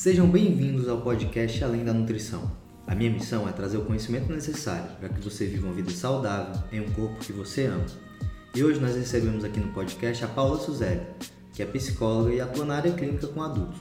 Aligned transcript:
Sejam 0.00 0.26
bem-vindos 0.30 0.88
ao 0.88 1.02
podcast 1.02 1.62
Além 1.62 1.84
da 1.84 1.92
Nutrição. 1.92 2.50
A 2.86 2.94
minha 2.94 3.10
missão 3.10 3.46
é 3.46 3.52
trazer 3.52 3.76
o 3.76 3.84
conhecimento 3.84 4.32
necessário 4.32 4.96
para 4.98 5.10
que 5.10 5.20
você 5.20 5.44
viva 5.44 5.66
uma 5.66 5.74
vida 5.74 5.90
saudável 5.90 6.58
em 6.72 6.80
um 6.80 6.90
corpo 6.92 7.20
que 7.20 7.34
você 7.34 7.66
ama. 7.66 7.84
E 8.54 8.64
hoje 8.64 8.80
nós 8.80 8.96
recebemos 8.96 9.44
aqui 9.44 9.60
no 9.60 9.74
podcast 9.74 10.24
a 10.24 10.28
Paula 10.28 10.58
Suzeli, 10.58 11.02
que 11.52 11.62
é 11.62 11.66
psicóloga 11.66 12.32
e 12.32 12.40
atua 12.40 12.64
na 12.64 12.76
área 12.76 12.92
clínica 12.92 13.26
com 13.26 13.42
adultos. 13.42 13.78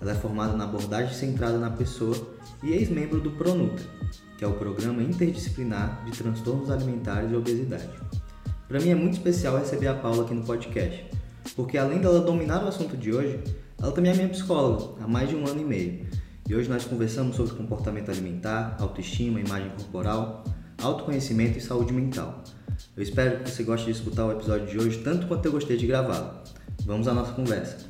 Ela 0.00 0.12
é 0.12 0.14
formada 0.14 0.56
na 0.56 0.62
abordagem 0.62 1.12
centrada 1.12 1.58
na 1.58 1.70
pessoa 1.70 2.14
e 2.62 2.70
ex-membro 2.74 3.18
do 3.18 3.32
PRONUTRA, 3.32 3.84
que 4.36 4.44
é 4.44 4.46
o 4.46 4.52
Programa 4.52 5.02
Interdisciplinar 5.02 6.04
de 6.04 6.12
Transtornos 6.12 6.70
Alimentares 6.70 7.32
e 7.32 7.34
Obesidade. 7.34 7.90
Para 8.68 8.78
mim 8.78 8.90
é 8.90 8.94
muito 8.94 9.14
especial 9.14 9.58
receber 9.58 9.88
a 9.88 9.94
Paula 9.94 10.22
aqui 10.22 10.34
no 10.34 10.44
podcast, 10.44 11.04
porque 11.56 11.76
além 11.76 11.98
dela 11.98 12.20
dominar 12.20 12.64
o 12.64 12.68
assunto 12.68 12.96
de 12.96 13.12
hoje, 13.12 13.40
ela 13.80 13.92
também 13.92 14.10
é 14.10 14.14
minha 14.14 14.28
psicóloga 14.28 15.02
há 15.02 15.06
mais 15.06 15.28
de 15.28 15.36
um 15.36 15.46
ano 15.46 15.60
e 15.60 15.64
meio. 15.64 16.06
E 16.48 16.54
hoje 16.54 16.68
nós 16.68 16.84
conversamos 16.84 17.36
sobre 17.36 17.54
comportamento 17.54 18.10
alimentar, 18.10 18.76
autoestima, 18.80 19.40
imagem 19.40 19.70
corporal, 19.70 20.42
autoconhecimento 20.82 21.58
e 21.58 21.60
saúde 21.60 21.92
mental. 21.92 22.42
Eu 22.96 23.02
espero 23.02 23.38
que 23.44 23.50
você 23.50 23.62
goste 23.62 23.86
de 23.86 23.92
escutar 23.92 24.26
o 24.26 24.32
episódio 24.32 24.66
de 24.66 24.78
hoje 24.78 25.02
tanto 25.04 25.28
quanto 25.28 25.46
eu 25.46 25.52
gostei 25.52 25.76
de 25.76 25.86
gravá-lo. 25.86 26.42
Vamos 26.84 27.06
à 27.06 27.14
nossa 27.14 27.32
conversa. 27.32 27.88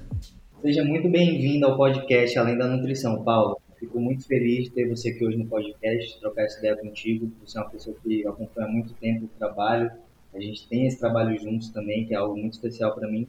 Seja 0.60 0.84
muito 0.84 1.08
bem-vindo 1.08 1.64
ao 1.64 1.76
podcast 1.76 2.38
Além 2.38 2.58
da 2.58 2.66
Nutrição, 2.66 3.22
Paulo. 3.22 3.58
Fico 3.78 3.98
muito 3.98 4.26
feliz 4.26 4.64
de 4.64 4.70
ter 4.72 4.88
você 4.88 5.10
aqui 5.10 5.24
hoje 5.24 5.38
no 5.38 5.46
podcast, 5.46 6.20
trocar 6.20 6.42
essa 6.42 6.58
ideia 6.58 6.76
contigo. 6.76 7.30
Você 7.46 7.56
é 7.56 7.62
uma 7.62 7.70
pessoa 7.70 7.96
que 8.02 8.26
acompanha 8.26 8.66
há 8.66 8.70
muito 8.70 8.92
tempo 8.94 9.24
o 9.24 9.38
trabalho. 9.38 9.90
A 10.34 10.40
gente 10.40 10.68
tem 10.68 10.86
esse 10.86 10.98
trabalho 10.98 11.38
juntos 11.40 11.70
também, 11.70 12.04
que 12.04 12.12
é 12.12 12.16
algo 12.16 12.36
muito 12.36 12.54
especial 12.54 12.94
para 12.94 13.08
mim. 13.08 13.26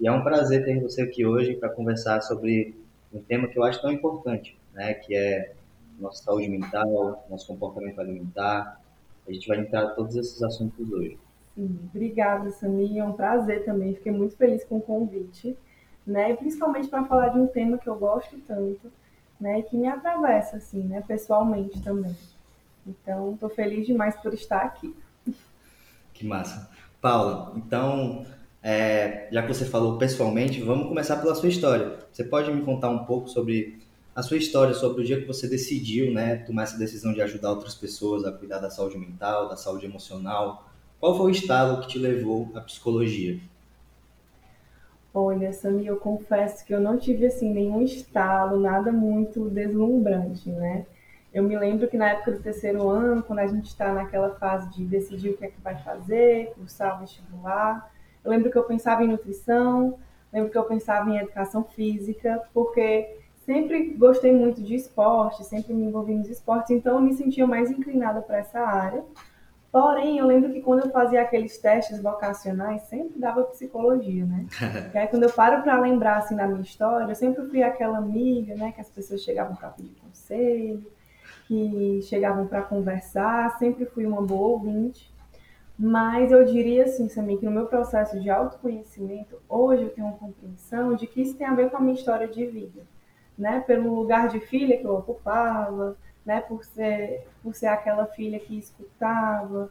E 0.00 0.06
é 0.06 0.12
um 0.12 0.22
prazer 0.22 0.64
ter 0.64 0.80
você 0.80 1.02
aqui 1.02 1.26
hoje 1.26 1.56
para 1.56 1.68
conversar 1.68 2.20
sobre 2.20 2.76
um 3.12 3.20
tema 3.20 3.48
que 3.48 3.58
eu 3.58 3.64
acho 3.64 3.80
tão 3.80 3.90
importante, 3.90 4.56
né? 4.72 4.94
Que 4.94 5.14
é 5.14 5.54
nossa 5.98 6.22
saúde 6.22 6.48
mental, 6.48 7.26
nosso 7.28 7.46
comportamento 7.48 8.00
alimentar. 8.00 8.80
A 9.26 9.32
gente 9.32 9.48
vai 9.48 9.58
entrar 9.58 9.88
todos 9.90 10.14
esses 10.14 10.40
assuntos 10.42 10.90
hoje. 10.92 11.18
Obrigada, 11.56 12.50
Sami. 12.50 12.98
É 12.98 13.04
um 13.04 13.12
prazer 13.12 13.64
também. 13.64 13.94
Fiquei 13.94 14.12
muito 14.12 14.36
feliz 14.36 14.64
com 14.64 14.76
o 14.76 14.82
convite, 14.82 15.56
né? 16.06 16.30
E 16.30 16.36
principalmente 16.36 16.88
para 16.88 17.04
falar 17.04 17.30
de 17.30 17.38
um 17.38 17.48
tema 17.48 17.76
que 17.76 17.88
eu 17.88 17.96
gosto 17.96 18.38
tanto, 18.46 18.92
né? 19.40 19.58
E 19.58 19.62
que 19.64 19.76
me 19.76 19.88
atravessa, 19.88 20.58
assim, 20.58 20.84
né? 20.84 21.02
Pessoalmente 21.06 21.82
também. 21.82 22.16
Então, 22.86 23.34
estou 23.34 23.48
feliz 23.48 23.84
demais 23.86 24.14
por 24.16 24.32
estar 24.32 24.62
aqui. 24.62 24.94
Que 26.14 26.24
massa. 26.24 26.70
Paula, 27.00 27.52
então 27.56 28.24
é, 28.70 29.28
já 29.32 29.40
que 29.40 29.48
você 29.48 29.64
falou 29.64 29.96
pessoalmente, 29.96 30.60
vamos 30.60 30.88
começar 30.88 31.16
pela 31.16 31.34
sua 31.34 31.48
história. 31.48 32.00
Você 32.12 32.22
pode 32.22 32.52
me 32.52 32.60
contar 32.60 32.90
um 32.90 33.06
pouco 33.06 33.26
sobre 33.26 33.78
a 34.14 34.22
sua 34.22 34.36
história, 34.36 34.74
sobre 34.74 35.00
o 35.00 35.04
dia 35.06 35.18
que 35.18 35.26
você 35.26 35.48
decidiu 35.48 36.12
né, 36.12 36.36
tomar 36.36 36.64
essa 36.64 36.76
decisão 36.76 37.14
de 37.14 37.22
ajudar 37.22 37.48
outras 37.48 37.74
pessoas 37.74 38.26
a 38.26 38.32
cuidar 38.32 38.58
da 38.58 38.68
saúde 38.68 38.98
mental, 38.98 39.48
da 39.48 39.56
saúde 39.56 39.86
emocional? 39.86 40.68
Qual 41.00 41.16
foi 41.16 41.28
o 41.28 41.30
estado 41.30 41.80
que 41.80 41.88
te 41.88 41.98
levou 41.98 42.52
à 42.54 42.60
psicologia? 42.60 43.40
Olha, 45.14 45.50
Sami, 45.50 45.86
eu 45.86 45.96
confesso 45.96 46.62
que 46.66 46.74
eu 46.74 46.80
não 46.80 46.98
tive 46.98 47.24
assim 47.24 47.50
nenhum 47.50 47.80
estalo, 47.80 48.60
nada 48.60 48.92
muito 48.92 49.48
deslumbrante, 49.48 50.50
né? 50.50 50.84
Eu 51.32 51.42
me 51.42 51.58
lembro 51.58 51.88
que 51.88 51.96
na 51.96 52.10
época 52.10 52.32
do 52.32 52.42
terceiro 52.42 52.86
ano, 52.86 53.22
quando 53.22 53.38
a 53.38 53.46
gente 53.46 53.68
está 53.68 53.94
naquela 53.94 54.34
fase 54.34 54.68
de 54.76 54.84
decidir 54.84 55.30
o 55.30 55.38
que 55.38 55.46
é 55.46 55.48
que 55.48 55.60
vai 55.62 55.82
fazer, 55.82 56.52
cursar 56.54 56.98
o 56.98 57.00
vestibular, 57.00 57.96
eu 58.28 58.30
lembro 58.30 58.50
que 58.50 58.58
eu 58.58 58.64
pensava 58.64 59.02
em 59.02 59.08
nutrição, 59.08 59.98
lembro 60.30 60.50
que 60.50 60.58
eu 60.58 60.64
pensava 60.64 61.08
em 61.08 61.16
educação 61.16 61.64
física, 61.64 62.42
porque 62.52 63.16
sempre 63.46 63.94
gostei 63.94 64.32
muito 64.32 64.62
de 64.62 64.74
esporte, 64.74 65.42
sempre 65.44 65.72
me 65.72 65.84
envolvi 65.84 66.14
nos 66.14 66.28
esportes, 66.28 66.70
então 66.70 66.96
eu 66.96 67.00
me 67.00 67.14
sentia 67.14 67.46
mais 67.46 67.70
inclinada 67.70 68.20
para 68.20 68.36
essa 68.36 68.60
área. 68.60 69.02
Porém, 69.72 70.18
eu 70.18 70.26
lembro 70.26 70.52
que 70.52 70.60
quando 70.60 70.84
eu 70.84 70.90
fazia 70.90 71.22
aqueles 71.22 71.56
testes 71.58 72.02
vocacionais, 72.02 72.82
sempre 72.82 73.18
dava 73.18 73.44
psicologia, 73.44 74.26
né? 74.26 74.46
e 74.94 74.98
aí, 74.98 75.06
quando 75.08 75.22
eu 75.22 75.32
paro 75.32 75.62
para 75.62 75.78
lembrar, 75.80 76.18
assim, 76.18 76.36
da 76.36 76.46
minha 76.46 76.60
história, 76.60 77.10
eu 77.10 77.14
sempre 77.14 77.46
fui 77.48 77.62
aquela 77.62 77.96
amiga, 77.96 78.54
né? 78.54 78.72
Que 78.72 78.80
as 78.80 78.90
pessoas 78.90 79.22
chegavam 79.22 79.56
para 79.56 79.68
pedir 79.68 79.94
conselho, 80.02 80.86
que 81.46 82.00
chegavam 82.02 82.46
para 82.46 82.62
conversar, 82.62 83.58
sempre 83.58 83.86
fui 83.86 84.04
uma 84.04 84.22
boa 84.22 84.48
ouvinte. 84.48 85.10
Mas 85.78 86.32
eu 86.32 86.44
diria 86.44 86.84
assim, 86.84 87.08
Samir, 87.08 87.38
que 87.38 87.44
no 87.44 87.52
meu 87.52 87.66
processo 87.66 88.18
de 88.18 88.28
autoconhecimento, 88.28 89.40
hoje 89.48 89.84
eu 89.84 89.90
tenho 89.90 90.08
uma 90.08 90.16
compreensão 90.16 90.94
de 90.94 91.06
que 91.06 91.22
isso 91.22 91.36
tem 91.36 91.46
a 91.46 91.54
ver 91.54 91.70
com 91.70 91.76
a 91.76 91.80
minha 91.80 91.94
história 91.94 92.26
de 92.26 92.44
vida, 92.46 92.82
né? 93.38 93.60
Pelo 93.60 93.94
lugar 93.94 94.28
de 94.28 94.40
filha 94.40 94.76
que 94.76 94.84
eu 94.84 94.94
ocupava, 94.96 95.96
né? 96.26 96.40
Por 96.40 96.64
ser, 96.64 97.28
por 97.44 97.54
ser 97.54 97.68
aquela 97.68 98.06
filha 98.06 98.40
que 98.40 98.58
escutava, 98.58 99.70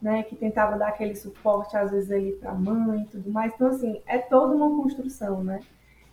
né? 0.00 0.22
Que 0.22 0.36
tentava 0.36 0.78
dar 0.78 0.88
aquele 0.88 1.16
suporte 1.16 1.76
às 1.76 1.90
vezes 1.90 2.12
ali 2.12 2.30
para 2.32 2.52
a 2.52 2.54
mãe 2.54 3.02
e 3.02 3.06
tudo 3.06 3.28
mais. 3.32 3.52
Então 3.52 3.68
assim, 3.68 4.00
é 4.06 4.18
toda 4.18 4.54
uma 4.54 4.80
construção, 4.80 5.42
né? 5.42 5.60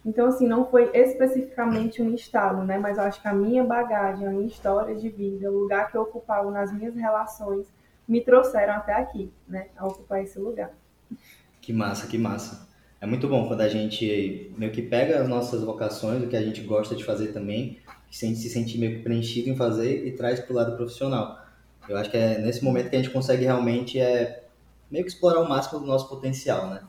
Então 0.03 0.27
assim, 0.29 0.47
não 0.47 0.65
foi 0.65 0.89
especificamente 0.95 2.01
um 2.01 2.11
estalo, 2.15 2.63
né? 2.63 2.79
Mas 2.79 2.97
eu 2.97 3.03
acho 3.03 3.21
que 3.21 3.27
a 3.27 3.33
minha 3.33 3.63
bagagem, 3.63 4.27
a 4.27 4.31
minha 4.31 4.47
história 4.47 4.95
de 4.95 5.09
vida, 5.09 5.51
o 5.51 5.59
lugar 5.59 5.91
que 5.91 5.97
eu 5.97 6.01
ocupava 6.01 6.49
nas 6.49 6.73
minhas 6.73 6.95
relações 6.95 7.76
me 8.07 8.21
trouxeram 8.21 8.73
até 8.73 8.93
aqui, 8.93 9.31
né, 9.47 9.67
a 9.75 9.85
ocupar 9.85 10.23
esse 10.23 10.39
lugar. 10.39 10.71
Que 11.61 11.73
massa, 11.73 12.07
que 12.07 12.17
massa. 12.17 12.67
É 12.99 13.05
muito 13.05 13.27
bom 13.27 13.47
quando 13.47 13.61
a 13.61 13.67
gente 13.67 14.51
meio 14.57 14.71
que 14.71 14.81
pega 14.81 15.21
as 15.21 15.27
nossas 15.27 15.63
vocações, 15.63 16.23
o 16.23 16.27
que 16.27 16.35
a 16.35 16.41
gente 16.41 16.61
gosta 16.61 16.95
de 16.95 17.03
fazer 17.03 17.27
também, 17.27 17.79
se 18.09 18.35
sente 18.49 18.77
meio 18.77 18.97
que 18.97 19.03
preenchido 19.03 19.49
em 19.49 19.55
fazer 19.55 20.07
e 20.07 20.11
traz 20.13 20.39
para 20.39 20.53
o 20.53 20.55
lado 20.55 20.75
profissional. 20.75 21.37
Eu 21.87 21.95
acho 21.97 22.09
que 22.09 22.17
é 22.17 22.39
nesse 22.39 22.63
momento 22.63 22.89
que 22.89 22.95
a 22.95 22.99
gente 22.99 23.11
consegue 23.11 23.43
realmente 23.43 23.99
é, 23.99 24.45
meio 24.89 25.05
que 25.05 25.11
explorar 25.11 25.41
o 25.41 25.49
máximo 25.49 25.79
do 25.79 25.85
nosso 25.85 26.09
potencial, 26.09 26.69
né? 26.69 26.81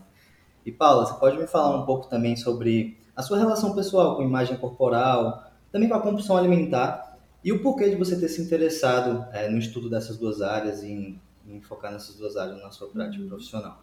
E 0.64 0.72
Paula, 0.72 1.06
você 1.06 1.18
pode 1.18 1.38
me 1.38 1.46
falar 1.46 1.76
um 1.76 1.84
pouco 1.84 2.08
também 2.08 2.36
sobre 2.36 2.98
a 3.14 3.22
sua 3.22 3.38
relação 3.38 3.74
pessoal 3.74 4.16
com 4.16 4.22
imagem 4.22 4.56
corporal, 4.56 5.44
também 5.70 5.88
com 5.88 5.94
a 5.94 6.00
compulsão 6.00 6.36
alimentar 6.36 7.07
e 7.48 7.52
o 7.52 7.62
porquê 7.62 7.88
de 7.88 7.96
você 7.96 8.14
ter 8.20 8.28
se 8.28 8.42
interessado 8.42 9.26
é, 9.32 9.48
no 9.48 9.56
estudo 9.56 9.88
dessas 9.88 10.18
duas 10.18 10.42
áreas 10.42 10.82
e 10.82 10.92
em, 10.92 11.22
em, 11.46 11.62
focar 11.62 11.90
nessas 11.90 12.14
duas 12.14 12.36
áreas 12.36 12.62
na 12.62 12.70
sua 12.70 12.88
prática 12.88 13.22
uhum. 13.22 13.28
profissional? 13.30 13.82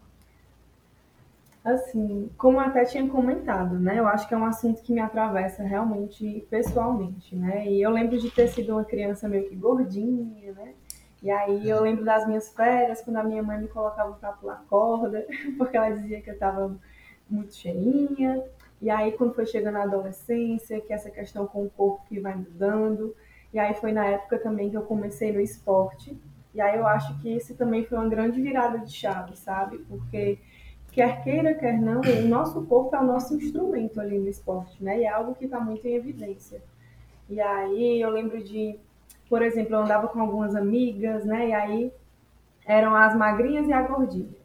Assim, 1.64 2.30
como 2.38 2.58
eu 2.58 2.62
até 2.62 2.86
tinha 2.86 3.10
comentado, 3.10 3.80
né? 3.80 3.98
Eu 3.98 4.08
acho 4.08 4.28
que 4.28 4.36
é 4.36 4.38
um 4.38 4.46
assunto 4.46 4.84
que 4.84 4.94
me 4.94 5.00
atravessa 5.00 5.64
realmente 5.64 6.46
pessoalmente, 6.48 7.36
né? 7.36 7.68
E 7.68 7.82
eu 7.82 7.90
lembro 7.90 8.20
de 8.20 8.30
ter 8.30 8.50
sido 8.50 8.74
uma 8.74 8.86
criança 8.86 9.28
meio 9.28 9.50
que 9.50 9.56
gordinha, 9.56 10.54
né? 10.54 10.76
E 11.24 11.32
aí 11.32 11.68
eu 11.68 11.82
lembro 11.82 12.06
das 12.06 12.28
minhas 12.28 12.50
férias, 12.50 13.02
quando 13.02 13.18
a 13.18 13.24
minha 13.24 13.42
mãe 13.42 13.60
me 13.60 13.68
colocava 13.68 14.14
para 14.14 14.32
pular 14.34 14.64
corda, 14.70 15.26
porque 15.58 15.76
ela 15.76 15.90
dizia 15.90 16.22
que 16.22 16.30
eu 16.30 16.36
estava 16.36 16.72
muito 17.28 17.56
cheinha. 17.56 18.44
E 18.80 18.92
aí 18.92 19.14
quando 19.14 19.34
foi 19.34 19.48
chegando 19.48 19.78
a 19.78 19.84
adolescência, 19.86 20.80
que 20.82 20.94
essa 20.94 21.10
questão 21.10 21.48
com 21.48 21.64
o 21.64 21.70
corpo 21.72 22.06
que 22.08 22.20
vai 22.20 22.36
mudando, 22.36 23.16
e 23.56 23.60
aí 23.60 23.74
foi 23.74 23.94
na 23.94 24.06
época 24.06 24.38
também 24.38 24.70
que 24.70 24.76
eu 24.76 24.82
comecei 24.82 25.32
no 25.32 25.40
esporte. 25.40 26.14
E 26.54 26.60
aí 26.60 26.78
eu 26.78 26.86
acho 26.86 27.18
que 27.22 27.30
isso 27.30 27.56
também 27.56 27.86
foi 27.86 27.98
uma 27.98 28.10
grande 28.10 28.42
virada 28.42 28.80
de 28.80 28.92
chave, 28.92 29.34
sabe? 29.38 29.78
Porque 29.88 30.38
quer 30.92 31.24
queira, 31.24 31.54
quer 31.54 31.80
não, 31.80 32.02
o 32.02 32.28
nosso 32.28 32.66
corpo 32.66 32.94
é 32.94 33.00
o 33.00 33.06
nosso 33.06 33.34
instrumento 33.34 34.02
ali 34.02 34.20
no 34.20 34.28
esporte, 34.28 34.84
né? 34.84 35.00
E 35.00 35.04
é 35.06 35.10
algo 35.10 35.34
que 35.36 35.46
está 35.46 35.58
muito 35.58 35.88
em 35.88 35.96
evidência. 35.96 36.62
E 37.30 37.40
aí 37.40 38.02
eu 38.02 38.10
lembro 38.10 38.44
de, 38.44 38.78
por 39.30 39.42
exemplo, 39.42 39.74
eu 39.76 39.80
andava 39.80 40.10
com 40.10 40.20
algumas 40.20 40.54
amigas, 40.54 41.24
né? 41.24 41.48
E 41.48 41.54
aí 41.54 41.94
eram 42.66 42.94
as 42.94 43.16
magrinhas 43.16 43.70
e 43.70 43.72
a 43.72 43.82
gordinha, 43.84 44.36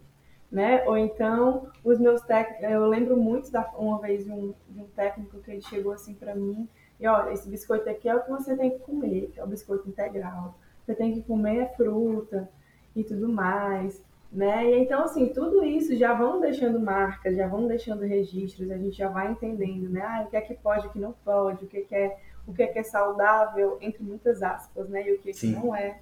né? 0.52 0.84
Ou 0.86 0.96
então 0.96 1.66
os 1.82 1.98
meus 1.98 2.20
técnicos, 2.22 2.62
eu 2.62 2.86
lembro 2.86 3.16
muito 3.16 3.50
da 3.50 3.68
uma 3.76 3.98
vez 3.98 4.24
de 4.24 4.30
um, 4.30 4.54
de 4.68 4.80
um 4.80 4.86
técnico 4.94 5.40
que 5.40 5.50
ele 5.50 5.62
chegou 5.62 5.90
assim 5.90 6.14
para 6.14 6.32
mim 6.32 6.68
e 7.00 7.06
olha, 7.06 7.32
esse 7.32 7.48
biscoito 7.48 7.88
aqui 7.88 8.08
é 8.08 8.14
o 8.14 8.22
que 8.22 8.30
você 8.30 8.54
tem 8.54 8.70
que 8.70 8.78
comer, 8.80 9.30
que 9.32 9.40
é 9.40 9.44
o 9.44 9.46
biscoito 9.46 9.88
integral. 9.88 10.54
Você 10.84 10.94
tem 10.94 11.14
que 11.14 11.22
comer 11.22 11.74
fruta 11.74 12.48
e 12.94 13.02
tudo 13.02 13.28
mais, 13.28 14.04
né? 14.30 14.70
E 14.70 14.78
então, 14.78 15.04
assim, 15.04 15.28
tudo 15.28 15.64
isso 15.64 15.96
já 15.96 16.12
vão 16.12 16.40
deixando 16.40 16.78
marcas, 16.78 17.36
já 17.36 17.48
vão 17.48 17.66
deixando 17.66 18.02
registros, 18.02 18.70
a 18.70 18.76
gente 18.76 18.96
já 18.96 19.08
vai 19.08 19.30
entendendo, 19.30 19.88
né? 19.88 20.02
Ah, 20.02 20.24
o 20.26 20.30
que 20.30 20.36
é 20.36 20.40
que 20.42 20.54
pode, 20.54 20.86
o 20.86 20.90
que 20.90 20.98
não 20.98 21.12
pode, 21.24 21.64
o 21.64 21.68
que 21.68 21.86
é, 21.90 22.04
é 22.04 22.18
o 22.46 22.52
que 22.52 22.62
é, 22.62 22.66
que 22.66 22.78
é 22.78 22.82
saudável, 22.82 23.78
entre 23.80 24.02
muitas 24.02 24.42
aspas, 24.42 24.88
né? 24.88 25.08
E 25.08 25.14
o 25.14 25.18
que, 25.18 25.30
é 25.30 25.32
que 25.32 25.46
não 25.46 25.74
é. 25.74 26.00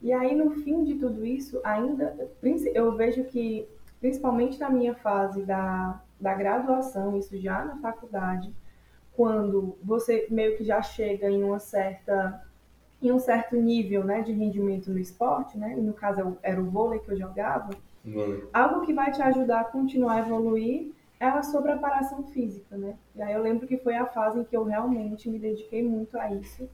E 0.00 0.12
aí, 0.12 0.34
no 0.34 0.50
fim 0.62 0.84
de 0.84 0.94
tudo 0.94 1.26
isso, 1.26 1.60
ainda, 1.62 2.30
eu 2.74 2.96
vejo 2.96 3.24
que, 3.24 3.68
principalmente 4.00 4.58
na 4.58 4.70
minha 4.70 4.94
fase 4.94 5.42
da, 5.42 6.00
da 6.20 6.34
graduação, 6.34 7.16
isso 7.16 7.36
já 7.38 7.64
na 7.64 7.76
faculdade, 7.78 8.54
quando 9.16 9.76
você 9.82 10.26
meio 10.30 10.56
que 10.56 10.64
já 10.64 10.82
chega 10.82 11.30
em 11.30 11.42
uma 11.42 11.58
certa 11.58 12.44
em 13.00 13.12
um 13.12 13.18
certo 13.18 13.56
nível 13.56 14.04
né, 14.04 14.22
de 14.22 14.32
rendimento 14.32 14.90
no 14.90 14.98
esporte, 14.98 15.58
né? 15.58 15.74
E 15.76 15.80
no 15.80 15.92
caso 15.92 16.38
era 16.42 16.60
o 16.60 16.64
vôlei 16.64 16.98
que 16.98 17.10
eu 17.10 17.16
jogava. 17.16 17.70
Vôlei. 18.04 18.44
Algo 18.52 18.80
que 18.82 18.92
vai 18.92 19.10
te 19.12 19.20
ajudar 19.20 19.60
a 19.60 19.64
continuar 19.64 20.14
a 20.14 20.20
evoluir 20.20 20.92
é 21.20 21.26
a 21.26 21.42
sua 21.42 21.62
preparação 21.62 22.22
física, 22.24 22.76
né? 22.76 22.94
E 23.14 23.22
aí 23.22 23.34
eu 23.34 23.42
lembro 23.42 23.66
que 23.66 23.76
foi 23.76 23.94
a 23.94 24.06
fase 24.06 24.38
em 24.38 24.44
que 24.44 24.56
eu 24.56 24.64
realmente 24.64 25.28
me 25.28 25.38
dediquei 25.38 25.82
muito 25.82 26.18
a 26.18 26.32
isso. 26.32 26.68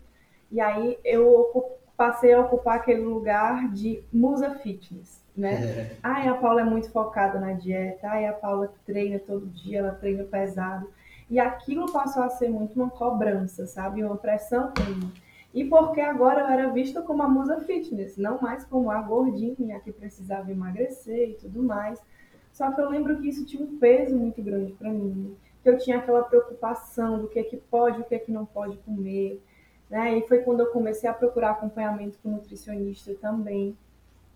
E 0.50 0.60
aí 0.60 0.98
eu 1.04 1.78
passei 1.96 2.32
a 2.32 2.40
ocupar 2.40 2.76
aquele 2.76 3.02
lugar 3.02 3.68
de 3.72 4.02
musa 4.12 4.50
fitness, 4.56 5.22
né? 5.36 5.54
É. 5.54 5.96
Ai, 6.02 6.28
a 6.28 6.34
Paula 6.34 6.60
é 6.60 6.64
muito 6.64 6.90
focada 6.90 7.38
na 7.38 7.52
dieta, 7.52 8.08
ai, 8.08 8.26
a 8.26 8.32
Paula 8.32 8.72
treina 8.84 9.18
todo 9.18 9.46
dia, 9.46 9.78
ela 9.78 9.92
treina 9.92 10.24
pesado. 10.24 10.88
E 11.32 11.40
aquilo 11.40 11.90
passou 11.90 12.22
a 12.22 12.28
ser 12.28 12.50
muito 12.50 12.74
uma 12.78 12.90
cobrança, 12.90 13.66
sabe? 13.66 14.04
Uma 14.04 14.18
pressão 14.18 14.70
em 14.86 15.10
E 15.54 15.64
porque 15.64 15.98
agora 15.98 16.42
eu 16.42 16.46
era 16.46 16.70
vista 16.70 17.00
como 17.00 17.22
a 17.22 17.28
musa 17.28 17.58
fitness, 17.60 18.18
não 18.18 18.38
mais 18.38 18.66
como 18.66 18.90
a 18.90 19.00
gordinha 19.00 19.80
que 19.80 19.90
precisava 19.90 20.52
emagrecer 20.52 21.30
e 21.30 21.32
tudo 21.32 21.62
mais. 21.62 21.98
Só 22.52 22.70
que 22.70 22.78
eu 22.82 22.90
lembro 22.90 23.18
que 23.18 23.30
isso 23.30 23.46
tinha 23.46 23.64
um 23.64 23.78
peso 23.78 24.14
muito 24.14 24.42
grande 24.42 24.74
para 24.74 24.90
mim, 24.90 25.34
que 25.62 25.70
eu 25.70 25.78
tinha 25.78 26.00
aquela 26.00 26.22
preocupação 26.22 27.18
do 27.18 27.28
que 27.28 27.38
é 27.38 27.44
que 27.44 27.56
pode, 27.56 28.02
o 28.02 28.04
que 28.04 28.14
é 28.14 28.18
que 28.18 28.30
não 28.30 28.44
pode 28.44 28.76
comer, 28.84 29.42
né? 29.88 30.18
E 30.18 30.28
foi 30.28 30.40
quando 30.40 30.60
eu 30.60 30.66
comecei 30.66 31.08
a 31.08 31.14
procurar 31.14 31.52
acompanhamento 31.52 32.18
com 32.22 32.28
nutricionista 32.28 33.14
também, 33.14 33.74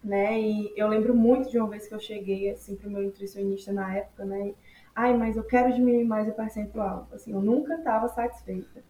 né? 0.02 0.40
E 0.40 0.72
eu 0.74 0.88
lembro 0.88 1.14
muito 1.14 1.50
de 1.50 1.58
uma 1.58 1.68
vez 1.68 1.86
que 1.86 1.94
eu 1.94 2.00
cheguei 2.00 2.50
assim 2.50 2.74
para 2.74 2.88
o 2.88 2.90
meu 2.90 3.02
nutricionista 3.02 3.70
na 3.70 3.94
época, 3.94 4.24
né? 4.24 4.54
Ai, 4.96 5.14
mas 5.14 5.36
eu 5.36 5.44
quero 5.44 5.74
diminuir 5.74 6.06
mais 6.06 6.26
o 6.26 6.32
percentual. 6.32 7.06
Assim, 7.12 7.30
eu 7.30 7.42
nunca 7.42 7.74
estava 7.74 8.08
satisfeita, 8.08 8.82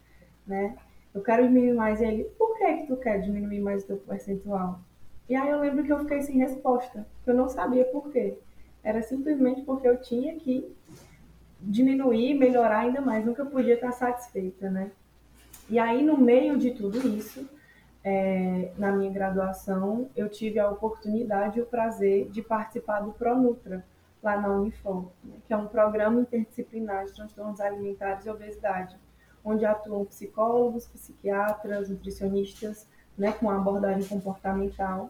né? 0.46 0.76
Eu 1.12 1.20
quero 1.20 1.42
diminuir 1.42 1.74
mais. 1.74 2.00
E 2.00 2.04
ele, 2.04 2.24
por 2.38 2.56
que 2.56 2.74
que 2.74 2.86
tu 2.86 2.96
quer 2.96 3.20
diminuir 3.20 3.58
mais 3.58 3.82
o 3.82 3.88
teu 3.88 3.96
percentual? 3.96 4.78
E 5.28 5.34
aí 5.34 5.50
eu 5.50 5.58
lembro 5.58 5.82
que 5.82 5.92
eu 5.92 5.98
fiquei 5.98 6.22
sem 6.22 6.38
resposta, 6.38 7.04
que 7.24 7.30
eu 7.30 7.34
não 7.34 7.48
sabia 7.48 7.84
por 7.86 8.12
quê. 8.12 8.38
Era 8.84 9.02
simplesmente 9.02 9.62
porque 9.62 9.88
eu 9.88 10.00
tinha 10.00 10.36
que 10.36 10.72
diminuir, 11.60 12.34
melhorar 12.34 12.80
ainda 12.80 13.00
mais, 13.00 13.26
nunca 13.26 13.44
podia 13.44 13.74
estar 13.74 13.90
satisfeita, 13.90 14.70
né? 14.70 14.92
E 15.68 15.76
aí, 15.76 16.04
no 16.04 16.16
meio 16.16 16.56
de 16.56 16.70
tudo 16.70 16.98
isso, 17.08 17.50
é, 18.04 18.70
na 18.78 18.92
minha 18.92 19.10
graduação, 19.10 20.08
eu 20.14 20.28
tive 20.28 20.60
a 20.60 20.70
oportunidade 20.70 21.58
e 21.58 21.62
o 21.62 21.66
prazer 21.66 22.30
de 22.30 22.40
participar 22.42 23.00
do 23.00 23.10
ProNutra, 23.10 23.84
lá 24.26 24.40
na 24.40 24.48
Unifor, 24.48 25.06
né? 25.22 25.36
que 25.46 25.52
é 25.52 25.56
um 25.56 25.68
programa 25.68 26.20
interdisciplinar 26.20 27.06
de 27.06 27.14
transtornos 27.14 27.60
alimentares 27.60 28.26
e 28.26 28.30
obesidade, 28.30 28.96
onde 29.44 29.64
atuam 29.64 30.04
psicólogos, 30.04 30.88
psiquiatras, 30.88 31.88
nutricionistas, 31.88 32.88
né, 33.16 33.32
com 33.32 33.48
abordagem 33.48 34.04
comportamental. 34.08 35.08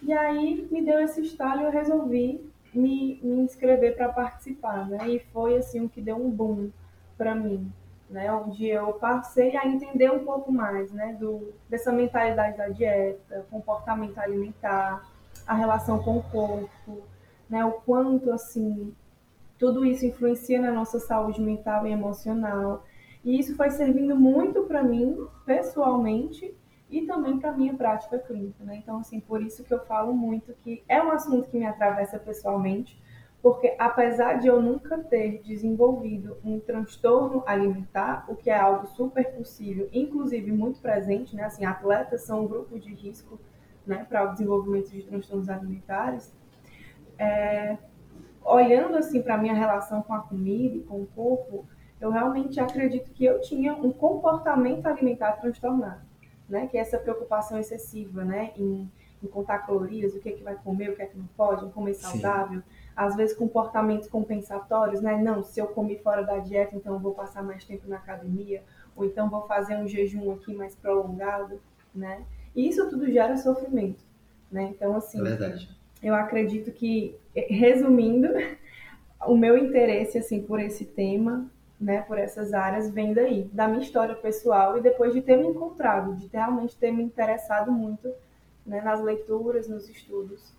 E 0.00 0.12
aí 0.12 0.68
me 0.70 0.84
deu 0.84 1.00
esse 1.00 1.20
estalo 1.20 1.62
e 1.62 1.64
eu 1.64 1.70
resolvi 1.70 2.48
me, 2.72 3.20
me 3.22 3.40
inscrever 3.40 3.96
para 3.96 4.08
participar, 4.10 4.88
né? 4.88 5.08
E 5.08 5.18
foi 5.32 5.56
assim 5.56 5.84
o 5.84 5.88
que 5.88 6.00
deu 6.00 6.16
um 6.16 6.30
boom 6.30 6.70
para 7.16 7.34
mim, 7.34 7.70
né? 8.08 8.32
Onde 8.32 8.66
eu 8.66 8.92
passei 8.94 9.56
a 9.56 9.66
entender 9.66 10.10
um 10.10 10.24
pouco 10.24 10.52
mais, 10.52 10.90
né? 10.92 11.16
Do 11.18 11.52
dessa 11.68 11.92
mentalidade 11.92 12.56
da 12.56 12.68
dieta, 12.68 13.46
comportamento 13.50 14.18
alimentar, 14.18 15.04
a 15.46 15.54
relação 15.54 16.02
com 16.02 16.18
o 16.18 16.22
corpo, 16.22 17.02
né? 17.54 17.64
O 17.64 17.72
quanto 17.72 18.32
assim 18.32 18.92
tudo 19.56 19.86
isso 19.86 20.04
influencia 20.04 20.60
na 20.60 20.72
nossa 20.72 20.98
saúde 20.98 21.40
mental 21.40 21.86
e 21.86 21.92
emocional. 21.92 22.84
E 23.24 23.38
isso 23.38 23.56
foi 23.56 23.70
servindo 23.70 24.16
muito 24.16 24.64
para 24.64 24.82
mim 24.82 25.24
pessoalmente 25.46 26.52
e 26.90 27.02
também 27.02 27.38
para 27.38 27.52
minha 27.52 27.72
prática 27.74 28.18
clínica, 28.18 28.64
né? 28.64 28.76
Então, 28.76 28.98
assim, 28.98 29.20
por 29.20 29.40
isso 29.40 29.62
que 29.62 29.72
eu 29.72 29.78
falo 29.86 30.12
muito 30.12 30.52
que 30.64 30.82
é 30.88 31.00
um 31.00 31.12
assunto 31.12 31.48
que 31.48 31.56
me 31.56 31.64
atravessa 31.64 32.18
pessoalmente, 32.18 33.00
porque 33.40 33.76
apesar 33.78 34.40
de 34.40 34.48
eu 34.48 34.60
nunca 34.60 34.98
ter 34.98 35.40
desenvolvido 35.42 36.36
um 36.44 36.58
transtorno 36.58 37.44
alimentar, 37.46 38.24
o 38.28 38.34
que 38.34 38.50
é 38.50 38.58
algo 38.58 38.88
super 38.88 39.32
possível, 39.36 39.88
inclusive 39.92 40.50
muito 40.50 40.80
presente, 40.80 41.36
né? 41.36 41.44
Assim, 41.44 41.64
atletas 41.64 42.22
são 42.22 42.42
um 42.42 42.48
grupo 42.48 42.80
de 42.80 42.92
risco, 42.92 43.38
né, 43.86 44.04
para 44.08 44.28
o 44.28 44.32
desenvolvimento 44.32 44.90
de 44.90 45.02
transtornos 45.04 45.48
alimentares. 45.48 46.34
É, 47.18 47.76
olhando 48.44 48.96
assim 48.96 49.22
para 49.22 49.34
a 49.34 49.38
minha 49.38 49.54
relação 49.54 50.02
com 50.02 50.14
a 50.14 50.20
comida 50.20 50.76
e 50.76 50.82
com 50.82 51.02
o 51.02 51.06
corpo, 51.06 51.66
eu 52.00 52.10
realmente 52.10 52.60
acredito 52.60 53.10
que 53.12 53.24
eu 53.24 53.40
tinha 53.40 53.74
um 53.74 53.92
comportamento 53.92 54.86
alimentar 54.86 55.32
transtornado 55.32 56.02
né? 56.48 56.66
Que 56.66 56.76
é 56.76 56.80
essa 56.80 56.98
preocupação 56.98 57.58
excessiva, 57.58 58.24
né? 58.24 58.52
Em, 58.56 58.90
em 59.22 59.26
contar 59.26 59.58
calorias, 59.60 60.14
o 60.14 60.20
que 60.20 60.28
é 60.28 60.32
que 60.32 60.42
vai 60.42 60.54
comer, 60.54 60.90
o 60.90 60.96
que 60.96 61.02
é 61.02 61.06
que 61.06 61.16
não 61.16 61.26
pode, 61.36 61.64
em 61.64 61.70
comer 61.70 61.94
saudável. 61.94 62.60
Sim. 62.60 62.66
Às 62.94 63.16
vezes 63.16 63.36
comportamentos 63.36 64.08
compensatórios, 64.08 65.00
né? 65.00 65.20
Não, 65.20 65.42
se 65.42 65.60
eu 65.60 65.66
comer 65.68 66.02
fora 66.02 66.22
da 66.22 66.38
dieta, 66.38 66.76
então 66.76 66.94
eu 66.94 67.00
vou 67.00 67.14
passar 67.14 67.42
mais 67.42 67.64
tempo 67.64 67.88
na 67.88 67.96
academia, 67.96 68.62
ou 68.94 69.04
então 69.04 69.28
vou 69.28 69.46
fazer 69.46 69.76
um 69.76 69.88
jejum 69.88 70.32
aqui 70.32 70.54
mais 70.54 70.74
prolongado, 70.74 71.60
né? 71.94 72.24
E 72.54 72.68
isso 72.68 72.88
tudo 72.88 73.10
gera 73.10 73.36
sofrimento, 73.36 74.04
né? 74.50 74.64
Então, 74.64 74.94
assim, 74.94 75.18
é 75.18 75.22
eu 76.06 76.14
acredito 76.14 76.70
que, 76.70 77.16
resumindo, 77.34 78.28
o 79.26 79.36
meu 79.36 79.56
interesse, 79.58 80.18
assim, 80.18 80.42
por 80.42 80.60
esse 80.60 80.84
tema 80.84 81.50
né, 81.80 82.02
por 82.02 82.18
essas 82.18 82.52
áreas 82.52 82.90
vem 82.90 83.12
daí, 83.12 83.48
da 83.52 83.68
minha 83.68 83.82
história 83.82 84.14
pessoal 84.14 84.78
e 84.78 84.80
depois 84.80 85.12
de 85.12 85.20
ter 85.20 85.36
me 85.36 85.46
encontrado, 85.46 86.16
de 86.16 86.28
realmente 86.32 86.76
ter 86.76 86.90
me 86.92 87.02
interessado 87.02 87.70
muito 87.70 88.10
né, 88.64 88.80
nas 88.80 89.02
leituras, 89.02 89.68
nos 89.68 89.88
estudos 89.88 90.54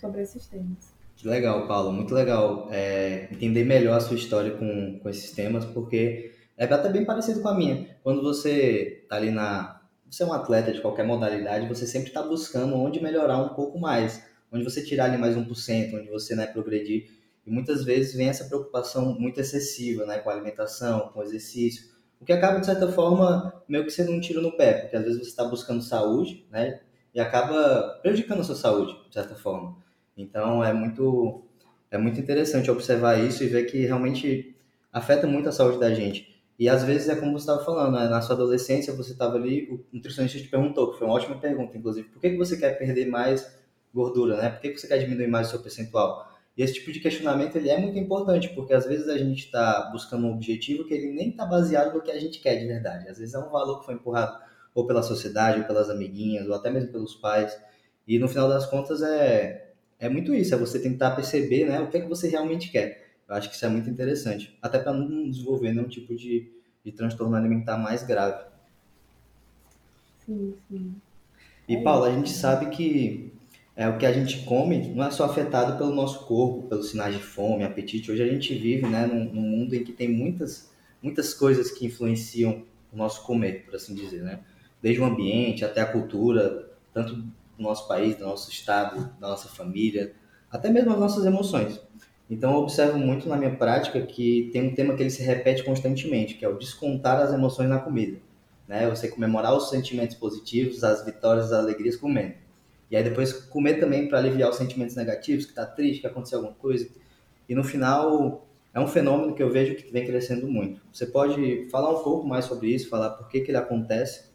sobre 0.00 0.22
esses 0.22 0.46
temas. 0.46 0.94
Que 1.16 1.28
legal, 1.28 1.68
Paulo, 1.68 1.92
muito 1.92 2.14
legal 2.14 2.68
é, 2.70 3.28
entender 3.30 3.64
melhor 3.64 3.96
a 3.96 4.00
sua 4.00 4.16
história 4.16 4.52
com, 4.52 4.98
com 5.00 5.08
esses 5.08 5.30
temas, 5.32 5.64
porque 5.64 6.32
é 6.56 6.64
até 6.64 6.88
bem 6.88 7.04
parecido 7.04 7.40
com 7.40 7.48
a 7.48 7.54
minha. 7.54 7.88
Quando 8.02 8.22
você 8.22 9.00
está 9.02 9.16
ali 9.16 9.30
na. 9.30 9.80
Você 10.10 10.22
é 10.22 10.26
um 10.26 10.32
atleta 10.32 10.72
de 10.72 10.80
qualquer 10.80 11.04
modalidade, 11.04 11.68
você 11.68 11.86
sempre 11.86 12.08
está 12.08 12.22
buscando 12.22 12.76
onde 12.76 13.02
melhorar 13.02 13.38
um 13.38 13.48
pouco 13.50 13.78
mais, 13.78 14.24
onde 14.54 14.64
você 14.64 14.82
tirar 14.82 15.06
ali 15.06 15.18
mais 15.18 15.36
1%, 15.36 15.94
onde 15.94 16.08
você 16.08 16.36
né, 16.36 16.46
progredir. 16.46 17.10
E 17.44 17.50
muitas 17.50 17.84
vezes 17.84 18.14
vem 18.14 18.28
essa 18.28 18.44
preocupação 18.44 19.18
muito 19.18 19.40
excessiva, 19.40 20.06
né, 20.06 20.18
com 20.18 20.30
a 20.30 20.32
alimentação, 20.32 21.10
com 21.12 21.20
o 21.20 21.22
exercício, 21.22 21.92
o 22.20 22.24
que 22.24 22.32
acaba, 22.32 22.60
de 22.60 22.66
certa 22.66 22.90
forma, 22.90 23.52
meio 23.68 23.84
que 23.84 23.90
sendo 23.90 24.12
um 24.12 24.20
tiro 24.20 24.40
no 24.40 24.56
pé, 24.56 24.74
porque 24.74 24.96
às 24.96 25.02
vezes 25.02 25.18
você 25.18 25.28
está 25.28 25.44
buscando 25.44 25.82
saúde, 25.82 26.46
né, 26.50 26.80
e 27.12 27.20
acaba 27.20 27.98
prejudicando 28.00 28.40
a 28.40 28.44
sua 28.44 28.54
saúde, 28.54 28.96
de 29.08 29.12
certa 29.12 29.34
forma. 29.34 29.76
Então, 30.16 30.64
é 30.64 30.72
muito, 30.72 31.42
é 31.90 31.98
muito 31.98 32.18
interessante 32.18 32.70
observar 32.70 33.22
isso 33.22 33.42
e 33.44 33.48
ver 33.48 33.64
que 33.64 33.84
realmente 33.84 34.56
afeta 34.92 35.26
muito 35.26 35.48
a 35.48 35.52
saúde 35.52 35.78
da 35.78 35.92
gente. 35.92 36.34
E 36.58 36.68
às 36.68 36.84
vezes 36.84 37.08
é 37.08 37.16
como 37.16 37.32
você 37.32 37.42
estava 37.42 37.64
falando, 37.64 37.96
né? 37.96 38.08
na 38.08 38.22
sua 38.22 38.36
adolescência 38.36 38.94
você 38.94 39.12
estava 39.12 39.36
ali, 39.36 39.68
o 39.70 39.84
nutricionista 39.92 40.38
te 40.38 40.48
perguntou, 40.48 40.92
que 40.92 40.98
foi 40.98 41.06
uma 41.06 41.16
ótima 41.16 41.36
pergunta, 41.36 41.76
inclusive, 41.76 42.08
por 42.08 42.20
que, 42.20 42.30
que 42.30 42.36
você 42.36 42.56
quer 42.56 42.78
perder 42.78 43.06
mais 43.06 43.58
gordura, 43.94 44.36
né? 44.36 44.50
Por 44.50 44.60
que, 44.60 44.76
você 44.76 44.88
quer 44.88 44.98
diminuir 44.98 45.28
mais 45.28 45.46
o 45.46 45.50
seu 45.50 45.60
percentual? 45.60 46.28
E 46.56 46.62
esse 46.62 46.74
tipo 46.74 46.92
de 46.92 47.00
questionamento 47.00 47.56
ele 47.56 47.68
é 47.68 47.78
muito 47.78 47.98
importante, 47.98 48.48
porque 48.50 48.74
às 48.74 48.84
vezes 48.86 49.08
a 49.08 49.16
gente 49.16 49.44
está 49.44 49.90
buscando 49.92 50.26
um 50.26 50.32
objetivo 50.32 50.84
que 50.84 50.94
ele 50.94 51.12
nem 51.12 51.30
está 51.30 51.46
baseado 51.46 51.94
no 51.94 52.02
que 52.02 52.10
a 52.10 52.18
gente 52.18 52.40
quer 52.40 52.56
de 52.56 52.66
verdade. 52.66 53.08
Às 53.08 53.18
vezes 53.18 53.34
é 53.34 53.38
um 53.38 53.50
valor 53.50 53.80
que 53.80 53.86
foi 53.86 53.94
empurrado 53.94 54.38
ou 54.74 54.86
pela 54.86 55.02
sociedade, 55.02 55.60
ou 55.60 55.66
pelas 55.66 55.88
amiguinhas, 55.88 56.48
ou 56.48 56.54
até 56.54 56.70
mesmo 56.70 56.90
pelos 56.90 57.14
pais. 57.14 57.56
E 58.06 58.18
no 58.18 58.28
final 58.28 58.48
das 58.48 58.66
contas 58.66 59.02
é, 59.02 59.72
é 59.98 60.08
muito 60.08 60.34
isso, 60.34 60.54
é 60.54 60.58
você 60.58 60.80
tentar 60.80 61.12
perceber 61.12 61.66
né, 61.66 61.80
o 61.80 61.88
que 61.88 61.96
é 61.96 62.00
que 62.00 62.08
você 62.08 62.28
realmente 62.28 62.70
quer. 62.70 63.04
Eu 63.28 63.34
acho 63.36 63.48
que 63.48 63.54
isso 63.54 63.64
é 63.64 63.68
muito 63.68 63.88
interessante, 63.88 64.56
até 64.60 64.78
para 64.78 64.92
não 64.92 65.30
desenvolver 65.30 65.72
nenhum 65.72 65.88
tipo 65.88 66.14
de, 66.14 66.52
de 66.84 66.92
transtorno 66.92 67.34
alimentar 67.36 67.78
mais 67.78 68.02
grave. 68.02 68.44
Sim, 70.26 70.54
sim. 70.68 70.94
E, 71.66 71.78
Paula, 71.78 72.08
a 72.08 72.12
gente 72.12 72.30
sabe 72.30 72.66
que 72.66 73.33
é, 73.76 73.88
o 73.88 73.98
que 73.98 74.06
a 74.06 74.12
gente 74.12 74.44
come 74.44 74.88
não 74.88 75.04
é 75.04 75.10
só 75.10 75.24
afetado 75.24 75.76
pelo 75.76 75.92
nosso 75.92 76.26
corpo, 76.26 76.68
pelos 76.68 76.90
sinais 76.90 77.16
de 77.16 77.22
fome, 77.22 77.64
apetite. 77.64 78.10
Hoje 78.10 78.22
a 78.22 78.28
gente 78.28 78.54
vive 78.54 78.86
né, 78.86 79.06
num, 79.06 79.24
num, 79.24 79.42
mundo 79.42 79.74
em 79.74 79.82
que 79.82 79.92
tem 79.92 80.08
muitas, 80.08 80.70
muitas 81.02 81.34
coisas 81.34 81.72
que 81.72 81.84
influenciam 81.84 82.62
o 82.92 82.96
nosso 82.96 83.24
comer, 83.24 83.64
por 83.64 83.74
assim 83.74 83.94
dizer. 83.94 84.22
Né? 84.22 84.38
Desde 84.80 85.00
o 85.00 85.04
ambiente 85.04 85.64
até 85.64 85.80
a 85.80 85.86
cultura, 85.86 86.70
tanto 86.92 87.16
do 87.16 87.32
nosso 87.58 87.88
país, 87.88 88.16
do 88.16 88.24
nosso 88.24 88.48
estado, 88.48 89.12
da 89.20 89.28
nossa 89.28 89.48
família, 89.48 90.14
até 90.48 90.70
mesmo 90.70 90.92
as 90.92 90.98
nossas 90.98 91.26
emoções. 91.26 91.80
Então 92.30 92.52
eu 92.52 92.58
observo 92.58 92.96
muito 92.96 93.28
na 93.28 93.36
minha 93.36 93.56
prática 93.56 94.00
que 94.00 94.50
tem 94.52 94.68
um 94.68 94.74
tema 94.74 94.94
que 94.94 95.02
ele 95.02 95.10
se 95.10 95.22
repete 95.22 95.64
constantemente, 95.64 96.34
que 96.34 96.44
é 96.44 96.48
o 96.48 96.56
descontar 96.56 97.20
as 97.20 97.32
emoções 97.32 97.68
na 97.68 97.80
comida. 97.80 98.18
Né? 98.68 98.88
Você 98.88 99.08
comemorar 99.08 99.54
os 99.54 99.68
sentimentos 99.68 100.16
positivos, 100.16 100.84
as 100.84 101.04
vitórias, 101.04 101.46
as 101.46 101.58
alegrias 101.58 101.96
comendo. 101.96 102.43
E 102.94 102.96
aí 102.96 103.02
depois 103.02 103.32
comer 103.32 103.80
também 103.80 104.08
para 104.08 104.18
aliviar 104.18 104.48
os 104.48 104.56
sentimentos 104.56 104.94
negativos, 104.94 105.46
que 105.46 105.50
está 105.50 105.66
triste, 105.66 106.02
que 106.02 106.06
aconteceu 106.06 106.38
alguma 106.38 106.54
coisa. 106.54 106.88
E 107.48 107.52
no 107.52 107.64
final 107.64 108.46
é 108.72 108.78
um 108.78 108.86
fenômeno 108.86 109.34
que 109.34 109.42
eu 109.42 109.50
vejo 109.50 109.74
que 109.74 109.90
vem 109.90 110.06
crescendo 110.06 110.46
muito. 110.46 110.80
Você 110.92 111.04
pode 111.04 111.68
falar 111.70 111.90
um 111.90 112.04
pouco 112.04 112.24
mais 112.24 112.44
sobre 112.44 112.68
isso, 112.72 112.88
falar 112.88 113.10
por 113.10 113.26
que, 113.26 113.40
que 113.40 113.50
ele 113.50 113.58
acontece 113.58 114.30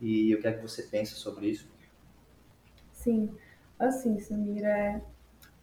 e 0.00 0.34
o 0.34 0.40
que 0.40 0.48
é 0.48 0.52
que 0.54 0.62
você 0.62 0.84
pensa 0.84 1.16
sobre 1.16 1.48
isso? 1.48 1.70
Sim, 2.94 3.28
assim, 3.78 4.18
Samira, 4.18 5.02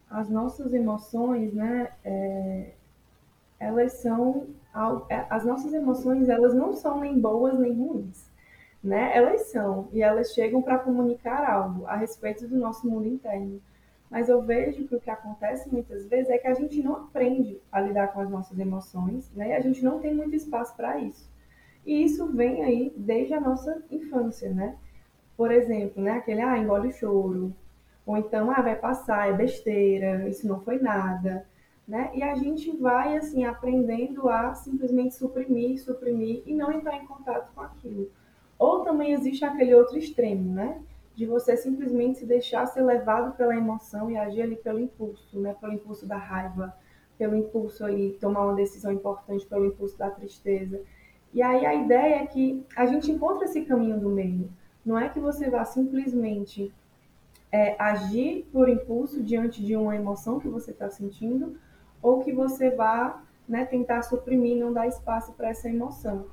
as 0.08 0.30
nossas 0.30 0.72
emoções, 0.72 1.52
né, 1.52 1.94
é, 2.04 2.74
elas 3.60 3.94
são 3.94 4.50
é, 5.10 5.26
as 5.32 5.44
nossas 5.44 5.74
emoções, 5.74 6.30
elas 6.30 6.54
não 6.54 6.76
são 6.76 7.00
nem 7.00 7.20
boas 7.20 7.58
nem 7.58 7.74
ruins, 7.74 8.25
né? 8.86 9.12
Elas 9.18 9.48
são 9.48 9.90
e 9.92 10.02
elas 10.02 10.32
chegam 10.32 10.62
para 10.62 10.78
comunicar 10.78 11.44
algo 11.44 11.88
a 11.88 11.96
respeito 11.96 12.48
do 12.48 12.56
nosso 12.56 12.88
mundo 12.88 13.08
interno. 13.08 13.60
Mas 14.12 14.30
eu 14.30 14.44
vejo 14.44 14.88
que 14.88 14.96
o 14.96 15.02
que 15.02 15.10
acontece 15.10 15.68
muitas 15.72 16.06
vezes 16.06 16.30
é 16.30 16.38
que 16.38 16.48
a 16.48 16.54
gente 16.54 16.82
não 16.84 16.96
aprende 16.96 17.60
a 17.72 17.82
lidar 17.82 18.14
com 18.14 18.22
as 18.22 18.30
nossas 18.30 18.58
emoções, 18.60 19.32
né? 19.36 19.50
E 19.50 19.54
a 19.54 19.60
gente 19.60 19.84
não 19.84 20.00
tem 20.00 20.14
muito 20.14 20.36
espaço 20.36 20.76
para 20.76 21.00
isso. 21.00 21.28
E 21.84 22.04
isso 22.04 22.28
vem 22.32 22.64
aí 22.64 22.94
desde 22.96 23.34
a 23.34 23.42
nossa 23.42 23.84
infância, 23.90 24.52
né? 24.52 24.76
Por 25.36 25.52
exemplo, 25.52 26.04
né? 26.04 26.12
Aquele, 26.12 26.42
ah, 26.42 26.58
engole 26.58 26.90
o 26.90 26.94
choro. 26.94 27.54
Ou 28.06 28.16
então, 28.18 28.52
ah, 28.52 28.62
vai 28.62 28.76
passar, 28.76 29.30
é 29.30 29.34
besteira, 29.34 30.30
isso 30.30 30.48
não 30.48 30.62
foi 30.62 30.78
nada, 30.78 31.48
né? 31.88 32.12
E 32.14 32.22
a 32.22 32.36
gente 32.36 32.70
vai, 32.78 33.18
assim, 33.18 33.46
aprendendo 33.46 34.30
a 34.30 34.54
simplesmente 34.54 35.16
suprimir, 35.16 35.82
suprimir 35.82 36.44
e 36.46 36.54
não 36.54 36.72
entrar 36.72 36.98
em 36.98 37.08
contato 37.08 37.52
com 37.56 37.62
aquilo. 37.62 38.12
Ou 38.58 38.82
também 38.82 39.14
existe 39.14 39.44
aquele 39.44 39.76
outro 39.76 39.98
extremo, 39.98 40.54
né? 40.54 40.82
de 41.16 41.26
você 41.26 41.56
simplesmente 41.56 42.20
se 42.20 42.26
deixar 42.26 42.66
ser 42.66 42.82
levado 42.82 43.36
pela 43.38 43.56
emoção 43.56 44.12
e 44.12 44.18
agir 44.18 44.42
ali 44.42 44.58
pelo 44.58 44.80
impulso, 44.80 45.40
né? 45.40 45.56
Pelo 45.60 45.74
impulso 45.74 46.06
da 46.06 46.18
raiva, 46.18 46.76
pelo 47.18 47.36
impulso 47.36 47.86
ali 47.86 48.18
tomar 48.20 48.44
uma 48.46 48.54
decisão 48.54 48.92
importante, 48.92 49.46
pelo 49.46 49.66
impulso 49.66 49.98
da 49.98 50.10
tristeza. 50.10 50.82
E 51.34 51.42
aí 51.42 51.66
a 51.66 51.74
ideia 51.74 52.16
é 52.16 52.28
que 52.28 52.66
a 52.76 52.86
gente 52.86 53.10
encontra 53.10 53.46
esse 53.46 53.62
caminho 53.62 53.98
do 53.98 54.10
meio. 54.10 54.50
Não 54.86 55.00
é 55.00 55.08
que 55.08 55.20
você 55.20 55.50
vá 55.50 55.64
simplesmente 55.64 56.74
é, 57.50 57.82
agir 57.82 58.46
por 58.52 58.68
impulso 58.68 59.24
diante 59.24 59.64
de 59.64 59.76
uma 59.76 59.96
emoção 59.96 60.40
que 60.40 60.50
você 60.50 60.72
está 60.72 60.90
sentindo, 60.90 61.58
ou 62.02 62.20
que 62.20 62.34
você 62.34 62.70
vá 62.70 63.24
né, 63.48 63.64
tentar 63.64 64.02
suprimir, 64.02 64.58
não 64.58 64.74
dar 64.74 64.88
espaço 64.88 65.32
para 65.34 65.50
essa 65.50 65.70
emoção. 65.70 66.26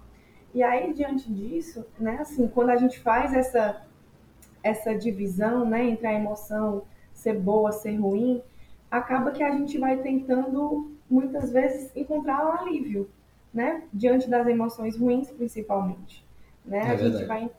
E 0.54 0.62
aí, 0.62 0.92
diante 0.92 1.32
disso, 1.32 1.84
né, 1.98 2.18
assim, 2.20 2.46
quando 2.48 2.70
a 2.70 2.76
gente 2.76 3.00
faz 3.00 3.32
essa 3.32 3.82
essa 4.62 4.94
divisão 4.94 5.64
né, 5.64 5.84
entre 5.84 6.06
a 6.06 6.12
emoção 6.12 6.84
ser 7.12 7.38
boa, 7.38 7.72
ser 7.72 7.96
ruim, 7.96 8.40
acaba 8.90 9.32
que 9.32 9.42
a 9.42 9.50
gente 9.50 9.78
vai 9.78 9.96
tentando 9.98 10.92
muitas 11.10 11.50
vezes 11.50 11.90
encontrar 11.96 12.46
um 12.46 12.52
alívio, 12.52 13.10
né? 13.52 13.82
Diante 13.92 14.30
das 14.30 14.46
emoções 14.46 14.96
ruins, 14.96 15.30
principalmente. 15.30 16.24
Né? 16.64 16.78
É 16.78 16.90
a 16.90 16.96
gente 16.96 17.24
vai, 17.24 17.50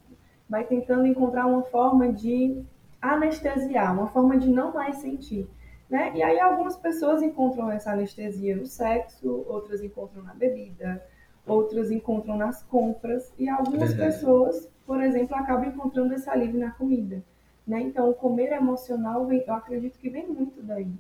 vai 0.50 0.64
tentando 0.64 1.06
encontrar 1.06 1.46
uma 1.46 1.64
forma 1.64 2.12
de 2.12 2.64
anestesiar, 3.02 3.94
uma 3.94 4.08
forma 4.08 4.38
de 4.38 4.50
não 4.50 4.74
mais 4.74 4.98
sentir. 4.98 5.48
Né? 5.90 6.12
E 6.16 6.24
aí 6.24 6.40
algumas 6.40 6.76
pessoas 6.78 7.22
encontram 7.22 7.70
essa 7.70 7.92
anestesia 7.92 8.56
no 8.56 8.66
sexo, 8.66 9.46
outras 9.48 9.84
encontram 9.84 10.24
na 10.24 10.34
bebida, 10.34 11.04
outras 11.46 11.92
encontram 11.92 12.38
nas 12.38 12.64
compras, 12.64 13.32
e 13.38 13.50
algumas 13.50 13.94
pessoas 13.94 14.70
por 14.86 15.02
exemplo, 15.02 15.36
acaba 15.36 15.66
encontrando 15.66 16.14
esse 16.14 16.30
alívio 16.30 16.60
na 16.60 16.72
comida. 16.72 17.24
Né? 17.66 17.82
Então, 17.82 18.10
o 18.10 18.14
comer 18.14 18.52
emocional, 18.52 19.26
vem, 19.26 19.44
eu 19.48 19.54
acredito 19.54 19.98
que 19.98 20.10
vem 20.10 20.28
muito 20.28 20.62
daí. 20.62 20.92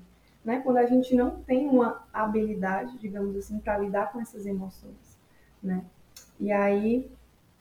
Né? 0.43 0.62
Quando 0.62 0.77
a 0.77 0.85
gente 0.85 1.15
não 1.15 1.41
tem 1.41 1.67
uma 1.67 2.05
habilidade, 2.13 2.97
digamos 2.97 3.35
assim, 3.35 3.59
para 3.59 3.77
lidar 3.77 4.12
com 4.12 4.21
essas 4.21 4.45
emoções. 4.45 5.19
Né? 5.62 5.83
E 6.39 6.51
aí, 6.51 7.12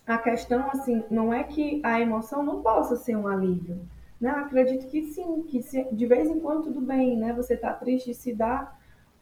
a 0.07 0.19
questão, 0.19 0.71
assim, 0.71 1.05
não 1.11 1.33
é 1.35 1.43
que 1.43 1.81
a 1.85 2.01
emoção 2.01 2.43
não 2.43 2.63
possa 2.63 2.97
ser 2.97 3.17
um 3.17 3.27
alívio. 3.27 3.81
Né? 4.21 4.31
Acredito 4.31 4.87
que 4.87 5.03
sim, 5.07 5.43
que 5.43 5.61
se, 5.63 5.85
de 5.93 6.07
vez 6.07 6.29
em 6.31 6.39
quando 6.39 6.65
tudo 6.65 6.81
bem, 6.81 7.17
né? 7.17 7.33
Você 7.33 7.55
está 7.55 7.73
triste, 7.73 8.15
se 8.15 8.33
dá 8.33 8.73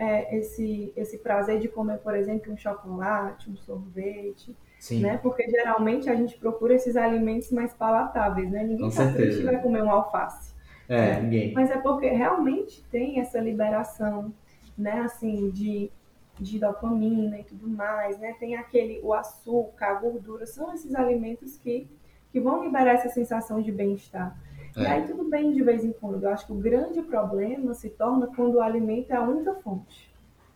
é, 0.00 0.34
esse, 0.34 0.90
esse 0.96 1.18
prazer 1.18 1.60
de 1.60 1.68
comer, 1.68 1.98
por 1.98 2.16
exemplo, 2.16 2.50
um 2.50 2.56
chocolate, 2.56 3.50
um 3.50 3.56
sorvete, 3.58 4.56
Sim. 4.78 5.02
né? 5.02 5.18
Porque 5.18 5.46
geralmente 5.50 6.08
a 6.08 6.14
gente 6.14 6.38
procura 6.38 6.74
esses 6.74 6.96
alimentos 6.96 7.52
mais 7.52 7.74
palatáveis, 7.74 8.50
né? 8.50 8.64
Ninguém 8.64 8.90
tá 8.90 9.12
triste 9.12 9.42
vai 9.42 9.60
comer 9.60 9.82
um 9.82 9.90
alface. 9.90 10.54
É, 10.88 10.96
né? 10.96 11.20
ninguém. 11.20 11.52
Mas 11.52 11.70
é 11.70 11.76
porque 11.76 12.08
realmente 12.08 12.82
tem 12.90 13.20
essa 13.20 13.38
liberação, 13.38 14.32
né? 14.76 15.02
Assim, 15.02 15.50
de, 15.50 15.92
de 16.38 16.58
dopamina 16.58 17.38
e 17.38 17.44
tudo 17.44 17.68
mais, 17.68 18.18
né? 18.18 18.34
Tem 18.40 18.56
aquele, 18.56 19.00
o 19.02 19.12
açúcar, 19.12 19.88
a 19.88 19.94
gordura, 20.00 20.46
são 20.46 20.72
esses 20.72 20.94
alimentos 20.94 21.58
que, 21.58 21.86
que 22.32 22.40
vão 22.40 22.64
liberar 22.64 22.94
essa 22.94 23.10
sensação 23.10 23.60
de 23.60 23.70
bem-estar. 23.70 24.34
É. 24.76 24.82
E 24.82 24.86
aí 24.86 25.06
tudo 25.06 25.24
bem 25.28 25.52
de 25.52 25.62
vez 25.62 25.84
em 25.84 25.92
quando. 25.92 26.24
Eu 26.24 26.30
acho 26.30 26.46
que 26.46 26.52
o 26.52 26.56
grande 26.56 27.02
problema 27.02 27.74
se 27.74 27.90
torna 27.90 28.26
quando 28.28 28.56
o 28.56 28.60
alimento 28.60 29.10
é 29.10 29.16
a 29.16 29.22
única 29.22 29.54
fonte 29.54 30.10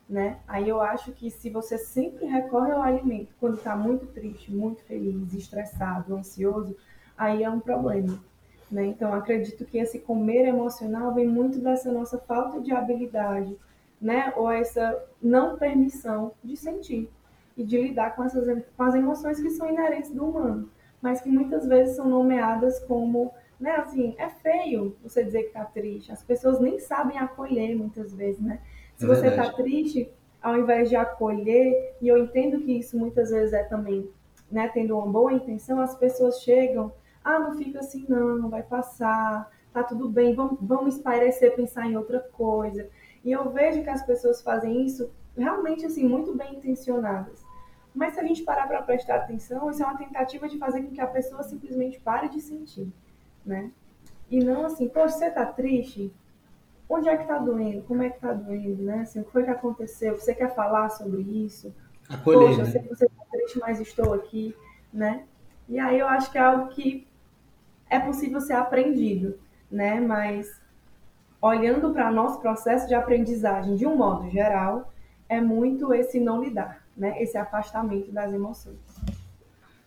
né? 0.08 0.38
Aí 0.46 0.68
eu 0.68 0.80
acho 0.80 1.12
que 1.12 1.30
se 1.30 1.50
você 1.50 1.78
sempre 1.78 2.26
recorre 2.26 2.72
ao 2.72 2.82
alimento 2.82 3.34
quando 3.40 3.56
está 3.56 3.74
muito 3.76 4.06
triste, 4.06 4.52
muito 4.52 4.82
feliz, 4.82 5.32
estressado, 5.32 6.14
ansioso, 6.14 6.76
aí 7.16 7.42
é 7.42 7.50
um 7.50 7.60
problema, 7.60 8.18
né? 8.70 8.86
Então 8.86 9.12
acredito 9.14 9.64
que 9.64 9.78
esse 9.78 9.98
comer 9.98 10.46
emocional 10.46 11.14
vem 11.14 11.26
muito 11.26 11.58
dessa 11.58 11.90
nossa 11.90 12.18
falta 12.18 12.60
de 12.60 12.72
habilidade, 12.72 13.56
né? 14.00 14.32
Ou 14.36 14.50
essa 14.50 15.02
não 15.22 15.56
permissão 15.56 16.32
de 16.42 16.56
sentir 16.56 17.10
e 17.56 17.64
de 17.64 17.80
lidar 17.80 18.14
com 18.14 18.24
essas 18.24 18.46
com 18.76 18.82
as 18.82 18.94
emoções 18.94 19.40
que 19.40 19.50
são 19.50 19.68
inerentes 19.68 20.10
do 20.10 20.26
humano, 20.28 20.68
mas 21.00 21.20
que 21.20 21.30
muitas 21.30 21.66
vezes 21.66 21.96
são 21.96 22.08
nomeadas 22.08 22.78
como 22.80 23.32
né, 23.64 23.76
assim, 23.76 24.14
é 24.18 24.28
feio 24.28 24.94
você 25.02 25.24
dizer 25.24 25.44
que 25.44 25.48
está 25.48 25.64
triste. 25.64 26.12
As 26.12 26.22
pessoas 26.22 26.60
nem 26.60 26.78
sabem 26.78 27.16
acolher 27.16 27.74
muitas 27.74 28.12
vezes, 28.12 28.38
né? 28.38 28.60
Se 28.94 29.06
é 29.06 29.08
você 29.08 29.28
está 29.28 29.50
triste, 29.54 30.12
ao 30.42 30.58
invés 30.58 30.90
de 30.90 30.96
acolher, 30.96 31.96
e 31.98 32.06
eu 32.06 32.18
entendo 32.18 32.60
que 32.60 32.72
isso 32.78 32.98
muitas 32.98 33.30
vezes 33.30 33.54
é 33.54 33.62
também, 33.62 34.06
né, 34.52 34.68
tendo 34.68 34.98
uma 34.98 35.06
boa 35.06 35.32
intenção, 35.32 35.80
as 35.80 35.96
pessoas 35.96 36.42
chegam, 36.42 36.92
ah, 37.24 37.38
não 37.38 37.54
fica 37.54 37.78
assim 37.78 38.04
não, 38.06 38.50
vai 38.50 38.62
passar, 38.62 39.50
tá 39.72 39.82
tudo 39.82 40.10
bem, 40.10 40.34
vamos, 40.34 40.58
vamos 40.60 40.96
espairecer, 40.96 41.56
pensar 41.56 41.86
em 41.86 41.96
outra 41.96 42.20
coisa. 42.20 42.86
E 43.24 43.32
eu 43.32 43.48
vejo 43.48 43.82
que 43.82 43.88
as 43.88 44.04
pessoas 44.04 44.42
fazem 44.42 44.84
isso 44.84 45.10
realmente 45.34 45.86
assim 45.86 46.06
muito 46.06 46.36
bem 46.36 46.56
intencionadas. 46.56 47.42
Mas 47.94 48.12
se 48.12 48.20
a 48.20 48.24
gente 48.24 48.42
parar 48.42 48.66
para 48.66 48.82
prestar 48.82 49.16
atenção, 49.16 49.70
isso 49.70 49.82
é 49.82 49.86
uma 49.86 49.96
tentativa 49.96 50.46
de 50.46 50.58
fazer 50.58 50.82
com 50.82 50.90
que 50.90 51.00
a 51.00 51.06
pessoa 51.06 51.42
simplesmente 51.42 51.98
pare 51.98 52.28
de 52.28 52.42
sentir, 52.42 52.92
né? 53.44 53.70
E 54.30 54.42
não 54.42 54.66
assim, 54.66 54.88
poxa, 54.88 55.18
você 55.18 55.30
tá 55.30 55.46
triste? 55.46 56.12
onde 56.88 57.08
é 57.08 57.16
que 57.16 57.22
está 57.22 57.38
doendo, 57.38 57.82
como 57.82 58.02
é 58.02 58.10
que 58.10 58.16
está 58.16 58.32
doendo, 58.32 58.82
né? 58.82 59.00
Assim, 59.00 59.20
o 59.20 59.24
que 59.24 59.32
foi 59.32 59.44
que 59.44 59.50
aconteceu? 59.50 60.14
Você 60.18 60.34
quer 60.34 60.54
falar 60.54 60.88
sobre 60.90 61.22
isso? 61.22 61.74
Acolher, 62.08 62.48
Poxa, 62.48 62.62
né? 62.62 62.62
eu 62.62 62.72
sei 62.72 62.82
que 62.82 62.88
você 62.88 63.06
está 63.06 63.24
triste, 63.30 63.58
mas 63.58 63.80
estou 63.80 64.14
aqui, 64.14 64.54
né? 64.92 65.24
E 65.68 65.78
aí 65.78 65.98
eu 65.98 66.06
acho 66.06 66.30
que 66.30 66.38
é 66.38 66.42
algo 66.42 66.68
que 66.68 67.06
é 67.88 67.98
possível 67.98 68.40
ser 68.40 68.54
aprendido, 68.54 69.38
né? 69.70 70.00
Mas 70.00 70.60
olhando 71.40 71.92
para 71.92 72.10
nosso 72.10 72.40
processo 72.40 72.86
de 72.86 72.94
aprendizagem 72.94 73.74
de 73.76 73.86
um 73.86 73.96
modo 73.96 74.28
geral, 74.30 74.92
é 75.28 75.40
muito 75.40 75.92
esse 75.92 76.20
não 76.20 76.42
lidar, 76.42 76.84
né? 76.96 77.20
Esse 77.22 77.38
afastamento 77.38 78.12
das 78.12 78.32
emoções. 78.32 78.78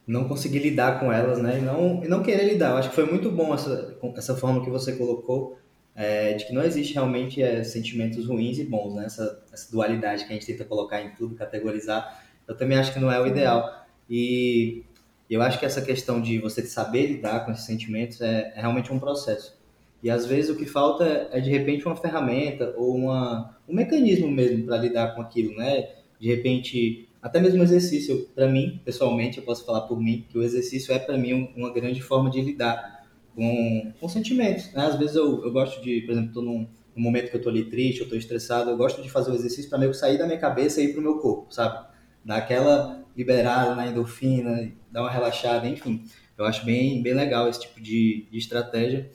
Não 0.07 0.27
conseguir 0.27 0.59
lidar 0.59 0.99
com 0.99 1.11
elas, 1.11 1.37
né? 1.39 1.59
E 1.59 1.61
não, 1.61 2.03
e 2.03 2.07
não 2.07 2.23
querer 2.23 2.45
lidar. 2.45 2.71
Eu 2.71 2.77
acho 2.77 2.89
que 2.89 2.95
foi 2.95 3.05
muito 3.05 3.29
bom 3.29 3.53
essa, 3.53 3.97
essa 4.15 4.35
forma 4.35 4.63
que 4.63 4.69
você 4.69 4.95
colocou 4.95 5.59
é, 5.97 6.33
de 6.33 6.45
que 6.45 6.53
não 6.53 6.63
existe 6.63 6.93
realmente 6.93 7.41
é, 7.41 7.63
sentimentos 7.63 8.27
ruins 8.27 8.59
e 8.59 8.63
bons, 8.63 8.93
né? 8.93 9.05
Essa, 9.05 9.43
essa, 9.51 9.71
dualidade 9.71 10.25
que 10.25 10.31
a 10.31 10.33
gente 10.33 10.45
tenta 10.45 10.63
colocar 10.63 11.01
em 11.01 11.09
tudo, 11.15 11.35
categorizar, 11.35 12.23
eu 12.47 12.55
também 12.55 12.77
acho 12.77 12.93
que 12.93 12.99
não 12.99 13.11
é 13.11 13.19
o 13.19 13.25
ideal. 13.25 13.85
E 14.09 14.83
eu 15.29 15.41
acho 15.41 15.59
que 15.59 15.65
essa 15.65 15.81
questão 15.81 16.21
de 16.21 16.37
você 16.37 16.61
saber 16.61 17.07
lidar 17.07 17.43
com 17.43 17.51
esses 17.51 17.65
sentimentos 17.65 18.21
é, 18.21 18.53
é 18.55 18.61
realmente 18.61 18.93
um 18.93 18.99
processo. 18.99 19.57
E 20.03 20.09
às 20.09 20.25
vezes 20.25 20.51
o 20.51 20.55
que 20.55 20.67
falta 20.67 21.03
é, 21.03 21.39
é 21.39 21.41
de 21.41 21.49
repente 21.49 21.85
uma 21.85 21.95
ferramenta 21.95 22.73
ou 22.77 22.95
uma, 22.95 23.57
um 23.67 23.73
mecanismo 23.73 24.29
mesmo 24.29 24.65
para 24.65 24.77
lidar 24.77 25.15
com 25.15 25.21
aquilo, 25.21 25.55
né? 25.57 25.89
De 26.19 26.27
repente, 26.27 27.09
até 27.27 27.41
mesmo 27.41 27.59
o 27.59 27.63
exercício, 27.63 28.25
para 28.33 28.47
mim, 28.47 28.81
pessoalmente, 28.85 29.37
eu 29.37 29.43
posso 29.43 29.65
falar 29.65 29.81
por 29.81 30.01
mim, 30.01 30.25
que 30.29 30.37
o 30.37 30.43
exercício 30.43 30.93
é 30.93 30.97
para 30.97 31.17
mim 31.17 31.51
uma 31.57 31.73
grande 31.73 32.01
forma 32.01 32.29
de 32.29 32.41
lidar 32.41 33.05
com, 33.35 33.91
com 33.99 34.07
sentimentos. 34.07 34.71
Né? 34.71 34.85
Às 34.85 34.97
vezes 34.97 35.17
eu, 35.17 35.43
eu 35.43 35.51
gosto 35.51 35.83
de, 35.83 36.01
por 36.01 36.11
exemplo, 36.13 36.29
estou 36.29 36.41
num, 36.41 36.65
num, 36.95 37.03
momento 37.03 37.29
que 37.29 37.35
eu 37.35 37.39
estou 37.39 37.51
ali 37.51 37.65
triste, 37.65 37.99
eu 37.99 38.05
estou 38.05 38.17
estressado, 38.17 38.69
eu 38.69 38.77
gosto 38.77 39.01
de 39.01 39.09
fazer 39.09 39.31
o 39.31 39.35
exercício 39.35 39.69
para 39.69 39.77
meio 39.77 39.91
que 39.91 39.97
sair 39.97 40.17
da 40.17 40.25
minha 40.25 40.39
cabeça 40.39 40.81
e 40.81 40.85
ir 40.85 40.93
para 40.93 41.01
o 41.01 41.03
meu 41.03 41.17
corpo, 41.17 41.53
sabe? 41.53 41.85
Dar 42.23 42.37
aquela 42.37 43.03
liberada 43.15 43.75
na 43.75 43.87
endorfina, 43.87 44.71
dar 44.89 45.01
uma 45.01 45.11
relaxada, 45.11 45.67
enfim. 45.67 46.05
Eu 46.37 46.45
acho 46.45 46.65
bem, 46.65 47.01
bem 47.03 47.13
legal 47.13 47.49
esse 47.49 47.59
tipo 47.59 47.81
de, 47.81 48.25
de 48.31 48.37
estratégia. 48.37 49.11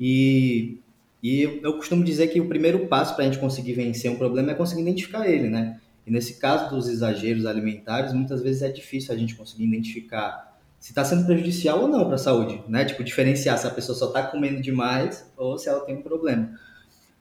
E, 0.00 0.78
e 1.22 1.42
eu 1.62 1.74
costumo 1.74 2.02
dizer 2.02 2.28
que 2.28 2.40
o 2.40 2.48
primeiro 2.48 2.86
passo 2.86 3.14
para 3.14 3.24
a 3.24 3.26
gente 3.26 3.38
conseguir 3.38 3.74
vencer 3.74 4.10
um 4.10 4.16
problema 4.16 4.52
é 4.52 4.54
conseguir 4.54 4.80
identificar 4.80 5.28
ele, 5.28 5.50
né? 5.50 5.78
E 6.06 6.10
nesse 6.10 6.38
caso 6.38 6.70
dos 6.70 6.88
exageros 6.88 7.46
alimentares, 7.46 8.12
muitas 8.12 8.42
vezes 8.42 8.62
é 8.62 8.68
difícil 8.68 9.14
a 9.14 9.16
gente 9.16 9.34
conseguir 9.34 9.64
identificar 9.64 10.54
se 10.78 10.90
está 10.90 11.02
sendo 11.02 11.24
prejudicial 11.24 11.80
ou 11.80 11.88
não 11.88 12.04
para 12.04 12.16
a 12.16 12.18
saúde, 12.18 12.62
né? 12.68 12.84
Tipo, 12.84 13.02
diferenciar 13.02 13.56
se 13.56 13.66
a 13.66 13.70
pessoa 13.70 13.96
só 13.96 14.08
está 14.08 14.22
comendo 14.22 14.60
demais 14.60 15.32
ou 15.34 15.56
se 15.56 15.66
ela 15.66 15.80
tem 15.80 15.96
um 15.96 16.02
problema. 16.02 16.58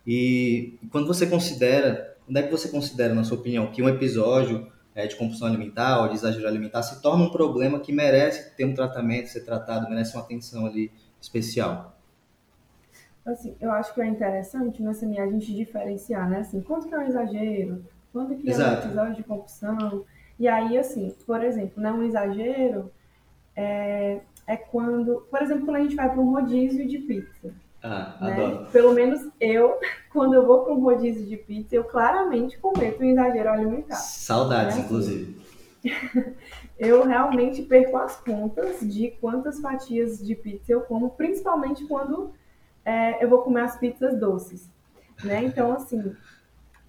E, 0.05 0.77
quando 0.91 1.07
você 1.07 1.25
considera 1.25 2.13
onde 2.29 2.39
é 2.39 2.43
que 2.43 2.51
você 2.51 2.67
considera, 2.67 3.13
na 3.13 3.23
sua 3.23 3.37
opinião, 3.37 3.71
que 3.71 3.81
um 3.81 3.87
episódio 3.87 4.69
é, 4.95 5.07
de 5.07 5.15
compulsão 5.15 5.47
alimentar 5.47 6.01
ou 6.01 6.09
de 6.09 6.15
exagero 6.15 6.47
alimentar 6.47 6.83
se 6.83 7.01
torna 7.01 7.25
um 7.25 7.31
problema 7.31 7.79
que 7.79 7.91
merece 7.91 8.55
ter 8.55 8.65
um 8.65 8.73
tratamento, 8.73 9.27
ser 9.27 9.45
tratado, 9.45 9.89
merece 9.89 10.15
uma 10.15 10.23
atenção 10.23 10.65
ali 10.65 10.91
especial? 11.21 11.97
Assim, 13.25 13.55
eu 13.61 13.71
acho 13.71 13.93
que 13.93 14.01
é 14.01 14.07
interessante, 14.07 14.81
né, 14.83 14.91
assim, 14.91 15.17
a 15.17 15.25
gente 15.25 15.55
diferenciar, 15.55 16.29
né, 16.29 16.39
assim, 16.39 16.61
quanto 16.61 16.87
que 16.87 16.93
é 16.93 16.99
um 16.99 17.07
exagero, 17.07 17.85
quanto 18.13 18.35
que 18.35 18.49
Exato. 18.49 18.71
é 18.71 18.75
um 18.75 18.85
episódio 18.85 19.15
de 19.15 19.23
compulsão, 19.23 20.05
e 20.39 20.47
aí, 20.47 20.77
assim, 20.77 21.13
por 21.25 21.43
exemplo, 21.43 21.81
né, 21.81 21.91
um 21.91 22.03
exagero 22.03 22.91
é, 23.55 24.21
é 24.47 24.55
quando, 24.55 25.27
por 25.29 25.41
exemplo, 25.41 25.65
quando 25.65 25.77
a 25.77 25.81
gente 25.81 25.95
vai 25.95 26.09
para 26.09 26.21
um 26.21 26.31
rodízio 26.31 26.87
de 26.87 26.99
pizza, 26.99 27.53
ah, 27.81 28.17
né? 28.21 28.33
adoro. 28.33 28.67
Pelo 28.71 28.93
menos 28.93 29.27
eu, 29.39 29.77
quando 30.11 30.35
eu 30.35 30.45
vou 30.45 30.63
para 30.63 30.73
um 30.73 30.79
rodízio 30.79 31.25
de 31.25 31.37
pizza, 31.37 31.75
eu 31.75 31.83
claramente 31.83 32.57
cometo 32.57 33.01
um 33.01 33.05
exagero 33.05 33.49
alimentar. 33.49 33.95
Saudades, 33.95 34.77
né? 34.77 34.83
inclusive. 34.83 35.43
eu 36.79 37.03
realmente 37.05 37.61
perco 37.63 37.97
as 37.97 38.15
contas 38.15 38.79
de 38.79 39.11
quantas 39.19 39.59
fatias 39.59 40.25
de 40.25 40.33
pizza 40.33 40.71
eu 40.71 40.81
como, 40.81 41.09
principalmente 41.09 41.85
quando 41.85 42.31
é, 42.85 43.23
eu 43.23 43.29
vou 43.29 43.39
comer 43.39 43.61
as 43.61 43.77
pizzas 43.77 44.17
doces. 44.17 44.71
Né? 45.23 45.43
Então, 45.43 45.73
assim, 45.73 46.15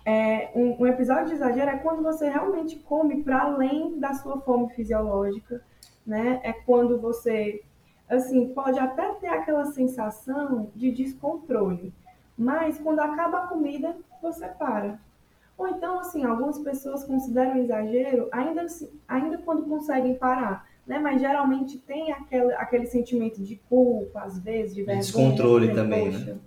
é, 0.05 0.51
um, 0.55 0.83
um, 0.83 0.87
episódio 0.87 1.29
de 1.29 1.35
exagero 1.35 1.71
é 1.71 1.79
quando 1.79 2.03
você 2.03 2.29
realmente 2.29 2.77
come 2.77 3.23
para 3.23 3.43
além 3.43 3.99
da 3.99 4.15
sua 4.15 4.41
fome 4.41 4.69
fisiológica, 4.71 5.63
né? 6.07 6.41
É 6.43 6.53
quando 6.53 7.01
você 7.01 7.63
assim, 8.09 8.49
pode 8.49 8.79
até 8.79 9.13
ter 9.15 9.29
aquela 9.29 9.65
sensação 9.67 10.71
de 10.75 10.91
descontrole, 10.91 11.93
mas 12.37 12.79
quando 12.79 13.01
acaba 13.01 13.45
a 13.45 13.47
comida, 13.47 13.97
você 14.21 14.47
para. 14.47 14.99
Ou 15.57 15.69
então, 15.69 16.01
assim, 16.01 16.25
algumas 16.25 16.59
pessoas 16.59 17.05
consideram 17.05 17.57
exagero 17.57 18.29
ainda, 18.33 18.67
ainda 19.07 19.39
quando 19.39 19.65
conseguem 19.65 20.17
parar, 20.17 20.67
né? 20.87 20.99
Mas 20.99 21.21
geralmente 21.21 21.79
tem 21.79 22.13
aquele, 22.13 22.53
aquele 22.55 22.87
sentimento 22.87 23.43
de 23.43 23.57
culpa, 23.69 24.23
às 24.23 24.39
vezes, 24.39 24.75
de 24.75 24.83
vergonha. 24.83 25.01
Descontrole 25.01 25.69
né? 25.69 25.75
também, 25.75 26.13
poxa, 26.13 26.35
né? 26.35 26.41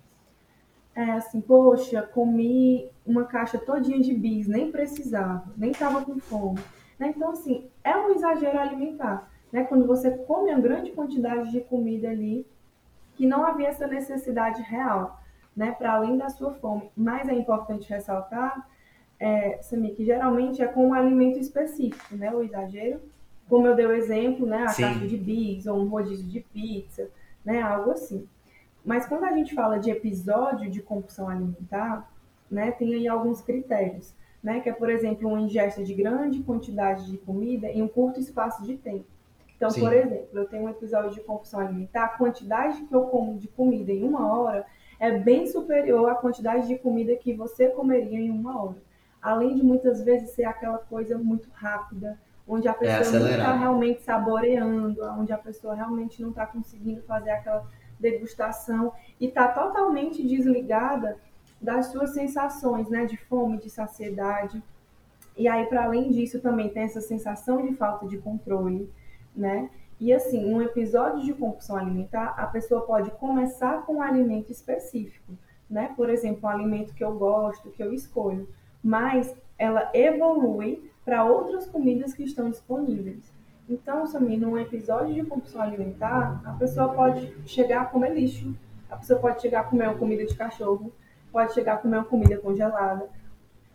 É 0.94 1.12
assim, 1.12 1.40
poxa, 1.40 2.02
comi 2.02 2.90
uma 3.08 3.24
caixa 3.24 3.58
todinha 3.58 4.00
de 4.00 4.14
bis, 4.14 4.46
nem 4.46 4.70
precisava, 4.70 5.52
nem 5.56 5.72
estava 5.72 6.04
com 6.04 6.18
fome. 6.20 6.60
Né? 6.98 7.12
Então, 7.16 7.30
assim, 7.30 7.68
é 7.82 7.96
um 7.96 8.10
exagero 8.10 8.58
alimentar 8.58 9.28
né? 9.52 9.64
Quando 9.64 9.86
você 9.86 10.10
come 10.10 10.50
uma 10.50 10.60
grande 10.60 10.92
quantidade 10.92 11.50
de 11.50 11.60
comida 11.60 12.08
ali, 12.08 12.46
que 13.14 13.26
não 13.26 13.44
havia 13.44 13.68
essa 13.68 13.86
necessidade 13.86 14.62
real, 14.62 15.20
né? 15.56 15.72
Para 15.72 15.94
além 15.94 16.16
da 16.16 16.28
sua 16.28 16.52
fome. 16.54 16.90
Mas 16.96 17.28
é 17.28 17.34
importante 17.34 17.88
ressaltar, 17.88 18.68
é, 19.18 19.58
Samir, 19.62 19.94
que 19.94 20.04
geralmente 20.04 20.62
é 20.62 20.66
com 20.66 20.88
um 20.88 20.94
alimento 20.94 21.38
específico, 21.38 22.14
né? 22.14 22.32
O 22.32 22.42
exagero, 22.42 23.00
como 23.48 23.66
eu 23.66 23.74
dei 23.74 23.86
o 23.86 23.92
exemplo, 23.92 24.46
né? 24.46 24.64
A 24.64 24.68
Sim. 24.68 24.82
caixa 24.82 25.06
de 25.06 25.16
bis 25.16 25.66
ou 25.66 25.80
um 25.80 25.88
rodízio 25.88 26.26
de 26.26 26.40
pizza, 26.40 27.08
né? 27.44 27.60
Algo 27.60 27.90
assim. 27.90 28.28
Mas 28.84 29.06
quando 29.06 29.24
a 29.24 29.32
gente 29.32 29.54
fala 29.54 29.78
de 29.78 29.90
episódio 29.90 30.70
de 30.70 30.80
compulsão 30.80 31.28
alimentar, 31.28 32.08
né? 32.50 32.70
Tem 32.70 32.94
aí 32.94 33.08
alguns 33.08 33.40
critérios, 33.40 34.14
né? 34.42 34.60
Que 34.60 34.70
é, 34.70 34.72
por 34.72 34.90
exemplo, 34.90 35.28
uma 35.28 35.40
ingesta 35.40 35.82
de 35.82 35.94
grande 35.94 36.42
quantidade 36.42 37.10
de 37.10 37.18
comida 37.18 37.68
em 37.68 37.82
um 37.82 37.88
curto 37.88 38.20
espaço 38.20 38.62
de 38.64 38.76
tempo. 38.76 39.06
Então, 39.56 39.70
Sim. 39.70 39.80
por 39.80 39.92
exemplo, 39.92 40.38
eu 40.38 40.46
tenho 40.46 40.64
um 40.64 40.68
episódio 40.68 41.10
de 41.10 41.20
compulsão 41.20 41.60
alimentar, 41.60 42.04
a 42.04 42.08
quantidade 42.08 42.82
que 42.82 42.94
eu 42.94 43.02
como 43.02 43.38
de 43.38 43.48
comida 43.48 43.90
em 43.90 44.04
uma 44.04 44.32
hora 44.32 44.64
é 45.00 45.18
bem 45.18 45.46
superior 45.46 46.08
à 46.08 46.14
quantidade 46.14 46.66
de 46.66 46.78
comida 46.78 47.14
que 47.16 47.32
você 47.32 47.68
comeria 47.68 48.18
em 48.18 48.30
uma 48.30 48.62
hora. 48.62 48.76
Além 49.20 49.56
de 49.56 49.64
muitas 49.64 50.02
vezes 50.02 50.30
ser 50.30 50.44
aquela 50.44 50.78
coisa 50.78 51.18
muito 51.18 51.48
rápida, 51.52 52.18
onde 52.46 52.68
a 52.68 52.70
é 52.70 52.74
pessoa 52.74 53.16
é 53.16 53.20
não 53.20 53.30
está 53.30 53.56
realmente 53.56 54.02
saboreando, 54.02 55.04
onde 55.18 55.32
a 55.32 55.38
pessoa 55.38 55.74
realmente 55.74 56.22
não 56.22 56.30
está 56.30 56.46
conseguindo 56.46 57.02
fazer 57.02 57.30
aquela 57.30 57.66
degustação 57.98 58.92
e 59.20 59.26
está 59.26 59.48
totalmente 59.48 60.24
desligada 60.24 61.18
das 61.60 61.86
suas 61.86 62.10
sensações, 62.10 62.88
né, 62.88 63.06
de 63.06 63.16
fome, 63.16 63.58
de 63.58 63.70
saciedade. 63.70 64.62
E 65.36 65.46
aí, 65.48 65.66
para 65.66 65.84
além 65.84 66.10
disso, 66.10 66.40
também 66.40 66.68
tem 66.68 66.84
essa 66.84 67.00
sensação 67.00 67.66
de 67.66 67.74
falta 67.74 68.06
de 68.06 68.18
controle 68.18 68.90
né? 69.38 69.70
E 70.00 70.12
assim, 70.12 70.52
um 70.52 70.60
episódio 70.60 71.24
de 71.24 71.32
compulsão 71.32 71.76
alimentar, 71.76 72.34
a 72.36 72.46
pessoa 72.46 72.82
pode 72.82 73.10
começar 73.12 73.84
com 73.86 73.94
um 73.94 74.02
alimento 74.02 74.50
específico, 74.52 75.32
né? 75.70 75.92
Por 75.96 76.10
exemplo, 76.10 76.40
um 76.44 76.48
alimento 76.48 76.94
que 76.94 77.02
eu 77.02 77.16
gosto, 77.16 77.70
que 77.70 77.82
eu 77.82 77.92
escolho, 77.92 78.48
mas 78.82 79.34
ela 79.56 79.90
evolui 79.94 80.90
para 81.04 81.24
outras 81.24 81.66
comidas 81.66 82.12
que 82.14 82.22
estão 82.22 82.50
disponíveis. 82.50 83.32
Então, 83.68 84.06
Samir, 84.06 84.40
num 84.40 84.58
episódio 84.58 85.14
de 85.14 85.24
compulsão 85.24 85.60
alimentar, 85.60 86.40
a 86.44 86.52
pessoa 86.52 86.92
pode 86.94 87.32
chegar 87.46 87.82
a 87.82 87.84
comer 87.86 88.14
lixo, 88.14 88.54
a 88.90 88.96
pessoa 88.96 89.18
pode 89.18 89.42
chegar 89.42 89.60
a 89.60 89.64
comer 89.64 89.96
comida 89.98 90.24
de 90.24 90.34
cachorro, 90.34 90.92
pode 91.30 91.54
chegar 91.54 91.74
a 91.74 91.78
comer 91.78 91.98
uma 91.98 92.04
comida 92.04 92.38
congelada. 92.38 93.08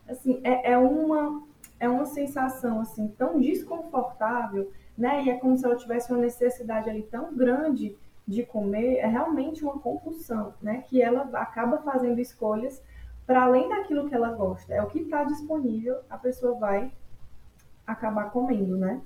Assim, 0.07 0.39
é, 0.43 0.71
é 0.73 0.77
uma 0.77 1.43
é 1.79 1.89
uma 1.89 2.05
sensação 2.05 2.79
assim 2.79 3.07
tão 3.17 3.39
desconfortável 3.39 4.71
né? 4.97 5.23
E 5.23 5.29
é 5.29 5.37
como 5.37 5.57
se 5.57 5.65
ela 5.65 5.75
tivesse 5.75 6.11
uma 6.11 6.21
necessidade 6.21 6.89
ali 6.89 7.03
tão 7.03 7.35
grande 7.35 7.97
de 8.25 8.43
comer, 8.43 8.97
é 8.97 9.07
realmente 9.07 9.63
uma 9.63 9.79
compulsão, 9.79 10.53
né? 10.61 10.83
Que 10.87 11.01
ela 11.01 11.29
acaba 11.33 11.79
fazendo 11.79 12.19
escolhas 12.19 12.81
para 13.25 13.43
além 13.43 13.67
daquilo 13.67 14.07
que 14.07 14.15
ela 14.15 14.31
gosta. 14.31 14.73
É 14.73 14.81
o 14.81 14.87
que 14.87 14.99
está 14.99 15.23
disponível, 15.23 15.97
a 16.09 16.17
pessoa 16.17 16.57
vai 16.57 16.91
acabar 17.85 18.31
comendo, 18.31 18.77
né? 18.77 19.01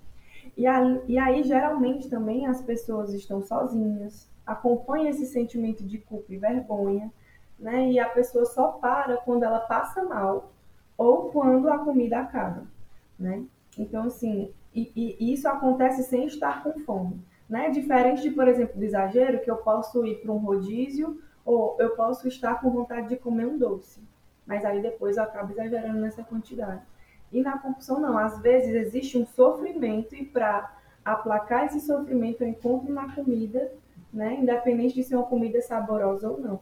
E 0.56 0.66
aí, 0.68 1.02
e 1.08 1.18
aí, 1.18 1.44
geralmente, 1.44 2.10
também 2.10 2.46
as 2.48 2.62
pessoas 2.62 3.14
estão 3.14 3.42
sozinhas, 3.42 4.30
acompanham 4.46 5.10
esse 5.10 5.26
sentimento 5.26 5.84
de 5.84 5.98
culpa 5.98 6.34
e 6.34 6.38
vergonha, 6.38 7.12
né? 7.60 7.90
E 7.92 8.00
a 8.00 8.08
pessoa 8.10 8.46
só 8.46 8.70
para 8.74 9.18
quando 9.18 9.44
ela 9.44 9.60
passa 9.60 10.04
mal 10.04 10.52
ou 10.98 11.30
quando 11.30 11.70
a 11.70 11.80
comida 11.80 12.20
acaba, 12.20 12.64
né? 13.18 13.44
Então, 13.78 14.06
assim, 14.06 14.52
e, 14.74 14.92
e, 15.20 15.34
isso 15.34 15.48
acontece 15.48 16.04
sem 16.04 16.26
estar 16.26 16.64
com 16.64 16.80
fome. 16.80 17.20
Né? 17.50 17.70
Diferente 17.70 18.22
de, 18.22 18.32
por 18.32 18.48
exemplo, 18.48 18.78
do 18.78 18.84
exagero, 18.84 19.40
que 19.42 19.50
eu 19.50 19.58
posso 19.58 20.06
ir 20.06 20.22
para 20.22 20.32
um 20.32 20.38
rodízio 20.38 21.22
ou 21.46 21.78
eu 21.80 21.92
posso 21.92 22.28
estar 22.28 22.60
com 22.60 22.70
vontade 22.70 23.10
de 23.10 23.16
comer 23.16 23.48
um 23.48 23.58
doce. 23.58 24.02
Mas 24.46 24.66
aí 24.66 24.82
depois 24.82 25.18
eu 25.18 25.24
acabo 25.24 25.52
exagerando 25.52 26.00
nessa 26.00 26.24
quantidade. 26.24 26.82
E 27.32 27.42
na 27.42 27.58
compulsão, 27.58 28.00
não. 28.00 28.18
Às 28.18 28.40
vezes 28.40 28.74
existe 28.74 29.18
um 29.18 29.26
sofrimento 29.26 30.16
e 30.16 30.26
para 30.26 30.76
aplacar 31.04 31.66
esse 31.66 31.80
sofrimento 31.80 32.44
eu 32.44 32.50
encontro 32.50 32.94
na 32.94 33.14
comida, 33.14 33.72
né? 34.12 34.36
independente 34.36 34.96
de 34.96 35.04
ser 35.04 35.16
uma 35.16 35.26
comida 35.26 35.62
saborosa 35.62 36.30
ou 36.30 36.40
não. 36.40 36.60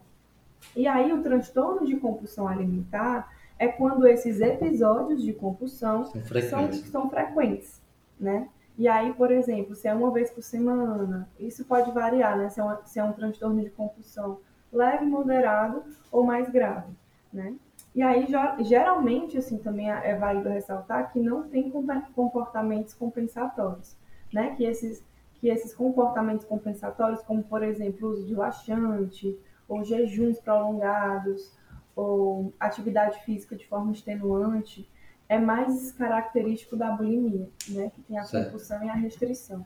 E 0.75 0.88
aí 0.88 1.12
o 1.12 1.21
transtorno 1.21 1.86
de 1.86 1.95
compulsão 1.97 2.47
alimentar 2.47 3.32
é 3.58 3.67
quando 3.67 4.08
esses 4.08 4.41
episódios 4.41 5.23
de 5.23 5.34
compulsão 5.34 6.06
são 6.06 6.21
frequentes. 6.21 6.80
São, 6.80 7.01
são 7.01 7.10
frequentes 7.10 7.86
né? 8.19 8.49
E 8.78 8.88
aí, 8.88 9.13
por 9.13 9.32
exemplo, 9.32 9.73
se 9.73 9.88
é 9.88 9.93
uma 9.93 10.12
vez 10.12 10.30
por 10.30 10.43
semana, 10.43 11.30
isso 11.39 11.63
pode 11.65 11.91
variar, 11.91 12.38
né? 12.38 12.49
Se 12.49 12.60
é, 12.60 12.63
uma, 12.63 12.82
se 12.86 12.99
é 12.99 13.04
um 13.04 13.13
transtorno 13.13 13.62
de 13.62 13.69
compulsão 13.69 14.39
leve, 14.71 15.06
moderado 15.06 15.84
ou 16.12 16.23
mais 16.23 16.49
grave, 16.49 16.91
né? 17.32 17.56
E 17.93 18.01
aí, 18.01 18.28
geralmente, 18.60 19.38
assim, 19.38 19.58
também 19.58 19.89
é, 19.89 20.15
válido 20.15 20.49
ressaltar 20.49 21.13
que 21.13 21.19
não 21.19 21.43
tem 21.47 21.71
comportamentos 22.13 22.93
compensatórios, 22.93 23.95
né? 24.34 24.54
Que 24.56 24.65
esses, 24.65 25.01
que 25.39 25.47
esses 25.47 25.73
comportamentos 25.73 26.45
compensatórios, 26.45 27.21
como, 27.21 27.41
por 27.43 27.63
exemplo, 27.63 28.10
o 28.10 28.12
uso 28.12 28.25
de 28.25 28.36
laxante, 28.36 29.39
ou 29.67 29.84
jejuns 29.84 30.39
prolongados, 30.39 31.51
ou 31.95 32.54
atividade 32.60 33.23
física 33.23 33.56
de 33.56 33.65
forma 33.65 33.91
extenuante, 33.91 34.89
é 35.28 35.39
mais 35.39 35.91
característico 35.93 36.75
da 36.75 36.91
bulimia, 36.91 37.49
né? 37.69 37.91
Que 37.95 38.01
tem 38.01 38.17
a 38.17 38.23
certo. 38.23 38.45
compulsão 38.45 38.84
e 38.84 38.89
a 38.89 38.93
restrição. 38.93 39.65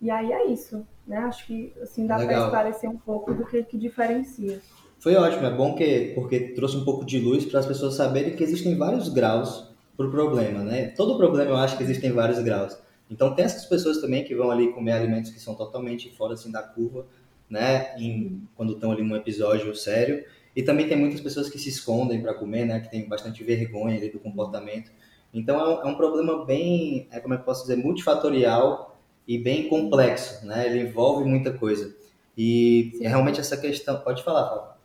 E 0.00 0.10
aí 0.10 0.32
é 0.32 0.46
isso, 0.46 0.86
né? 1.06 1.18
Acho 1.18 1.46
que 1.46 1.72
assim 1.80 2.06
dá 2.06 2.16
para 2.16 2.44
esclarecer 2.44 2.90
um 2.90 2.98
pouco 2.98 3.34
do 3.34 3.44
que, 3.44 3.62
que 3.64 3.78
diferencia. 3.78 4.60
Foi 4.98 5.14
ótimo, 5.14 5.46
é 5.46 5.54
bom 5.54 5.74
que 5.74 6.12
porque 6.14 6.52
trouxe 6.54 6.76
um 6.76 6.84
pouco 6.84 7.04
de 7.04 7.18
luz 7.18 7.44
para 7.46 7.60
as 7.60 7.66
pessoas 7.66 7.94
saberem 7.94 8.34
que 8.36 8.42
existem 8.42 8.76
vários 8.76 9.08
graus 9.08 9.72
para 9.96 10.06
o 10.06 10.10
problema, 10.10 10.62
né? 10.62 10.88
Todo 10.88 11.16
problema 11.16 11.50
eu 11.50 11.56
acho 11.56 11.76
que 11.76 11.82
existem 11.82 12.12
vários 12.12 12.40
graus. 12.40 12.78
Então 13.10 13.34
tem 13.34 13.44
essas 13.44 13.64
pessoas 13.64 13.98
também 13.98 14.24
que 14.24 14.34
vão 14.34 14.50
ali 14.50 14.72
comer 14.72 14.92
alimentos 14.92 15.30
que 15.30 15.40
são 15.40 15.54
totalmente 15.54 16.14
fora 16.16 16.34
assim 16.34 16.50
da 16.50 16.62
curva, 16.62 17.06
né? 17.48 17.96
Em, 17.98 18.42
quando 18.54 18.74
estão 18.74 18.92
ali 18.92 19.02
num 19.02 19.16
episódio 19.16 19.74
sério. 19.74 20.24
E 20.54 20.62
também 20.62 20.88
tem 20.88 20.96
muitas 20.96 21.20
pessoas 21.20 21.48
que 21.48 21.58
se 21.58 21.68
escondem 21.68 22.20
para 22.20 22.34
comer, 22.34 22.64
né? 22.64 22.80
Que 22.80 22.90
tem 22.90 23.08
bastante 23.08 23.44
vergonha 23.44 23.96
ali 23.96 24.10
do 24.10 24.18
comportamento. 24.18 24.90
Então 25.32 25.60
é 25.60 25.68
um, 25.68 25.82
é 25.82 25.92
um 25.92 25.94
problema 25.94 26.44
bem, 26.44 27.06
é, 27.10 27.20
como 27.20 27.34
é 27.34 27.36
que 27.36 27.42
eu 27.42 27.46
posso 27.46 27.62
dizer, 27.62 27.76
multifatorial 27.76 28.98
e 29.26 29.38
bem 29.38 29.68
complexo, 29.68 30.46
né? 30.46 30.66
Ele 30.66 30.88
envolve 30.88 31.24
muita 31.24 31.52
coisa. 31.52 31.94
E 32.36 32.92
Sim. 32.94 33.06
realmente 33.06 33.40
essa 33.40 33.56
questão. 33.56 34.00
Pode 34.00 34.22
falar, 34.22 34.48
Fábio. 34.48 34.78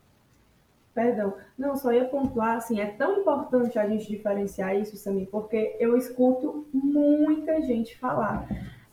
Perdão. 0.94 1.34
Não, 1.58 1.76
só 1.76 1.92
ia 1.92 2.06
pontuar, 2.06 2.58
assim, 2.58 2.80
é 2.80 2.86
tão 2.86 3.22
importante 3.22 3.80
a 3.80 3.88
gente 3.88 4.08
diferenciar 4.08 4.76
isso, 4.76 4.96
Samir, 4.96 5.28
porque 5.28 5.76
eu 5.80 5.98
escuto 5.98 6.68
muita 6.72 7.62
gente 7.62 7.98
falar. 7.98 8.48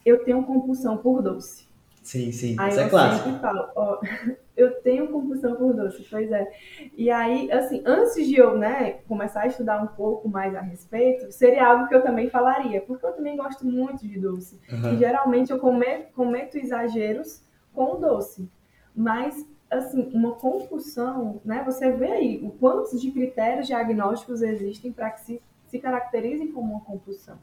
Eu 0.04 0.24
tenho 0.24 0.42
compulsão 0.44 0.96
por 0.96 1.22
doce. 1.22 1.69
Sim, 2.02 2.32
sim. 2.32 2.56
Aí 2.58 2.70
isso 2.70 2.80
é 2.80 2.88
clássico. 2.88 3.24
sempre 3.24 3.40
falo, 3.40 3.68
ó, 3.74 4.00
eu 4.56 4.80
tenho 4.82 5.08
compulsão 5.08 5.54
por 5.56 5.74
doce, 5.74 6.06
pois 6.10 6.30
é. 6.32 6.50
E 6.96 7.10
aí, 7.10 7.50
assim, 7.52 7.82
antes 7.84 8.26
de 8.26 8.36
eu, 8.36 8.56
né, 8.56 8.92
começar 9.06 9.42
a 9.42 9.46
estudar 9.46 9.82
um 9.82 9.88
pouco 9.88 10.28
mais 10.28 10.54
a 10.54 10.60
respeito, 10.60 11.30
seria 11.30 11.66
algo 11.66 11.88
que 11.88 11.94
eu 11.94 12.02
também 12.02 12.28
falaria, 12.30 12.80
porque 12.80 13.04
eu 13.04 13.12
também 13.12 13.36
gosto 13.36 13.66
muito 13.66 14.06
de 14.06 14.18
doce. 14.18 14.58
Uhum. 14.72 14.94
E 14.94 14.96
geralmente 14.98 15.50
eu 15.50 15.58
cometo, 15.58 16.12
cometo 16.12 16.56
exageros 16.56 17.42
com 17.72 17.94
o 17.94 17.96
doce. 17.96 18.50
Mas 18.94 19.46
assim, 19.70 20.10
uma 20.12 20.32
compulsão, 20.32 21.40
né? 21.44 21.62
Você 21.64 21.90
vê 21.92 22.10
aí 22.10 22.40
o 22.42 22.50
quantos 22.50 23.00
de 23.00 23.10
critérios 23.12 23.68
diagnósticos 23.68 24.42
existem 24.42 24.92
para 24.92 25.10
que 25.10 25.20
se, 25.20 25.42
se 25.66 25.78
caracterizem 25.78 26.50
como 26.50 26.72
uma 26.72 26.80
compulsão, 26.80 27.38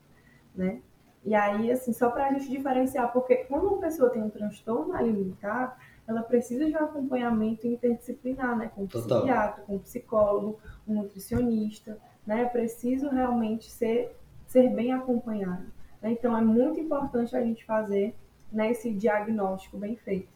né? 0.54 0.82
E 1.28 1.36
aí, 1.36 1.70
assim, 1.70 1.92
só 1.92 2.10
para 2.10 2.28
a 2.28 2.34
gente 2.34 2.50
diferenciar, 2.50 3.12
porque 3.12 3.36
quando 3.36 3.68
uma 3.68 3.80
pessoa 3.80 4.10
tem 4.10 4.24
um 4.24 4.30
transtorno 4.30 4.94
alimentar, 4.94 5.78
ela 6.08 6.22
precisa 6.22 6.66
de 6.66 6.72
um 6.72 6.78
acompanhamento 6.78 7.68
interdisciplinar, 7.68 8.58
né? 8.58 8.72
Com 8.74 8.84
um 8.84 8.88
psiquiatra, 8.88 9.62
com 9.64 9.76
um 9.76 9.80
psicólogo, 9.80 10.58
um 10.88 10.94
nutricionista, 10.94 11.98
né? 12.26 12.44
É 12.44 12.46
preciso 12.46 13.10
realmente 13.10 13.70
ser, 13.70 14.16
ser 14.48 14.70
bem 14.70 14.94
acompanhado. 14.94 15.66
Né? 16.02 16.12
Então, 16.14 16.36
é 16.36 16.40
muito 16.40 16.80
importante 16.80 17.36
a 17.36 17.42
gente 17.42 17.66
fazer 17.66 18.16
né, 18.50 18.72
esse 18.72 18.94
diagnóstico 18.94 19.78
bem 19.78 19.98
feito. 19.98 20.30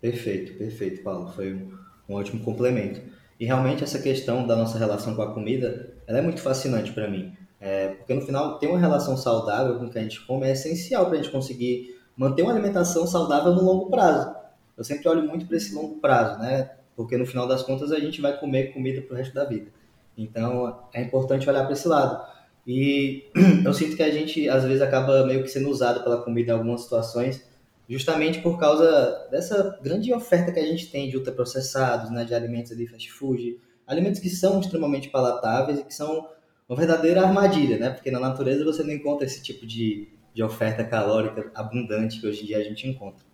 Perfeito, 0.00 0.56
perfeito, 0.56 1.02
Paulo. 1.02 1.28
Foi 1.32 1.54
um, 1.54 1.76
um 2.08 2.14
ótimo 2.14 2.44
complemento. 2.44 3.00
E 3.40 3.46
realmente 3.46 3.82
essa 3.82 4.00
questão 4.00 4.46
da 4.46 4.54
nossa 4.54 4.78
relação 4.78 5.16
com 5.16 5.22
a 5.22 5.34
comida, 5.34 5.92
ela 6.06 6.20
é 6.20 6.22
muito 6.22 6.40
fascinante 6.40 6.92
para 6.92 7.10
mim. 7.10 7.36
É, 7.60 7.88
porque 7.88 8.12
no 8.14 8.20
final, 8.20 8.58
ter 8.58 8.66
uma 8.66 8.78
relação 8.78 9.16
saudável 9.16 9.78
com 9.78 9.86
o 9.86 9.90
que 9.90 9.98
a 9.98 10.02
gente 10.02 10.24
come 10.26 10.46
é 10.46 10.52
essencial 10.52 11.06
para 11.06 11.14
a 11.14 11.16
gente 11.16 11.30
conseguir 11.30 11.96
manter 12.16 12.42
uma 12.42 12.52
alimentação 12.52 13.06
saudável 13.06 13.52
no 13.52 13.62
longo 13.62 13.90
prazo. 13.90 14.34
Eu 14.76 14.84
sempre 14.84 15.08
olho 15.08 15.26
muito 15.26 15.46
para 15.46 15.56
esse 15.56 15.74
longo 15.74 15.96
prazo, 16.00 16.38
né? 16.38 16.70
Porque 16.94 17.16
no 17.16 17.26
final 17.26 17.46
das 17.46 17.62
contas 17.62 17.92
a 17.92 17.98
gente 17.98 18.20
vai 18.20 18.38
comer 18.38 18.72
comida 18.72 19.00
para 19.02 19.14
o 19.14 19.16
resto 19.16 19.34
da 19.34 19.44
vida. 19.44 19.70
Então 20.16 20.80
é 20.92 21.02
importante 21.02 21.48
olhar 21.48 21.64
para 21.64 21.72
esse 21.72 21.88
lado. 21.88 22.22
E 22.66 23.24
eu 23.64 23.72
sinto 23.72 23.96
que 23.96 24.02
a 24.02 24.10
gente 24.10 24.48
às 24.48 24.64
vezes 24.64 24.82
acaba 24.82 25.26
meio 25.26 25.42
que 25.42 25.48
sendo 25.48 25.70
usado 25.70 26.02
pela 26.02 26.22
comida 26.22 26.52
em 26.52 26.54
algumas 26.54 26.82
situações 26.82 27.44
justamente 27.88 28.40
por 28.40 28.58
causa 28.58 29.28
dessa 29.30 29.78
grande 29.82 30.12
oferta 30.12 30.52
que 30.52 30.58
a 30.58 30.66
gente 30.66 30.90
tem 30.90 31.08
de 31.08 31.16
ultraprocessados, 31.16 32.10
né, 32.10 32.24
de 32.24 32.34
alimentos 32.34 32.72
ali 32.72 32.86
fast 32.86 33.10
food, 33.12 33.60
alimentos 33.86 34.20
que 34.20 34.28
são 34.28 34.60
extremamente 34.60 35.08
palatáveis 35.08 35.78
e 35.78 35.84
que 35.84 35.94
são 35.94 36.28
uma 36.68 36.76
verdadeira 36.76 37.22
armadilha, 37.22 37.78
né? 37.78 37.90
Porque 37.90 38.10
na 38.10 38.18
natureza 38.18 38.64
você 38.64 38.82
não 38.82 38.92
encontra 38.92 39.26
esse 39.26 39.42
tipo 39.42 39.66
de, 39.66 40.08
de 40.34 40.42
oferta 40.42 40.84
calórica 40.84 41.50
abundante 41.54 42.20
que 42.20 42.26
hoje 42.26 42.42
em 42.42 42.46
dia 42.46 42.58
a 42.58 42.62
gente 42.62 42.88
encontra. 42.88 43.24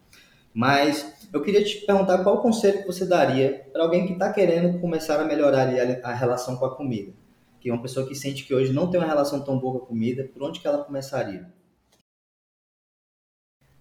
Mas 0.55 1.29
eu 1.33 1.41
queria 1.43 1.65
te 1.65 1.87
perguntar 1.87 2.23
qual 2.23 2.43
conselho 2.43 2.83
que 2.83 2.87
você 2.87 3.07
daria 3.07 3.67
para 3.73 3.83
alguém 3.83 4.07
que 4.07 4.13
está 4.13 4.31
querendo 4.33 4.79
começar 4.81 5.19
a 5.19 5.25
melhorar 5.25 5.67
a, 5.69 6.11
a 6.11 6.15
relação 6.15 6.57
com 6.57 6.67
a 6.67 6.77
comida. 6.77 7.13
Que 7.59 7.71
é 7.71 7.73
uma 7.73 7.81
pessoa 7.81 8.07
que 8.07 8.15
sente 8.15 8.45
que 8.45 8.55
hoje 8.55 8.73
não 8.73 8.91
tem 8.91 9.01
uma 9.01 9.07
relação 9.07 9.43
tão 9.43 9.59
boa 9.59 9.79
com 9.79 9.85
a 9.87 9.89
comida, 9.89 10.29
por 10.33 10.43
onde 10.43 10.61
que 10.61 10.67
ela 10.67 10.85
começaria? 10.85 11.51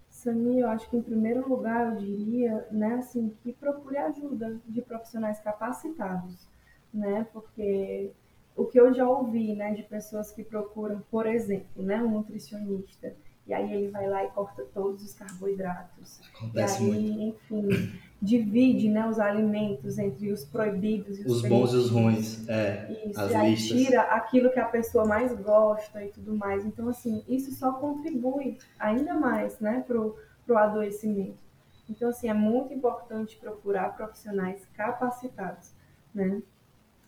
Sami, 0.08 0.60
eu 0.60 0.68
acho 0.68 0.88
que 0.88 0.96
em 0.96 1.02
primeiro 1.02 1.46
lugar 1.48 1.92
eu 1.92 1.98
diria, 1.98 2.66
né, 2.70 2.94
assim, 2.94 3.34
que 3.42 3.52
procure 3.52 3.98
ajuda 3.98 4.56
de 4.68 4.80
profissionais 4.80 5.40
capacitados, 5.40 6.46
né, 6.94 7.26
porque 7.32 8.12
o 8.56 8.66
que 8.66 8.78
eu 8.78 8.92
já 8.92 9.08
ouvi, 9.08 9.54
né, 9.54 9.74
de 9.74 9.82
pessoas 9.82 10.30
que 10.30 10.44
procuram, 10.44 11.02
por 11.10 11.26
exemplo, 11.26 11.82
né, 11.82 12.02
um 12.02 12.10
nutricionista, 12.10 13.14
e 13.46 13.52
aí 13.52 13.72
ele 13.72 13.90
vai 13.90 14.08
lá 14.08 14.24
e 14.24 14.28
corta 14.28 14.64
todos 14.72 15.02
os 15.02 15.14
carboidratos. 15.14 16.20
Acontece 16.34 16.82
e 16.82 16.86
aí, 16.86 17.10
muito. 17.10 17.36
enfim, 17.50 17.92
divide, 18.20 18.88
né, 18.88 19.08
os 19.08 19.18
alimentos 19.18 19.98
entre 19.98 20.30
os 20.30 20.44
proibidos 20.44 21.18
e 21.18 21.22
os, 21.22 21.42
os 21.42 21.48
bons 21.48 21.72
e 21.72 21.76
os 21.76 21.90
ruins, 21.90 22.48
é, 22.48 23.02
isso, 23.06 23.20
as 23.20 23.32
e 23.32 23.34
aí 23.34 23.50
listas. 23.50 23.78
tira 23.78 24.02
aquilo 24.02 24.52
que 24.52 24.60
a 24.60 24.66
pessoa 24.66 25.04
mais 25.04 25.34
gosta 25.40 26.04
e 26.04 26.08
tudo 26.08 26.34
mais. 26.36 26.64
Então, 26.64 26.88
assim, 26.88 27.24
isso 27.28 27.52
só 27.52 27.72
contribui 27.72 28.58
ainda 28.78 29.14
mais, 29.14 29.58
né, 29.58 29.82
pro, 29.86 30.16
pro 30.46 30.56
adoecimento. 30.56 31.42
Então, 31.90 32.10
assim, 32.10 32.28
é 32.28 32.34
muito 32.34 32.72
importante 32.72 33.36
procurar 33.38 33.96
profissionais 33.96 34.64
capacitados, 34.74 35.72
né? 36.14 36.40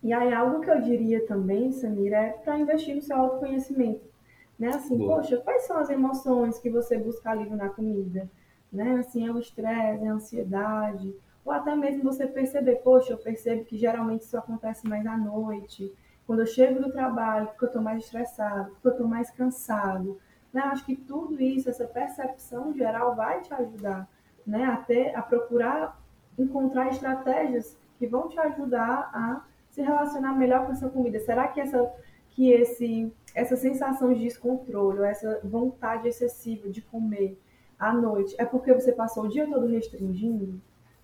E 0.05 0.12
aí, 0.12 0.33
algo 0.33 0.61
que 0.61 0.71
eu 0.71 0.81
diria 0.81 1.27
também, 1.27 1.73
Samira, 1.73 2.19
é 2.19 2.31
para 2.31 2.59
investir 2.59 2.95
no 2.95 3.03
seu 3.03 3.17
autoconhecimento 3.17 4.14
né? 4.59 4.69
Assim, 4.69 4.97
Boa. 4.97 5.17
poxa, 5.17 5.37
quais 5.38 5.67
são 5.67 5.79
as 5.79 5.90
emoções 5.90 6.59
que 6.59 6.71
você 6.71 6.97
busca 6.97 7.31
alívio 7.31 7.57
na 7.57 7.69
comida? 7.69 8.31
Né? 8.73 8.99
Assim, 8.99 9.27
é 9.27 9.31
o 9.31 9.38
estresse, 9.38 10.05
é 10.05 10.09
a 10.09 10.12
ansiedade, 10.12 11.14
ou 11.45 11.53
até 11.53 11.75
mesmo 11.77 12.03
você 12.03 12.27
perceber, 12.27 12.77
poxa, 12.77 13.12
eu 13.12 13.19
percebo 13.19 13.64
que 13.64 13.77
geralmente 13.77 14.23
isso 14.23 14.37
acontece 14.37 14.87
mais 14.88 15.07
à 15.07 15.17
noite, 15.17 15.93
quando 16.27 16.40
eu 16.40 16.47
chego 16.47 16.81
do 16.81 16.90
trabalho, 16.90 17.49
porque 17.49 17.64
eu 17.64 17.69
estou 17.69 17.83
mais 17.83 18.03
estressado, 18.03 18.71
porque 18.71 18.88
eu 18.88 18.93
estou 18.93 19.07
mais 19.07 19.31
cansado. 19.31 20.19
Né? 20.53 20.62
Acho 20.62 20.85
que 20.87 20.97
tudo 20.97 21.40
isso, 21.40 21.69
essa 21.69 21.85
percepção 21.85 22.73
geral 22.73 23.14
vai 23.14 23.43
te 23.43 23.53
ajudar 23.53 24.09
né? 24.47 24.64
a, 24.64 24.77
ter, 24.77 25.14
a 25.14 25.23
procurar 25.23 26.01
encontrar 26.37 26.88
estratégias 26.88 27.79
que 27.99 28.07
vão 28.07 28.29
te 28.29 28.38
ajudar 28.40 29.11
a 29.12 29.45
se 29.74 29.82
relacionar 29.82 30.32
melhor 30.34 30.66
com 30.66 30.72
essa 30.72 30.88
comida. 30.88 31.18
Será 31.18 31.48
que 31.48 31.60
essa 31.60 31.92
que 32.30 32.50
esse 32.50 33.12
essa 33.34 33.56
sensação 33.56 34.12
de 34.12 34.20
descontrole, 34.20 35.02
essa 35.02 35.40
vontade 35.42 36.06
excessiva 36.06 36.68
de 36.68 36.80
comer 36.80 37.37
à 37.78 37.92
noite, 37.92 38.34
é 38.38 38.44
porque 38.44 38.72
você 38.72 38.92
passou 38.92 39.24
o 39.24 39.28
dia 39.28 39.46
todo 39.48 39.66
restringindo, 39.66 40.60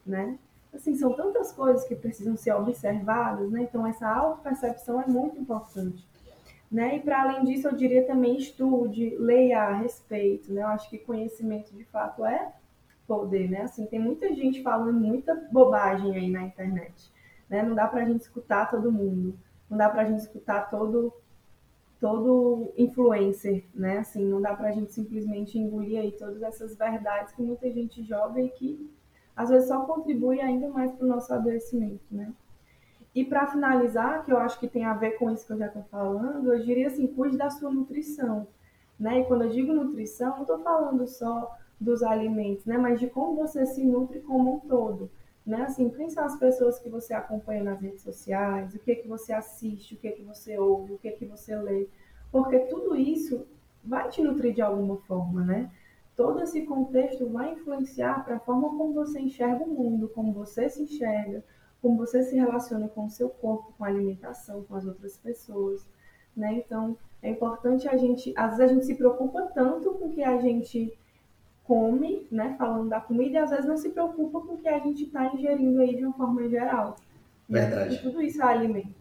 né? 0.07 0.39
Assim, 0.73 0.95
são 0.95 1.13
tantas 1.13 1.51
coisas 1.51 1.85
que 1.85 1.97
precisam 1.97 2.37
ser 2.37 2.53
observadas, 2.55 3.51
né? 3.51 3.63
Então, 3.63 3.85
essa 3.85 4.09
autopercepção 4.09 5.03
é 5.03 5.07
muito 5.07 5.37
importante. 5.41 6.09
Né? 6.71 6.99
E 6.99 7.01
para 7.01 7.23
além 7.23 7.45
disso, 7.45 7.67
eu 7.67 7.75
diria 7.75 8.07
também 8.07 8.37
estude, 8.37 9.17
leia 9.19 9.61
a 9.61 9.75
respeito, 9.75 10.53
né? 10.53 10.63
Eu 10.63 10.69
acho 10.69 10.89
que 10.89 10.99
conhecimento 10.99 11.75
de 11.75 11.83
fato 11.87 12.25
é 12.25 12.53
poder, 13.09 13.51
né? 13.51 13.63
Assim, 13.63 13.87
tem 13.87 13.99
muita 13.99 14.33
gente 14.33 14.63
falando 14.63 15.01
muita 15.01 15.35
bobagem 15.51 16.15
aí 16.15 16.31
na 16.31 16.45
internet, 16.45 17.11
né? 17.51 17.63
Não 17.63 17.75
dá 17.75 17.89
para 17.89 18.03
a 18.03 18.05
gente 18.05 18.21
escutar 18.21 18.71
todo 18.71 18.93
mundo, 18.93 19.37
não 19.69 19.77
dá 19.77 19.91
para 19.91 20.03
a 20.03 20.05
gente 20.05 20.21
escutar 20.21 20.71
todo 20.71 21.13
todo 22.01 22.73
influencer, 22.79 23.67
né? 23.75 23.99
Assim, 23.99 24.25
não 24.25 24.41
dá 24.41 24.55
pra 24.55 24.73
gente 24.73 24.91
simplesmente 24.91 25.59
engolir 25.59 26.01
aí 26.01 26.13
todas 26.13 26.41
essas 26.43 26.75
verdades 26.75 27.35
que 27.35 27.43
muita 27.43 27.71
gente 27.71 28.03
joga 28.03 28.41
e 28.41 28.49
que 28.49 28.91
às 29.37 29.51
vezes 29.51 29.69
só 29.69 29.83
contribui 29.83 30.41
ainda 30.41 30.71
mais 30.71 30.91
para 30.93 31.05
o 31.05 31.09
nosso 31.09 31.33
adoecimento, 31.35 32.03
né? 32.11 32.33
E 33.15 33.25
para 33.25 33.47
finalizar, 33.49 34.25
que 34.25 34.33
eu 34.33 34.39
acho 34.39 34.59
que 34.59 34.69
tem 34.69 34.85
a 34.85 34.95
ver 34.95 35.19
com 35.19 35.31
isso 35.31 35.47
que 35.47 35.53
eu 35.53 35.59
já 35.59 35.67
estou 35.67 35.83
falando, 35.91 36.53
eu 36.53 36.65
diria 36.65 36.87
assim, 36.87 37.07
cuide 37.07 37.37
da 37.37 37.51
sua 37.51 37.71
nutrição, 37.71 38.47
né? 38.99 39.21
E 39.21 39.25
quando 39.27 39.45
eu 39.45 39.51
digo 39.51 39.73
nutrição, 39.75 40.37
não 40.37 40.43
estou 40.43 40.61
falando 40.61 41.07
só 41.07 41.55
dos 41.79 42.03
alimentos, 42.03 42.65
né? 42.65 42.79
Mas 42.79 42.99
de 42.99 43.09
como 43.09 43.37
você 43.37 43.67
se 43.67 43.85
nutre 43.85 44.21
como 44.21 44.55
um 44.55 44.61
todo 44.61 45.11
né? 45.51 45.63
Assim, 45.63 45.91
quem 45.91 46.09
são 46.09 46.25
as 46.25 46.39
pessoas 46.39 46.79
que 46.79 46.89
você 46.89 47.13
acompanha 47.13 47.65
nas 47.65 47.81
redes 47.81 48.03
sociais, 48.03 48.73
o 48.75 48.79
que 48.79 48.95
que 48.95 49.09
você 49.09 49.33
assiste, 49.33 49.95
o 49.95 49.99
que 49.99 50.13
que 50.13 50.23
você 50.23 50.57
ouve, 50.57 50.95
o 50.95 50.99
que 50.99 51.11
que 51.11 51.27
você 51.27 51.57
lê, 51.57 51.89
porque 52.31 52.61
tudo 52.61 52.95
isso 52.95 53.45
vai 53.85 54.09
te 54.09 54.23
nutrir 54.23 54.55
de 54.55 54.63
alguma 54.63 54.97
forma, 54.99 55.43
né? 55.43 55.71
Todo 56.15 56.41
esse 56.41 56.63
contexto 56.63 57.29
vai 57.29 57.53
influenciar 57.53 58.25
para 58.25 58.37
a 58.37 58.41
forma 58.41 58.69
como 58.69 58.93
você 58.93 59.19
enxerga 59.21 59.65
o 59.65 59.69
mundo, 59.69 60.09
como 60.09 60.33
você 60.33 60.69
se 60.69 60.83
enxerga, 60.83 61.43
como 61.83 61.97
você 61.97 62.23
se 62.23 62.37
relaciona 62.37 62.89
com 62.89 63.07
o 63.07 63.11
seu 63.11 63.29
corpo, 63.29 63.75
com 63.77 63.85
a 63.85 63.89
alimentação, 63.89 64.63
com 64.63 64.77
as 64.77 64.87
outras 64.87 65.17
pessoas, 65.17 65.85
né? 66.37 66.55
Então, 66.55 66.97
é 67.21 67.31
importante 67.31 67.89
a 67.89 67.97
gente, 67.97 68.33
às 68.37 68.57
vezes 68.57 68.71
a 68.71 68.75
gente 68.75 68.87
se 68.87 68.95
preocupa 68.95 69.43
tanto 69.53 69.95
com 69.95 70.07
o 70.07 70.11
que 70.11 70.23
a 70.23 70.39
gente 70.39 70.97
come, 71.71 72.27
né, 72.33 72.57
falando 72.59 72.89
da 72.89 73.01
comida, 73.01 73.35
e 73.35 73.37
às 73.39 73.51
vezes 73.51 73.65
não 73.65 73.77
se 73.77 73.91
preocupa 73.91 74.41
com 74.41 74.55
o 74.55 74.59
que 74.59 74.69
a 74.69 74.81
gente 74.81 75.05
está 75.05 75.33
ingerindo 75.33 75.81
aí 75.81 75.95
de 75.95 76.05
uma 76.05 76.13
forma 76.15 76.49
geral. 76.49 76.97
Verdade. 77.49 77.95
E 77.95 77.99
tudo 77.99 78.21
isso 78.21 78.43
é 78.43 78.45
alimento. 78.45 78.93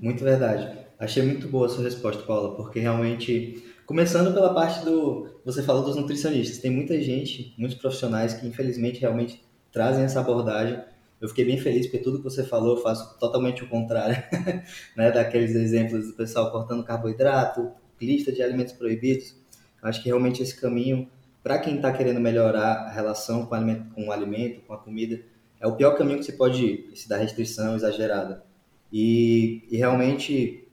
Muito 0.00 0.24
verdade. 0.24 0.78
Achei 0.98 1.22
muito 1.22 1.46
boa 1.46 1.66
a 1.66 1.68
sua 1.68 1.84
resposta, 1.84 2.22
Paula, 2.22 2.56
porque 2.56 2.80
realmente, 2.80 3.62
começando 3.84 4.32
pela 4.32 4.54
parte 4.54 4.82
do. 4.82 5.28
Você 5.44 5.62
falou 5.62 5.84
dos 5.84 5.94
nutricionistas, 5.94 6.56
tem 6.56 6.70
muita 6.70 6.98
gente, 7.02 7.54
muitos 7.58 7.76
profissionais 7.76 8.32
que 8.32 8.46
infelizmente 8.46 9.02
realmente 9.02 9.44
trazem 9.70 10.04
essa 10.04 10.20
abordagem. 10.20 10.82
Eu 11.20 11.28
fiquei 11.28 11.44
bem 11.44 11.58
feliz 11.58 11.86
porque 11.86 11.98
tudo 11.98 12.16
que 12.16 12.24
você 12.24 12.44
falou 12.44 12.78
eu 12.78 12.82
faço 12.82 13.18
totalmente 13.18 13.62
o 13.62 13.68
contrário, 13.68 14.16
né? 14.96 15.12
Daqueles 15.12 15.54
exemplos 15.54 16.06
do 16.06 16.14
pessoal 16.14 16.50
cortando 16.50 16.82
carboidrato, 16.82 17.72
lista 18.00 18.32
de 18.32 18.42
alimentos 18.42 18.72
proibidos. 18.72 19.36
Acho 19.82 20.02
que 20.02 20.08
realmente 20.08 20.42
esse 20.42 20.58
caminho 20.58 21.10
para 21.44 21.58
quem 21.58 21.76
está 21.76 21.92
querendo 21.92 22.18
melhorar 22.18 22.86
a 22.86 22.90
relação 22.90 23.44
com 23.44 23.54
o, 23.54 23.54
alimento, 23.54 23.94
com 23.94 24.06
o 24.08 24.12
alimento, 24.12 24.62
com 24.62 24.72
a 24.72 24.78
comida, 24.78 25.20
é 25.60 25.66
o 25.66 25.76
pior 25.76 25.90
caminho 25.92 26.18
que 26.18 26.24
você 26.24 26.32
pode 26.32 26.64
ir, 26.64 26.90
esse 26.90 27.06
da 27.06 27.18
restrição 27.18 27.76
exagerada. 27.76 28.42
E, 28.90 29.62
e 29.70 29.76
realmente 29.76 30.66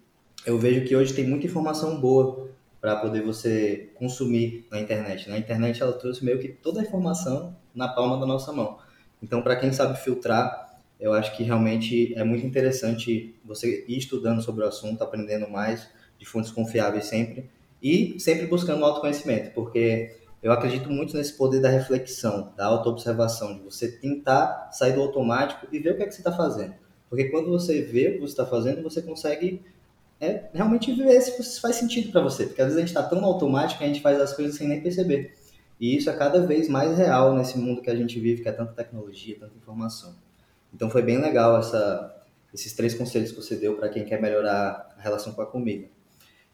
eu 0.45 0.57
vejo 0.57 0.85
que 0.85 0.95
hoje 0.95 1.13
tem 1.13 1.27
muita 1.27 1.45
informação 1.45 1.99
boa 1.99 2.49
para 2.79 2.95
poder 2.95 3.21
você 3.21 3.89
consumir 3.95 4.65
na 4.71 4.79
internet. 4.79 5.29
Na 5.29 5.37
internet 5.37 5.81
ela 5.83 5.91
trouxe 5.91 6.23
meio 6.23 6.39
que 6.39 6.47
toda 6.47 6.79
a 6.79 6.83
informação 6.83 7.53
na 7.75 7.89
palma 7.89 8.17
da 8.17 8.25
nossa 8.25 8.53
mão. 8.53 8.79
Então, 9.21 9.41
para 9.41 9.57
quem 9.57 9.73
sabe 9.73 9.99
filtrar, 9.99 10.79
eu 10.97 11.13
acho 11.13 11.35
que 11.35 11.43
realmente 11.43 12.13
é 12.15 12.23
muito 12.23 12.45
interessante 12.45 13.35
você 13.43 13.83
ir 13.89 13.97
estudando 13.97 14.41
sobre 14.41 14.63
o 14.63 14.67
assunto, 14.67 15.03
aprendendo 15.03 15.49
mais 15.49 15.89
de 16.17 16.25
fontes 16.25 16.49
confiáveis 16.49 17.05
sempre 17.05 17.49
e 17.83 18.17
sempre 18.19 18.47
buscando 18.47 18.85
autoconhecimento, 18.85 19.51
porque 19.51 20.15
eu 20.41 20.51
acredito 20.51 20.89
muito 20.89 21.15
nesse 21.15 21.33
poder 21.33 21.61
da 21.61 21.69
reflexão, 21.69 22.51
da 22.57 22.65
autoobservação, 22.65 23.55
de 23.55 23.61
você 23.61 23.91
tentar 23.91 24.69
sair 24.71 24.93
do 24.93 25.01
automático 25.01 25.67
e 25.71 25.79
ver 25.79 25.93
o 25.93 25.97
que 25.97 26.03
é 26.03 26.07
que 26.07 26.13
você 26.13 26.21
está 26.21 26.31
fazendo. 26.31 26.73
Porque 27.09 27.25
quando 27.25 27.49
você 27.49 27.81
vê 27.81 28.07
o 28.07 28.13
que 28.13 28.19
você 28.19 28.33
está 28.33 28.45
fazendo, 28.45 28.81
você 28.81 29.01
consegue 29.01 29.61
é, 30.19 30.49
realmente 30.53 30.91
ver 30.93 31.21
se 31.21 31.61
faz 31.61 31.75
sentido 31.75 32.11
para 32.11 32.21
você. 32.21 32.47
Porque 32.47 32.61
às 32.61 32.67
vezes 32.67 32.77
a 32.77 32.81
gente 32.81 32.95
está 32.95 33.03
tão 33.03 33.19
no 33.19 33.27
automático 33.27 33.79
que 33.79 33.83
a 33.83 33.87
gente 33.87 34.01
faz 34.01 34.19
as 34.19 34.33
coisas 34.33 34.55
sem 34.55 34.67
nem 34.67 34.81
perceber. 34.81 35.35
E 35.79 35.95
isso 35.95 36.09
é 36.09 36.13
cada 36.13 36.45
vez 36.45 36.69
mais 36.69 36.97
real 36.97 37.35
nesse 37.35 37.57
mundo 37.57 37.81
que 37.81 37.89
a 37.89 37.95
gente 37.95 38.19
vive, 38.19 38.41
que 38.41 38.49
é 38.49 38.51
tanta 38.51 38.71
tecnologia, 38.71 39.37
tanta 39.39 39.55
informação. 39.55 40.15
Então 40.73 40.89
foi 40.89 41.01
bem 41.01 41.19
legal 41.19 41.57
essa, 41.57 42.15
esses 42.53 42.73
três 42.73 42.93
conselhos 42.93 43.31
que 43.31 43.41
você 43.41 43.55
deu 43.55 43.75
para 43.75 43.89
quem 43.89 44.05
quer 44.05 44.21
melhorar 44.21 44.95
a 44.97 45.01
relação 45.01 45.33
com 45.33 45.41
a 45.41 45.45
comida. 45.45 45.87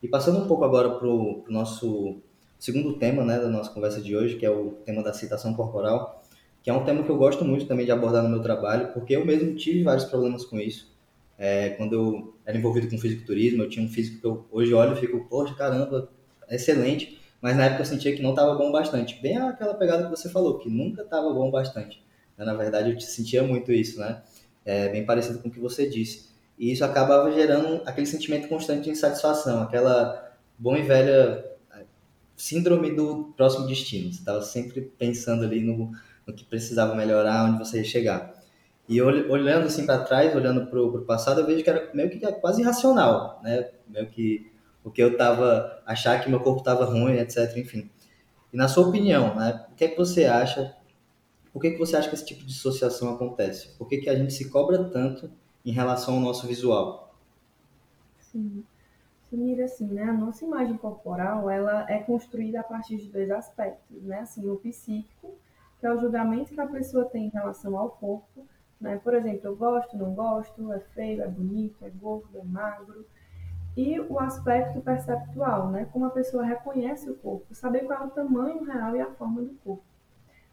E 0.01 0.07
passando 0.07 0.39
um 0.39 0.47
pouco 0.47 0.63
agora 0.63 0.91
para 0.91 1.07
o 1.07 1.43
nosso 1.49 2.21
segundo 2.59 2.93
tema 2.93 3.23
né, 3.23 3.39
da 3.39 3.49
nossa 3.49 3.69
conversa 3.71 4.01
de 4.01 4.15
hoje, 4.15 4.35
que 4.35 4.45
é 4.45 4.49
o 4.49 4.71
tema 4.85 5.03
da 5.03 5.13
citação 5.13 5.53
corporal, 5.53 6.23
que 6.61 6.69
é 6.69 6.73
um 6.73 6.83
tema 6.83 7.03
que 7.03 7.09
eu 7.09 7.17
gosto 7.17 7.45
muito 7.45 7.65
também 7.65 7.85
de 7.85 7.91
abordar 7.91 8.23
no 8.23 8.29
meu 8.29 8.41
trabalho, 8.41 8.91
porque 8.93 9.15
eu 9.15 9.25
mesmo 9.25 9.55
tive 9.55 9.83
vários 9.83 10.05
problemas 10.05 10.43
com 10.45 10.59
isso. 10.59 10.91
É, 11.37 11.69
quando 11.71 11.93
eu 11.93 12.35
era 12.45 12.57
envolvido 12.57 12.89
com 12.89 12.97
fisiculturismo, 12.97 13.63
eu 13.63 13.69
tinha 13.69 13.85
um 13.85 13.89
físico 13.89 14.19
que 14.19 14.25
eu 14.25 14.45
hoje 14.51 14.73
olho 14.73 14.93
e 14.93 14.99
fico, 14.99 15.25
poxa, 15.29 15.53
caramba, 15.53 16.09
excelente, 16.49 17.19
mas 17.41 17.55
na 17.55 17.65
época 17.65 17.83
eu 17.83 17.85
sentia 17.85 18.15
que 18.15 18.21
não 18.21 18.31
estava 18.31 18.55
bom 18.55 18.71
bastante. 18.71 19.21
Bem 19.21 19.37
aquela 19.37 19.75
pegada 19.75 20.05
que 20.05 20.09
você 20.09 20.29
falou, 20.29 20.57
que 20.57 20.69
nunca 20.69 21.03
estava 21.03 21.31
bom 21.31 21.51
bastante. 21.51 22.03
Na 22.35 22.53
verdade, 22.53 22.91
eu 22.91 22.99
sentia 22.99 23.43
muito 23.43 23.71
isso, 23.71 23.99
né? 23.99 24.21
É, 24.65 24.89
bem 24.89 25.05
parecido 25.05 25.39
com 25.39 25.47
o 25.47 25.51
que 25.51 25.59
você 25.59 25.87
disse. 25.87 26.29
E 26.57 26.71
isso 26.71 26.83
acabava 26.83 27.31
gerando 27.31 27.81
aquele 27.85 28.07
sentimento 28.07 28.47
constante 28.47 28.83
de 28.83 28.89
insatisfação, 28.89 29.61
aquela 29.61 30.35
boa 30.57 30.77
e 30.77 30.81
velha 30.81 31.11
é, 31.11 31.46
síndrome 32.37 32.91
do 32.91 33.33
próximo 33.35 33.67
destino. 33.67 34.13
Você 34.13 34.19
estava 34.19 34.41
sempre 34.41 34.81
pensando 34.81 35.43
ali 35.43 35.59
no, 35.59 35.91
no 36.25 36.33
que 36.33 36.45
precisava 36.45 36.95
melhorar, 36.95 37.49
onde 37.49 37.57
você 37.57 37.79
ia 37.79 37.83
chegar. 37.83 38.37
E 38.87 39.01
olhando 39.01 39.65
assim 39.65 39.85
para 39.85 40.03
trás, 40.03 40.33
olhando 40.33 40.67
para 40.67 40.81
o 40.81 41.01
passado, 41.01 41.41
eu 41.41 41.45
vejo 41.45 41.61
que 41.63 41.69
era 41.69 41.91
meio 41.93 42.09
que 42.09 42.19
quase 42.33 42.61
irracional, 42.61 43.41
né? 43.43 43.69
Meio 43.89 44.07
que 44.07 44.49
o 44.81 44.89
que 44.89 45.03
eu 45.03 45.11
estava 45.11 45.81
achar 45.85 46.23
que 46.23 46.29
meu 46.29 46.39
corpo 46.39 46.59
estava 46.59 46.85
ruim, 46.85 47.17
etc. 47.17 47.57
Enfim. 47.57 47.89
E 48.53 48.55
na 48.55 48.69
sua 48.69 48.87
opinião, 48.87 49.35
né? 49.35 49.65
O 49.73 49.75
que 49.75 49.83
é 49.83 49.87
que 49.89 49.97
você 49.97 50.23
acha? 50.23 50.73
Por 51.51 51.61
que, 51.61 51.71
que 51.71 51.77
você 51.77 51.97
acha 51.97 52.07
que 52.07 52.15
esse 52.15 52.25
tipo 52.25 52.45
de 52.45 52.53
associação 52.53 53.13
acontece? 53.13 53.69
Por 53.77 53.89
que, 53.89 53.97
que 53.97 54.09
a 54.09 54.15
gente 54.15 54.31
se 54.31 54.49
cobra 54.49 54.85
tanto 54.85 55.29
em 55.65 55.71
relação 55.71 56.13
ao 56.13 56.21
nosso 56.21 56.47
visual? 56.47 57.13
Sim. 58.19 58.63
Sumir 59.29 59.61
assim, 59.61 59.87
né? 59.87 60.03
A 60.03 60.13
nossa 60.13 60.45
imagem 60.45 60.77
corporal, 60.77 61.49
ela 61.49 61.85
é 61.89 61.99
construída 61.99 62.61
a 62.61 62.63
partir 62.63 62.97
de 62.97 63.09
dois 63.09 63.29
aspectos, 63.29 64.01
né? 64.03 64.19
Assim, 64.19 64.49
o 64.49 64.55
psíquico, 64.55 65.35
que 65.79 65.85
é 65.85 65.93
o 65.93 65.99
julgamento 65.99 66.53
que 66.53 66.61
a 66.61 66.67
pessoa 66.67 67.05
tem 67.05 67.25
em 67.25 67.29
relação 67.29 67.77
ao 67.77 67.89
corpo, 67.89 68.45
né? 68.79 68.97
Por 69.03 69.13
exemplo, 69.13 69.47
eu 69.47 69.55
gosto, 69.55 69.97
não 69.97 70.13
gosto, 70.13 70.71
é 70.71 70.79
feio, 70.79 71.21
é 71.21 71.27
bonito, 71.27 71.83
é 71.83 71.89
gordo, 71.89 72.37
é 72.37 72.43
magro. 72.43 73.05
E 73.75 73.99
o 73.99 74.17
aspecto 74.19 74.79
perceptual, 74.81 75.69
né? 75.69 75.85
Como 75.91 76.05
a 76.05 76.09
pessoa 76.09 76.45
reconhece 76.45 77.09
o 77.09 77.15
corpo, 77.15 77.53
saber 77.53 77.81
qual 77.81 78.03
é 78.03 78.05
o 78.05 78.11
tamanho 78.11 78.63
real 78.63 78.95
e 78.95 79.01
a 79.01 79.11
forma 79.11 79.41
do 79.41 79.53
corpo. 79.63 79.83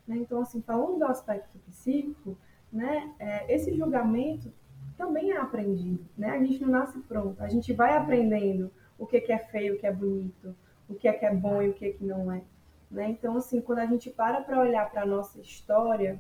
Né? 0.07 0.17
Então, 0.17 0.41
assim, 0.41 0.61
falando 0.61 0.99
do 0.99 1.07
aspecto 1.07 1.59
psíquico, 1.61 2.37
né? 2.73 3.15
É, 3.19 3.55
esse 3.55 3.75
julgamento 3.75 4.53
também 4.97 5.33
é 5.33 5.37
aprendido, 5.37 6.05
né? 6.17 6.31
A 6.31 6.39
gente 6.39 6.61
não 6.63 6.69
nasce 6.69 6.99
pronto, 7.01 7.43
a 7.43 7.49
gente 7.49 7.73
vai 7.73 7.97
aprendendo 7.97 8.71
o 8.99 9.07
que, 9.07 9.17
é 9.31 9.39
feio, 9.39 9.75
o 9.75 9.79
que 9.79 9.87
é 9.87 9.93
bonito, 9.93 10.55
o 10.89 10.95
que 10.95 11.09
é 11.09 11.13
que 11.13 11.25
é 11.25 11.35
bom 11.35 11.63
e 11.63 11.71
o 11.71 11.75
que 11.75 11.87
é 11.87 11.91
que 11.91 12.05
não 12.05 12.31
é. 12.33 12.43
Né? 12.91 13.11
Então, 13.11 13.37
assim, 13.37 13.61
quando 13.61 13.81
a 13.81 13.87
gente 13.87 14.11
para 14.11 14.41
para 14.41 14.61
olhar 14.61 14.89
para 14.91 15.03
a 15.03 15.07
nossa 15.07 15.41
história, 15.41 16.19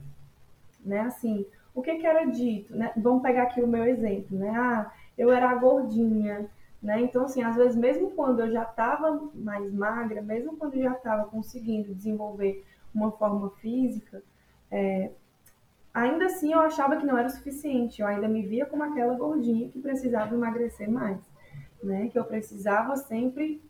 né? 0.84 1.00
Assim, 1.00 1.46
o 1.74 1.82
que, 1.82 1.96
que 1.96 2.06
era 2.06 2.24
dito, 2.24 2.76
né? 2.76 2.92
Vamos 2.96 3.22
pegar 3.22 3.44
aqui 3.44 3.62
o 3.62 3.66
meu 3.66 3.84
exemplo, 3.84 4.38
né? 4.38 4.50
Ah, 4.50 4.92
eu 5.16 5.30
era 5.30 5.54
gordinha, 5.54 6.50
né? 6.82 7.00
Então, 7.00 7.24
assim, 7.24 7.42
às 7.42 7.56
vezes, 7.56 7.76
mesmo 7.76 8.10
quando 8.10 8.40
eu 8.40 8.50
já 8.50 8.62
estava 8.62 9.28
mais 9.34 9.72
magra, 9.72 10.20
mesmo 10.20 10.56
quando 10.56 10.74
eu 10.74 10.82
já 10.82 10.92
estava 10.92 11.26
conseguindo 11.26 11.94
desenvolver 11.94 12.64
uma 12.94 13.10
forma 13.12 13.50
física, 13.60 14.22
é, 14.70 15.10
ainda 15.94 16.26
assim 16.26 16.52
eu 16.52 16.58
achava 16.58 16.96
que 16.96 17.06
não 17.06 17.16
era 17.16 17.28
o 17.28 17.30
suficiente. 17.30 18.02
Eu 18.02 18.08
ainda 18.08 18.28
me 18.28 18.42
via 18.42 18.66
como 18.66 18.82
aquela 18.82 19.14
gordinha 19.14 19.68
que 19.70 19.80
precisava 19.80 20.34
emagrecer 20.34 20.90
mais, 20.90 21.20
né? 21.82 22.08
Que 22.08 22.18
eu 22.18 22.24
precisava 22.24 22.96
sempre, 22.96 23.62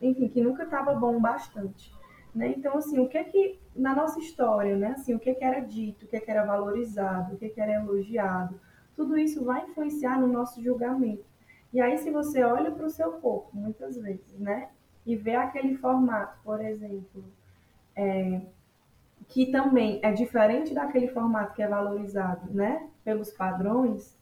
enfim, 0.00 0.28
que 0.28 0.40
nunca 0.40 0.62
estava 0.62 0.94
bom 0.94 1.20
bastante. 1.20 1.92
Né? 2.34 2.54
Então, 2.56 2.76
assim, 2.76 2.98
o 2.98 3.08
que 3.08 3.16
é 3.16 3.24
que, 3.24 3.60
na 3.76 3.94
nossa 3.94 4.18
história, 4.18 4.76
né? 4.76 4.88
Assim, 4.88 5.14
o 5.14 5.20
que, 5.20 5.30
é 5.30 5.34
que 5.34 5.44
era 5.44 5.60
dito, 5.60 6.04
o 6.04 6.08
que, 6.08 6.16
é 6.16 6.20
que 6.20 6.30
era 6.30 6.44
valorizado, 6.44 7.34
o 7.34 7.38
que, 7.38 7.46
é 7.46 7.48
que 7.48 7.60
era 7.60 7.74
elogiado, 7.74 8.60
tudo 8.96 9.16
isso 9.16 9.44
vai 9.44 9.64
influenciar 9.64 10.20
no 10.20 10.26
nosso 10.26 10.62
julgamento. 10.62 11.24
E 11.72 11.80
aí, 11.80 11.96
se 11.98 12.10
você 12.10 12.42
olha 12.42 12.70
para 12.72 12.86
o 12.86 12.90
seu 12.90 13.12
corpo, 13.12 13.50
muitas 13.52 13.96
vezes, 13.96 14.38
né? 14.38 14.68
E 15.06 15.16
vê 15.16 15.34
aquele 15.34 15.76
formato, 15.76 16.38
por 16.42 16.60
exemplo, 16.60 17.24
é, 17.94 18.40
que 19.28 19.46
também 19.50 20.00
é 20.02 20.12
diferente 20.12 20.74
daquele 20.74 21.08
formato 21.08 21.54
que 21.54 21.62
é 21.62 21.68
valorizado, 21.68 22.52
né? 22.52 22.88
Pelos 23.04 23.30
padrões, 23.32 24.16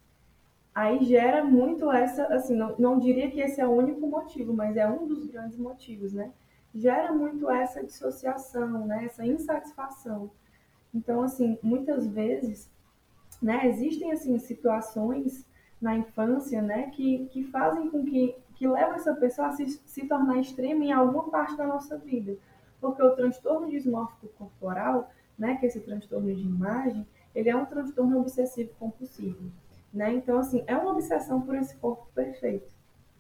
aí 0.75 1.05
gera 1.05 1.45
muito 1.45 1.91
essa, 1.91 2.25
assim, 2.27 2.57
não, 2.57 2.75
não 2.79 2.99
diria 2.99 3.31
que 3.31 3.41
esse 3.41 3.61
é 3.61 3.67
o 3.67 3.73
único 3.73 4.07
motivo, 4.07 4.53
mas 4.53 4.77
é 4.77 4.88
um 4.88 5.07
dos 5.07 5.27
grandes 5.27 5.59
motivos, 5.59 6.12
né? 6.12 6.33
gera 6.75 7.12
muito 7.12 7.51
essa 7.51 7.85
dissociação, 7.85 8.87
né? 8.87 9.05
essa 9.05 9.25
insatisfação. 9.27 10.31
Então, 10.95 11.23
assim, 11.23 11.59
muitas 11.62 12.07
vezes, 12.07 12.71
né, 13.41 13.67
existem 13.67 14.12
assim 14.12 14.38
situações 14.38 15.47
na 15.81 15.97
infância, 15.97 16.62
né, 16.62 16.91
que, 16.91 17.27
que 17.33 17.45
fazem 17.45 17.91
com 17.91 18.05
que 18.05 18.37
que 18.55 18.69
levam 18.69 18.95
essa 18.95 19.12
pessoa 19.15 19.49
a 19.49 19.53
se, 19.53 19.67
se 19.85 20.07
tornar 20.07 20.38
extrema 20.38 20.85
em 20.85 20.93
alguma 20.93 21.29
parte 21.31 21.57
da 21.57 21.67
nossa 21.67 21.99
vida. 21.99 22.37
Porque 22.83 23.01
o 23.01 23.14
transtorno 23.14 23.71
dismórfico 23.71 24.27
corporal, 24.37 25.09
né, 25.38 25.57
que 25.57 25.66
é 25.66 25.68
esse 25.68 25.81
transtorno 25.81 26.35
de 26.35 26.42
imagem, 26.42 27.07
ele 27.33 27.49
é 27.49 27.57
um 27.57 27.64
transtorno 27.64 28.21
obsessivo 28.21 28.75
compulsivo, 28.79 29.51
né? 29.95 30.12
Então, 30.12 30.38
assim, 30.38 30.64
é 30.66 30.77
uma 30.77 30.90
obsessão 30.90 31.40
por 31.40 31.55
esse 31.55 31.77
corpo 31.77 32.09
perfeito. 32.12 32.71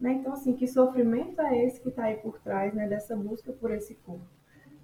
Né? 0.00 0.14
Então, 0.14 0.32
assim, 0.32 0.52
que 0.52 0.66
sofrimento 0.66 1.40
é 1.40 1.64
esse 1.64 1.80
que 1.80 1.88
está 1.88 2.04
aí 2.04 2.16
por 2.16 2.40
trás 2.40 2.74
né, 2.74 2.88
dessa 2.88 3.14
busca 3.14 3.52
por 3.52 3.70
esse 3.70 3.94
corpo? 3.94 4.26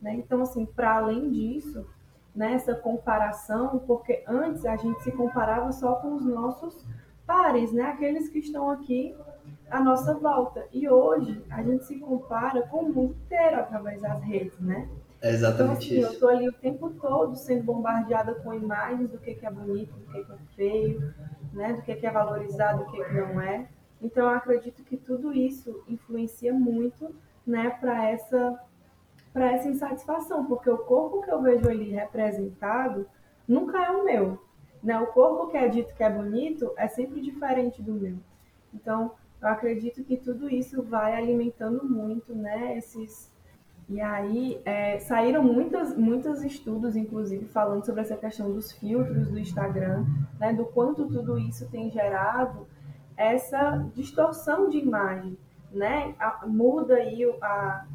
Né? 0.01 0.14
Então, 0.14 0.43
assim, 0.43 0.64
para 0.64 0.95
além 0.95 1.29
disso, 1.29 1.85
né, 2.33 2.53
essa 2.55 2.73
comparação, 2.73 3.81
porque 3.81 4.23
antes 4.29 4.64
a 4.64 4.77
gente 4.77 5.03
se 5.03 5.11
comparava 5.11 5.73
só 5.73 5.97
com 5.97 6.14
os 6.14 6.25
nossos 6.25 6.87
pares, 7.27 7.73
né, 7.73 7.83
aqueles 7.83 8.29
que 8.29 8.38
estão 8.38 8.71
aqui 8.71 9.12
à 9.71 9.81
nossa 9.81 10.15
volta. 10.15 10.67
E 10.73 10.89
hoje 10.89 11.43
a 11.51 11.63
gente 11.63 11.85
se 11.85 11.99
compara 11.99 12.63
com 12.63 12.79
o 12.79 12.93
mundo 12.93 13.17
inteiro 13.25 13.57
através 13.57 14.01
das 14.01 14.23
redes, 14.23 14.59
né? 14.61 14.89
É 15.21 15.31
exatamente 15.31 15.87
então, 15.87 15.95
assim, 15.95 16.01
isso. 16.01 16.07
Eu 16.07 16.13
estou 16.13 16.29
ali 16.29 16.49
o 16.49 16.53
tempo 16.53 16.91
todo 16.91 17.35
sendo 17.35 17.65
bombardeada 17.65 18.35
com 18.37 18.55
imagens 18.55 19.11
do 19.11 19.19
que, 19.19 19.35
que 19.35 19.47
é 19.47 19.51
bonito, 19.51 19.93
do 19.95 20.07
que, 20.13 20.25
que 20.25 20.33
é 20.33 20.37
feio, 20.55 21.15
né? 21.53 21.73
do 21.73 21.83
que, 21.83 21.95
que 21.95 22.07
é 22.07 22.11
valorizado, 22.11 22.85
do 22.85 22.91
que, 22.91 23.05
que 23.05 23.13
não 23.13 23.41
é. 23.41 23.69
Então, 24.01 24.31
eu 24.31 24.37
acredito 24.37 24.85
que 24.85 24.97
tudo 24.97 25.33
isso 25.33 25.83
influencia 25.89 26.55
muito 26.55 27.13
né, 27.45 27.71
para 27.81 28.09
essa, 28.09 28.61
essa 29.35 29.69
insatisfação, 29.69 30.45
porque 30.45 30.71
o 30.71 30.79
corpo 30.79 31.23
que 31.23 31.33
eu 31.33 31.43
vejo 31.43 31.69
ali 31.69 31.91
representado 31.91 33.09
nunca 33.47 33.85
é 33.85 33.91
o 33.91 34.05
meu. 34.05 34.41
Né? 34.81 34.97
O 35.01 35.09
corpo 35.09 35.49
que 35.49 35.57
é 35.57 35.67
dito 35.67 35.95
que 35.95 36.05
é 36.05 36.11
bonito 36.11 36.73
é 36.77 36.87
sempre 36.87 37.21
diferente 37.21 37.83
do 37.83 37.93
meu. 37.93 38.19
Então, 38.73 39.13
eu 39.40 39.48
acredito 39.48 40.03
que 40.05 40.16
tudo 40.16 40.48
isso 40.48 40.83
vai 40.83 41.14
alimentando 41.14 41.85
muito 41.85 42.35
né, 42.35 42.77
esses. 42.77 43.33
E 43.88 44.01
aí 44.01 44.61
é, 44.64 44.98
saíram 44.98 45.42
muitos, 45.42 45.96
muitos 45.96 46.42
estudos, 46.42 46.94
inclusive, 46.94 47.46
falando 47.46 47.87
sobre 47.87 48.03
essa 48.03 48.16
questão 48.16 48.53
dos 48.53 48.72
filtros 48.72 49.29
do 49.29 49.38
Instagram, 49.38 50.05
né, 50.38 50.53
do 50.53 50.66
quanto 50.66 51.07
tudo 51.09 51.38
isso 51.38 51.70
tem 51.70 51.90
gerado 51.90 52.66
essa 53.16 53.85
distorção 53.94 54.68
de 54.68 54.79
imagem, 54.79 55.37
né? 55.72 56.14
A, 56.20 56.46
muda 56.46 56.94
aí 56.94 57.24
a 57.42 57.87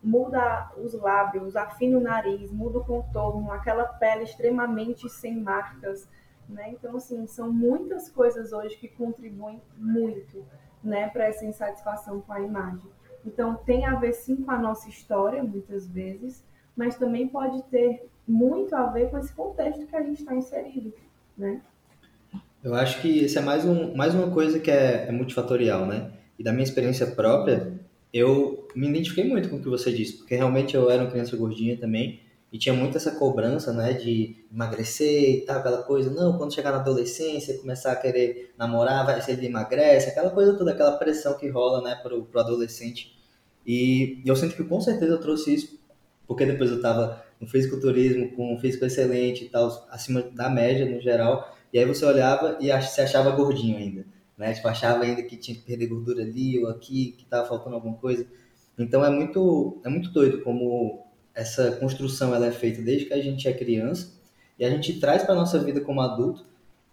muda 0.00 0.70
os 0.76 0.94
lábios, 0.94 1.56
afina 1.56 1.98
o 1.98 2.00
nariz, 2.00 2.52
muda 2.52 2.78
o 2.78 2.84
contorno, 2.84 3.50
aquela 3.50 3.84
pele 3.84 4.22
extremamente 4.22 5.08
sem 5.08 5.40
marcas, 5.40 6.08
né? 6.48 6.70
Então, 6.70 6.96
assim, 6.96 7.26
são 7.26 7.52
muitas 7.52 8.08
coisas 8.08 8.52
hoje 8.52 8.76
que 8.76 8.88
contribuem 8.88 9.60
muito, 9.76 10.44
né, 10.88 11.08
para 11.08 11.26
essa 11.26 11.44
insatisfação 11.44 12.20
com 12.20 12.32
a 12.32 12.40
imagem. 12.40 12.90
Então, 13.24 13.54
tem 13.54 13.84
a 13.84 13.94
ver 13.94 14.12
sim 14.12 14.36
com 14.36 14.50
a 14.50 14.58
nossa 14.58 14.88
história, 14.88 15.42
muitas 15.42 15.86
vezes, 15.86 16.44
mas 16.76 16.96
também 16.96 17.28
pode 17.28 17.62
ter 17.64 18.08
muito 18.26 18.74
a 18.74 18.86
ver 18.86 19.10
com 19.10 19.18
esse 19.18 19.32
contexto 19.32 19.86
que 19.86 19.96
a 19.96 20.02
gente 20.02 20.20
está 20.20 20.34
inserido, 20.34 20.92
né? 21.36 21.60
Eu 22.62 22.74
acho 22.74 23.00
que 23.00 23.08
isso 23.08 23.38
é 23.38 23.42
mais, 23.42 23.64
um, 23.64 23.94
mais 23.94 24.14
uma 24.14 24.30
coisa 24.30 24.58
que 24.58 24.70
é, 24.70 25.06
é 25.08 25.12
multifatorial, 25.12 25.86
né? 25.86 26.12
E 26.38 26.42
da 26.42 26.52
minha 26.52 26.64
experiência 26.64 27.06
própria, 27.06 27.78
eu 28.12 28.68
me 28.74 28.88
identifiquei 28.88 29.24
muito 29.24 29.48
com 29.48 29.56
o 29.56 29.62
que 29.62 29.68
você 29.68 29.92
disse, 29.92 30.18
porque 30.18 30.34
realmente 30.34 30.74
eu 30.74 30.90
era 30.90 31.02
uma 31.02 31.10
criança 31.10 31.36
gordinha 31.36 31.76
também, 31.76 32.20
e 32.52 32.58
tinha 32.58 32.74
muito 32.74 32.96
essa 32.96 33.10
cobrança, 33.12 33.72
né, 33.72 33.92
de 33.92 34.44
emagrecer 34.50 35.36
e 35.36 35.40
tal, 35.42 35.58
aquela 35.58 35.82
coisa, 35.82 36.10
não, 36.10 36.38
quando 36.38 36.54
chegar 36.54 36.72
na 36.72 36.78
adolescência, 36.78 37.58
começar 37.58 37.92
a 37.92 37.96
querer 37.96 38.54
namorar, 38.56 39.04
vai 39.04 39.20
ser 39.20 39.32
ele 39.32 39.46
emagrece, 39.46 40.08
aquela 40.08 40.30
coisa 40.30 40.54
toda, 40.56 40.72
aquela 40.72 40.92
pressão 40.92 41.36
que 41.36 41.48
rola, 41.48 41.82
né, 41.82 41.94
pro, 41.96 42.24
pro 42.24 42.40
adolescente. 42.40 43.18
E 43.66 44.22
eu 44.24 44.34
sinto 44.34 44.56
que 44.56 44.64
com 44.64 44.80
certeza 44.80 45.12
eu 45.12 45.20
trouxe 45.20 45.54
isso, 45.54 45.78
porque 46.26 46.46
depois 46.46 46.70
eu 46.70 46.80
tava 46.80 47.22
no 47.38 47.46
fisiculturismo, 47.46 48.32
com 48.32 48.54
um 48.54 48.58
físico 48.58 48.84
excelente 48.84 49.44
e 49.44 49.48
tal, 49.50 49.86
acima 49.90 50.22
da 50.22 50.48
média 50.48 50.86
no 50.86 51.00
geral, 51.00 51.54
e 51.70 51.78
aí 51.78 51.84
você 51.84 52.04
olhava 52.06 52.56
e 52.60 52.68
se 52.82 53.00
achava 53.02 53.30
gordinho 53.30 53.76
ainda, 53.76 54.06
né, 54.38 54.54
tipo, 54.54 54.66
achava 54.68 55.04
ainda 55.04 55.22
que 55.22 55.36
tinha 55.36 55.54
que 55.54 55.64
perder 55.64 55.88
gordura 55.88 56.22
ali 56.22 56.64
ou 56.64 56.70
aqui, 56.70 57.14
que 57.18 57.26
tava 57.26 57.46
faltando 57.46 57.76
alguma 57.76 57.96
coisa. 57.96 58.26
Então 58.78 59.04
é 59.04 59.10
muito, 59.10 59.82
é 59.84 59.88
muito 59.88 60.10
doido 60.10 60.40
como 60.42 61.07
essa 61.38 61.70
construção 61.70 62.34
ela 62.34 62.46
é 62.46 62.50
feita 62.50 62.82
desde 62.82 63.06
que 63.06 63.14
a 63.14 63.22
gente 63.22 63.46
é 63.46 63.52
criança 63.52 64.10
e 64.58 64.64
a 64.64 64.70
gente 64.70 64.98
traz 64.98 65.22
para 65.22 65.36
nossa 65.36 65.56
vida 65.60 65.80
como 65.80 66.00
adulto 66.00 66.44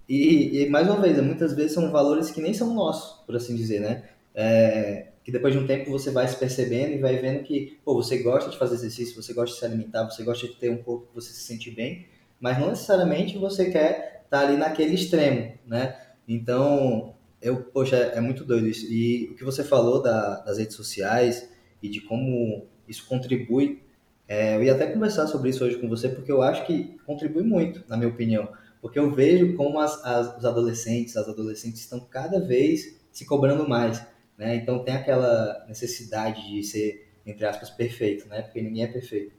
e, 0.08 0.62
e, 0.62 0.70
mais 0.70 0.88
uma 0.88 1.02
vez 1.02 1.20
muitas 1.20 1.56
vezes 1.56 1.72
são 1.72 1.90
valores 1.92 2.30
que 2.30 2.40
nem 2.40 2.54
são 2.54 2.72
nossos 2.72 3.26
por 3.26 3.36
assim 3.36 3.56
dizer 3.56 3.80
né? 3.80 4.04
É, 4.36 5.08
que 5.24 5.32
depois 5.32 5.52
de 5.52 5.60
um 5.60 5.66
tempo 5.66 5.90
você 5.90 6.12
vai 6.12 6.28
se 6.28 6.36
percebendo 6.38 6.94
e 6.94 7.00
vai 7.00 7.18
vendo 7.18 7.42
que 7.42 7.80
pô, 7.84 7.96
você 7.96 8.20
gosta 8.20 8.52
de 8.52 8.58
fazer 8.58 8.76
exercício 8.76 9.20
você 9.20 9.34
gosta 9.34 9.56
de 9.56 9.60
se 9.60 9.66
alimentar 9.66 10.04
você 10.04 10.24
gosta 10.24 10.46
de 10.48 10.54
ter 10.54 10.70
um 10.70 10.78
corpo 10.78 11.08
que 11.08 11.16
você 11.16 11.34
se 11.34 11.42
sente 11.42 11.72
bem 11.72 12.06
mas 12.40 12.60
não 12.60 12.70
necessariamente 12.70 13.40
você 13.40 13.72
quer 13.72 14.22
estar 14.26 14.42
tá 14.42 14.48
ali 14.48 14.58
naquele 14.58 14.94
extremo 14.94 15.54
né? 15.66 16.00
Então 16.28 17.16
eu 17.42 17.64
poxa 17.64 17.96
é 17.96 18.22
muito 18.22 18.44
doido 18.44 18.68
isso. 18.68 18.86
E 18.92 19.30
o 19.32 19.36
que 19.36 19.44
você 19.44 19.64
falou 19.64 20.04
da, 20.04 20.42
das 20.42 20.60
redes 20.60 20.76
sociais 20.76 21.50
e 21.82 21.90
de 21.90 22.02
como 22.02 22.68
isso 22.88 23.08
contribui 23.08 23.85
é, 24.28 24.56
eu 24.56 24.64
ia 24.64 24.74
até 24.74 24.88
conversar 24.88 25.28
sobre 25.28 25.50
isso 25.50 25.64
hoje 25.64 25.78
com 25.78 25.88
você, 25.88 26.10
porque 26.10 26.32
eu 26.32 26.42
acho 26.42 26.66
que 26.66 26.98
contribui 27.06 27.44
muito, 27.44 27.84
na 27.88 27.96
minha 27.96 28.10
opinião. 28.10 28.50
Porque 28.82 29.00
eu 29.00 29.12
vejo 29.12 29.56
como 29.56 29.80
as, 29.80 30.04
as, 30.04 30.38
os 30.38 30.46
adolescentes, 30.46 31.16
as 31.16 31.28
adolescentes 31.28 31.82
estão 31.82 32.00
cada 32.00 32.40
vez 32.40 33.00
se 33.12 33.26
cobrando 33.26 33.68
mais. 33.68 34.04
Né? 34.38 34.56
Então 34.56 34.84
tem 34.84 34.96
aquela 34.96 35.66
necessidade 35.68 36.48
de 36.48 36.64
ser, 36.64 37.08
entre 37.26 37.46
aspas, 37.46 37.70
perfeito, 37.70 38.28
né? 38.28 38.42
porque 38.42 38.62
ninguém 38.62 38.84
é 38.84 38.88
perfeito. 38.88 39.34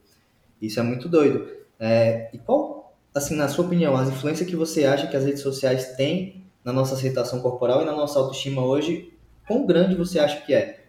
Isso 0.61 0.81
é 0.81 0.83
muito 0.83 1.09
doido. 1.09 1.49
É, 1.79 2.31
e 2.33 2.38
qual, 2.38 2.96
assim, 3.14 3.37
na 3.37 3.49
sua 3.49 3.66
opinião, 3.66 3.94
as 3.96 4.09
influências 4.09 4.49
que 4.49 4.57
você 4.57 4.85
acha 4.85 5.07
que 5.07 5.16
as 5.16 5.25
redes 5.25 5.42
sociais 5.42 5.94
têm 5.96 6.44
na 6.64 6.72
nossa 6.72 6.94
aceitação 6.94 7.40
corporal 7.40 7.83
e 7.83 7.85
na 7.85 7.92
nossa 7.92 8.18
autoestima 8.18 8.64
hoje, 8.64 9.12
quão 9.46 9.66
grande 9.66 9.94
você 9.94 10.18
acha 10.18 10.40
que 10.40 10.55
é? 10.55 10.86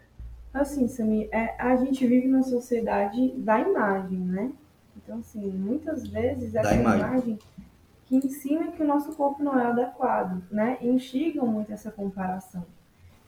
Assim, 0.60 0.88
Sami, 0.88 1.30
é, 1.32 1.56
a 1.60 1.76
gente 1.76 2.06
vive 2.08 2.28
numa 2.28 2.43
sociedade 2.43 3.32
da 3.38 3.60
imagem, 3.60 4.17
né? 4.17 4.52
Então, 4.96 5.20
assim, 5.20 5.48
muitas 5.52 6.08
vezes 6.08 6.56
essa 6.56 6.74
imagem. 6.74 7.00
imagem. 7.00 7.39
que 8.06 8.15
ensina 8.15 8.72
que 8.72 8.82
o 8.82 8.88
nosso 8.88 9.13
corpo 9.15 9.43
não 9.43 9.60
é 9.60 9.65
adequado, 9.67 10.41
né? 10.50 10.78
E 10.82 10.88
instigam 10.88 11.46
muito 11.46 11.72
essa 11.72 11.91
comparação. 11.91 12.65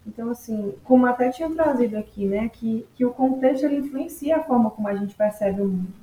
Então, 0.08 0.32
assim, 0.32 0.74
como 0.84 1.06
até 1.06 1.30
tinha 1.30 1.50
trazido 1.50 1.98
aqui, 1.98 2.26
né? 2.26 2.50
Que, 2.50 2.88
que 2.96 3.06
o 3.06 3.12
contexto 3.12 3.63
ele 3.65 3.78
influencia 3.78 4.38
a 4.38 4.44
forma 4.44 4.72
como 4.72 4.88
a 4.88 4.96
gente 4.96 5.13
percebe 5.15 5.62
o 5.62 5.68
mundo. 5.68 5.94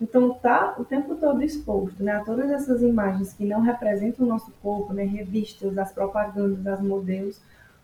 Então, 0.00 0.34
tá 0.34 0.74
o 0.78 0.84
tempo 0.84 1.14
todo 1.16 1.42
exposto, 1.42 2.02
né? 2.02 2.12
A 2.12 2.24
todas 2.24 2.50
essas 2.50 2.82
imagens 2.82 3.32
que 3.32 3.44
não 3.44 3.60
representam 3.60 4.24
o 4.24 4.28
nosso 4.28 4.50
corpo, 4.62 4.92
né? 4.92 5.04
Revistas, 5.04 5.76
as 5.76 5.92
propagandas, 5.92 6.66
as 6.66 6.80
modelos, 6.80 7.40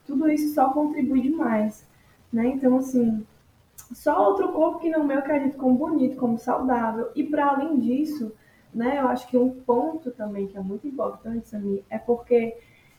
tudo 0.07 0.29
isso 0.31 0.55
só 0.55 0.71
contribui 0.71 1.21
demais 1.21 1.85
né? 2.33 2.47
Então, 2.49 2.77
assim, 2.77 3.27
só 3.93 4.29
outro 4.29 4.53
corpo 4.53 4.79
que 4.79 4.90
não 4.90 5.05
meu 5.05 5.16
é 5.16 5.21
acredito 5.21 5.57
como 5.57 5.75
bonito, 5.75 6.16
como 6.16 6.38
saudável. 6.38 7.11
E 7.14 7.25
para 7.25 7.49
além 7.49 7.79
disso, 7.79 8.33
né, 8.73 9.01
eu 9.01 9.09
acho 9.09 9.27
que 9.29 9.37
um 9.37 9.51
ponto 9.51 10.11
também 10.12 10.47
que 10.47 10.57
é 10.57 10.61
muito 10.61 10.87
importante, 10.87 11.49
Samir, 11.49 11.83
é 11.90 11.99
porque 11.99 12.57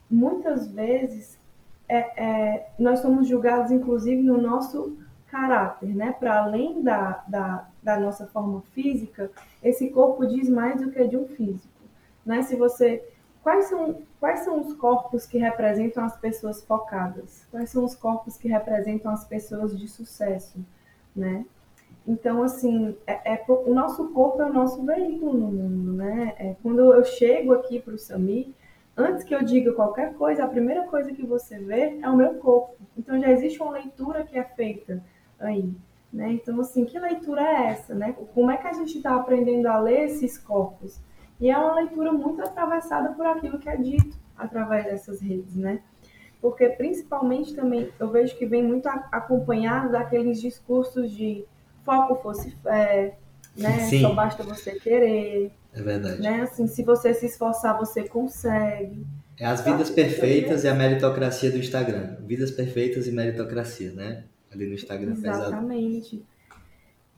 muitas 0.09 0.67
vezes 0.69 1.39
é, 1.87 2.23
é, 2.23 2.69
nós 2.77 2.99
somos 2.99 3.27
julgados, 3.27 3.71
inclusive, 3.71 4.21
no 4.21 4.41
nosso 4.41 4.97
caráter, 5.27 5.95
né? 5.95 6.11
Para 6.11 6.43
além 6.43 6.81
da, 6.81 7.23
da, 7.27 7.67
da 7.81 7.99
nossa 7.99 8.27
forma 8.27 8.61
física, 8.73 9.31
esse 9.63 9.89
corpo 9.89 10.25
diz 10.25 10.49
mais 10.49 10.81
do 10.81 10.91
que 10.91 11.05
de 11.07 11.15
um 11.15 11.25
físico, 11.25 11.81
né? 12.25 12.41
Se 12.43 12.55
você 12.55 13.03
Quais 13.43 13.65
são, 13.65 14.03
quais 14.19 14.41
são 14.41 14.61
os 14.61 14.73
corpos 14.75 15.25
que 15.25 15.37
representam 15.39 16.03
as 16.03 16.15
pessoas 16.17 16.63
focadas? 16.63 17.47
Quais 17.49 17.69
são 17.69 17.83
os 17.83 17.95
corpos 17.95 18.37
que 18.37 18.47
representam 18.47 19.11
as 19.11 19.25
pessoas 19.25 19.77
de 19.77 19.87
sucesso, 19.87 20.63
né? 21.15 21.43
Então, 22.07 22.43
assim, 22.43 22.95
é, 23.05 23.33
é, 23.33 23.45
o 23.47 23.73
nosso 23.73 24.09
corpo 24.09 24.41
é 24.41 24.45
o 24.45 24.53
nosso 24.53 24.83
veículo 24.85 25.33
no 25.33 25.47
mundo, 25.51 25.93
né? 25.93 26.35
É, 26.37 26.55
quando 26.61 26.93
eu 26.93 27.03
chego 27.03 27.53
aqui 27.53 27.79
para 27.79 27.93
o 27.93 27.97
Sami, 27.97 28.55
antes 28.95 29.23
que 29.23 29.33
eu 29.33 29.43
diga 29.43 29.73
qualquer 29.73 30.13
coisa, 30.13 30.43
a 30.43 30.47
primeira 30.47 30.83
coisa 30.83 31.11
que 31.11 31.25
você 31.25 31.57
vê 31.59 31.99
é 32.01 32.09
o 32.09 32.15
meu 32.15 32.35
corpo. 32.35 32.75
Então, 32.97 33.19
já 33.19 33.31
existe 33.31 33.61
uma 33.61 33.71
leitura 33.71 34.23
que 34.23 34.37
é 34.37 34.43
feita 34.43 35.03
aí, 35.39 35.71
né? 36.13 36.31
Então, 36.31 36.59
assim, 36.59 36.85
que 36.85 36.99
leitura 36.99 37.41
é 37.41 37.67
essa, 37.67 37.95
né? 37.95 38.15
Como 38.33 38.51
é 38.51 38.57
que 38.57 38.67
a 38.67 38.73
gente 38.73 38.97
está 38.97 39.15
aprendendo 39.15 39.67
a 39.67 39.79
ler 39.79 40.05
esses 40.05 40.37
corpos? 40.37 40.99
E 41.41 41.49
é 41.49 41.57
uma 41.57 41.75
leitura 41.75 42.13
muito 42.13 42.39
atravessada 42.41 43.13
por 43.13 43.25
aquilo 43.25 43.57
que 43.57 43.67
é 43.67 43.75
dito 43.75 44.15
através 44.37 44.85
dessas 44.85 45.19
redes, 45.19 45.55
né? 45.55 45.81
Porque 46.39 46.69
principalmente 46.69 47.55
também 47.55 47.89
eu 47.99 48.09
vejo 48.09 48.37
que 48.37 48.45
vem 48.45 48.63
muito 48.63 48.87
acompanhado 48.87 49.91
daqueles 49.91 50.39
discursos 50.39 51.11
de 51.11 51.43
foco 51.83 52.15
fosse 52.21 52.51
fé, 52.63 53.17
né? 53.57 53.79
Sim. 53.79 54.01
Só 54.01 54.13
basta 54.13 54.43
você 54.43 54.79
querer. 54.79 55.51
É 55.73 55.81
verdade. 55.81 56.21
Né? 56.21 56.41
Assim, 56.41 56.67
se 56.67 56.83
você 56.83 57.13
se 57.13 57.25
esforçar, 57.25 57.77
você 57.77 58.07
consegue. 58.07 59.05
É 59.39 59.45
as 59.45 59.61
vidas 59.61 59.89
perfeitas 59.89 60.63
e 60.63 60.67
a 60.67 60.75
meritocracia 60.75 61.49
do 61.49 61.57
Instagram. 61.57 62.17
Vidas 62.21 62.51
perfeitas 62.51 63.07
e 63.07 63.11
meritocracia, 63.11 63.91
né? 63.91 64.25
Ali 64.51 64.67
no 64.67 64.73
Instagram. 64.73 65.13
Exatamente. 65.13 66.17
Pesado. 66.17 66.31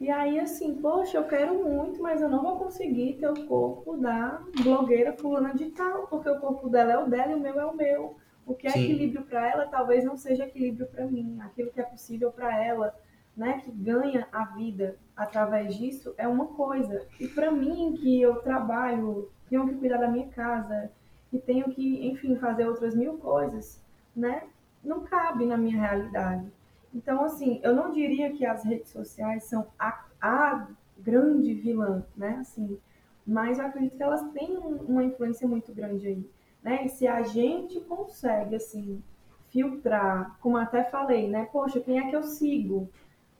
E 0.03 0.11
aí, 0.11 0.37
assim, 0.37 0.75
poxa, 0.81 1.17
eu 1.17 1.23
quero 1.23 1.63
muito, 1.63 2.01
mas 2.01 2.21
eu 2.21 2.27
não 2.27 2.43
vou 2.43 2.57
conseguir 2.57 3.13
ter 3.13 3.29
o 3.29 3.47
corpo 3.47 3.95
da 3.95 4.41
blogueira 4.61 5.13
fulana 5.13 5.53
de 5.53 5.69
tal, 5.69 6.07
porque 6.07 6.27
o 6.27 6.41
corpo 6.41 6.67
dela 6.67 6.91
é 6.91 6.97
o 6.97 7.09
dela 7.09 7.31
e 7.31 7.35
o 7.35 7.39
meu 7.39 7.57
é 7.57 7.65
o 7.65 7.73
meu. 7.73 8.17
O 8.45 8.53
que 8.53 8.67
é 8.67 8.71
Sim. 8.71 8.83
equilíbrio 8.83 9.23
para 9.23 9.49
ela 9.49 9.65
talvez 9.65 10.03
não 10.03 10.17
seja 10.17 10.43
equilíbrio 10.43 10.87
para 10.87 11.07
mim. 11.07 11.39
Aquilo 11.39 11.71
que 11.71 11.79
é 11.79 11.85
possível 11.85 12.33
para 12.33 12.61
ela, 12.61 12.93
né, 13.33 13.61
que 13.63 13.71
ganha 13.71 14.27
a 14.29 14.43
vida 14.43 14.97
através 15.15 15.73
disso, 15.77 16.13
é 16.17 16.27
uma 16.27 16.47
coisa. 16.47 17.07
E 17.17 17.25
para 17.25 17.49
mim, 17.49 17.93
que 17.93 18.21
eu 18.21 18.41
trabalho, 18.41 19.31
tenho 19.49 19.65
que 19.69 19.75
cuidar 19.75 19.99
da 19.99 20.09
minha 20.09 20.27
casa 20.27 20.91
e 21.31 21.39
tenho 21.39 21.69
que, 21.69 22.05
enfim, 22.05 22.35
fazer 22.35 22.67
outras 22.67 22.93
mil 22.93 23.19
coisas, 23.19 23.81
né, 24.13 24.43
não 24.83 24.99
cabe 24.99 25.45
na 25.45 25.55
minha 25.55 25.79
realidade. 25.79 26.51
Então, 26.93 27.23
assim, 27.23 27.59
eu 27.63 27.75
não 27.75 27.91
diria 27.91 28.31
que 28.31 28.45
as 28.45 28.63
redes 28.63 28.91
sociais 28.91 29.45
são 29.45 29.67
a, 29.79 30.05
a 30.21 30.67
grande 30.97 31.53
vilã, 31.53 32.03
né? 32.15 32.37
Assim, 32.41 32.77
mas 33.25 33.57
eu 33.57 33.65
acredito 33.65 33.97
que 33.97 34.03
elas 34.03 34.21
têm 34.31 34.57
uma 34.57 35.03
influência 35.03 35.47
muito 35.47 35.73
grande 35.73 36.07
aí, 36.07 36.29
né? 36.61 36.85
E 36.85 36.89
se 36.89 37.07
a 37.07 37.23
gente 37.23 37.79
consegue, 37.81 38.55
assim, 38.55 39.01
filtrar, 39.49 40.37
como 40.39 40.57
até 40.57 40.83
falei, 40.83 41.29
né? 41.29 41.47
Poxa, 41.51 41.79
quem 41.79 41.99
é 41.99 42.09
que 42.09 42.15
eu 42.15 42.23
sigo, 42.23 42.89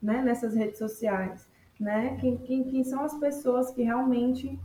né? 0.01 0.21
Nessas 0.21 0.55
redes 0.55 0.79
sociais, 0.79 1.47
né? 1.79 2.17
Quem, 2.19 2.37
quem, 2.37 2.63
quem 2.63 2.83
são 2.83 3.03
as 3.03 3.17
pessoas 3.17 3.71
que 3.71 3.83
realmente 3.83 4.59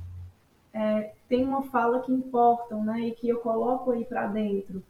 é, 0.73 1.13
têm 1.29 1.45
uma 1.45 1.63
fala 1.65 2.01
que 2.01 2.13
importam, 2.13 2.85
né? 2.85 3.01
E 3.01 3.13
que 3.13 3.29
eu 3.29 3.41
coloco 3.41 3.91
aí 3.91 4.05
para 4.05 4.27
dentro. 4.29 4.83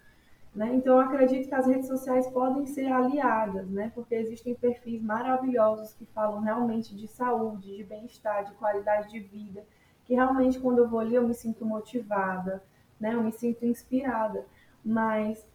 Né? 0.59 0.75
Então, 0.75 0.95
eu 0.95 1.01
acredito 1.01 1.49
que 1.49 1.55
as 1.55 1.69
redes 1.69 1.87
sociais 1.87 2.27
podem 2.31 2.67
ser 2.67 2.91
aliadas, 2.91 3.71
né? 3.71 3.93
porque 3.95 4.17
existem 4.17 4.57
perfis 4.57 5.01
maravilhosos 5.01 5.95
que 5.95 6.05
falam 6.07 6.41
realmente 6.41 6.97
de 6.97 7.07
saúde, 7.07 7.77
de 7.77 7.85
bem-estar, 7.85 8.45
de 8.45 8.51
qualidade 8.55 9.09
de 9.09 9.21
vida, 9.21 9.65
que 10.05 10.15
realmente, 10.15 10.59
quando 10.59 10.79
eu 10.79 10.89
vou 10.89 10.99
ali, 10.99 11.15
eu 11.15 11.23
me 11.23 11.33
sinto 11.33 11.65
motivada, 11.65 12.61
né? 12.99 13.15
eu 13.15 13.23
me 13.23 13.31
sinto 13.31 13.65
inspirada. 13.65 14.45
Mas 14.85 15.47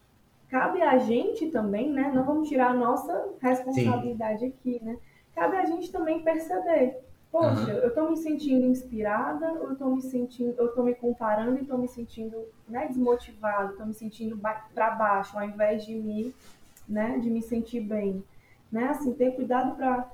cabe 0.47 0.81
a 0.81 0.97
gente 0.97 1.51
também, 1.51 1.91
né? 1.91 2.09
não 2.15 2.23
vamos 2.23 2.47
tirar 2.47 2.69
a 2.69 2.73
nossa 2.73 3.27
responsabilidade 3.41 4.39
Sim. 4.39 4.53
aqui, 4.57 4.81
né? 4.81 4.97
cabe 5.35 5.57
a 5.57 5.65
gente 5.65 5.91
também 5.91 6.23
perceber 6.23 7.03
Poxa, 7.33 7.73
uhum. 7.73 7.79
eu 7.79 7.87
estou 7.87 8.11
me 8.11 8.15
sentindo 8.15 8.67
inspirada, 8.67 9.53
ou 9.53 9.63
eu 9.63 9.73
estou 9.73 9.95
me 9.95 10.03
sentindo, 10.03 10.53
eu 10.55 10.67
estou 10.67 10.83
me 10.83 10.93
comparando 10.93 11.57
e 11.57 11.63
estou 11.63 11.79
me 11.79 11.87
sentindo 11.87 12.37
né, 12.69 12.87
desmotivado, 12.87 13.71
estou 13.71 13.87
me 13.87 13.93
sentindo 13.95 14.39
para 14.71 14.91
baixo, 14.91 15.35
ao 15.35 15.43
invés 15.43 15.83
de 15.83 15.95
me, 15.95 16.31
né, 16.87 17.17
de 17.17 17.31
me 17.31 17.41
sentir 17.41 17.79
bem. 17.79 18.23
Né? 18.71 18.89
Assim, 18.89 19.13
ter 19.13 19.31
cuidado 19.31 19.75
para 19.75 20.07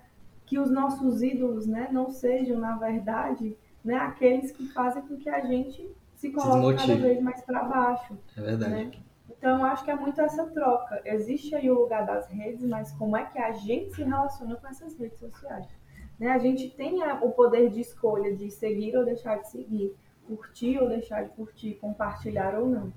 que 0.46 0.58
os 0.58 0.72
nossos 0.72 1.22
ídolos 1.22 1.68
né, 1.68 1.90
não 1.92 2.10
sejam, 2.10 2.58
na 2.58 2.78
verdade, 2.78 3.54
né, 3.84 3.98
aqueles 3.98 4.54
que 4.54 4.66
fazem 4.70 5.02
com 5.02 5.18
que 5.18 5.28
a 5.28 5.42
gente 5.42 5.94
se 6.16 6.32
coloque 6.32 6.78
cada 6.78 6.96
vez 6.96 7.22
mais 7.22 7.42
para 7.42 7.64
baixo. 7.64 8.18
É 8.38 8.42
verdade. 8.42 8.72
Né? 8.72 8.92
Então, 9.30 9.66
acho 9.66 9.84
que 9.84 9.92
é 9.92 9.96
muito 9.96 10.22
essa 10.22 10.46
troca. 10.46 11.02
Existe 11.04 11.54
aí 11.54 11.70
o 11.70 11.82
lugar 11.82 12.06
das 12.06 12.30
redes, 12.30 12.64
mas 12.64 12.94
como 12.94 13.18
é 13.18 13.26
que 13.26 13.38
a 13.38 13.52
gente 13.52 13.94
se 13.94 14.04
relaciona 14.04 14.56
com 14.56 14.68
essas 14.70 14.98
redes 14.98 15.20
sociais? 15.20 15.79
Né? 16.20 16.28
A 16.28 16.40
gente 16.40 16.70
tem 16.70 17.02
o 17.22 17.30
poder 17.32 17.70
de 17.70 17.80
escolha 17.80 18.36
de 18.36 18.52
seguir 18.52 18.96
ou 18.98 19.06
deixar 19.06 19.38
de 19.38 19.50
seguir, 19.50 19.96
curtir 20.28 20.78
ou 20.78 20.90
deixar 20.90 21.24
de 21.24 21.30
curtir, 21.30 21.76
compartilhar 21.76 22.60
ou 22.60 22.68
não. 22.68 22.94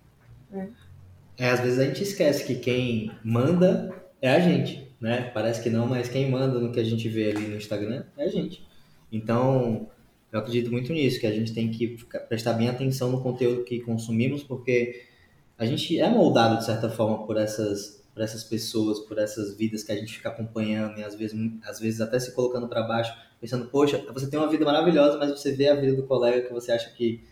Né? 0.51 0.71
É, 1.39 1.51
às 1.51 1.61
vezes 1.61 1.79
a 1.79 1.85
gente 1.85 2.03
esquece 2.03 2.45
que 2.45 2.57
quem 2.57 3.11
manda 3.25 3.95
é 4.21 4.31
a 4.31 4.41
gente, 4.41 4.95
né? 5.01 5.31
Parece 5.33 5.63
que 5.63 5.71
não, 5.71 5.87
mas 5.87 6.09
quem 6.09 6.31
manda 6.31 6.59
no 6.59 6.73
que 6.73 6.81
a 6.81 6.85
gente 6.85 7.09
vê 7.09 7.31
ali 7.31 7.47
no 7.47 7.57
Instagram 7.57 8.05
é 8.17 8.25
a 8.25 8.29
gente. 8.29 8.67
Então, 9.11 9.89
eu 10.31 10.39
acredito 10.39 10.71
muito 10.71 10.93
nisso, 10.93 11.21
que 11.21 11.27
a 11.27 11.33
gente 11.33 11.53
tem 11.53 11.71
que 11.71 11.97
prestar 12.29 12.55
bem 12.55 12.69
atenção 12.69 13.11
no 13.11 13.23
conteúdo 13.23 13.65
que 13.65 13.81
consumimos, 13.81 14.43
porque 14.43 15.05
a 15.59 15.67
gente 15.67 15.99
é 15.99 16.09
moldado, 16.09 16.59
de 16.59 16.65
certa 16.65 16.89
forma, 16.89 17.27
por 17.27 17.37
essas 17.37 18.02
por 18.15 18.23
essas 18.23 18.45
pessoas, 18.45 19.01
por 19.01 19.19
essas 19.19 19.57
vidas 19.57 19.83
que 19.83 19.93
a 19.93 19.97
gente 19.97 20.15
fica 20.15 20.29
acompanhando 20.29 20.99
e 20.99 21.05
às 21.05 21.15
vezes, 21.15 21.39
às 21.65 21.81
vezes 21.81 22.01
até 22.01 22.19
se 22.21 22.33
colocando 22.35 22.69
para 22.69 22.83
baixo, 22.83 23.15
pensando, 23.41 23.67
poxa, 23.67 24.05
você 24.13 24.29
tem 24.29 24.39
uma 24.39 24.49
vida 24.49 24.65
maravilhosa, 24.65 25.19
mas 25.19 25.31
você 25.31 25.53
vê 25.53 25.69
a 25.69 25.75
vida 25.75 25.97
do 25.97 26.05
colega 26.05 26.47
que 26.47 26.53
você 26.53 26.73
acha 26.73 26.91
que 26.91 27.23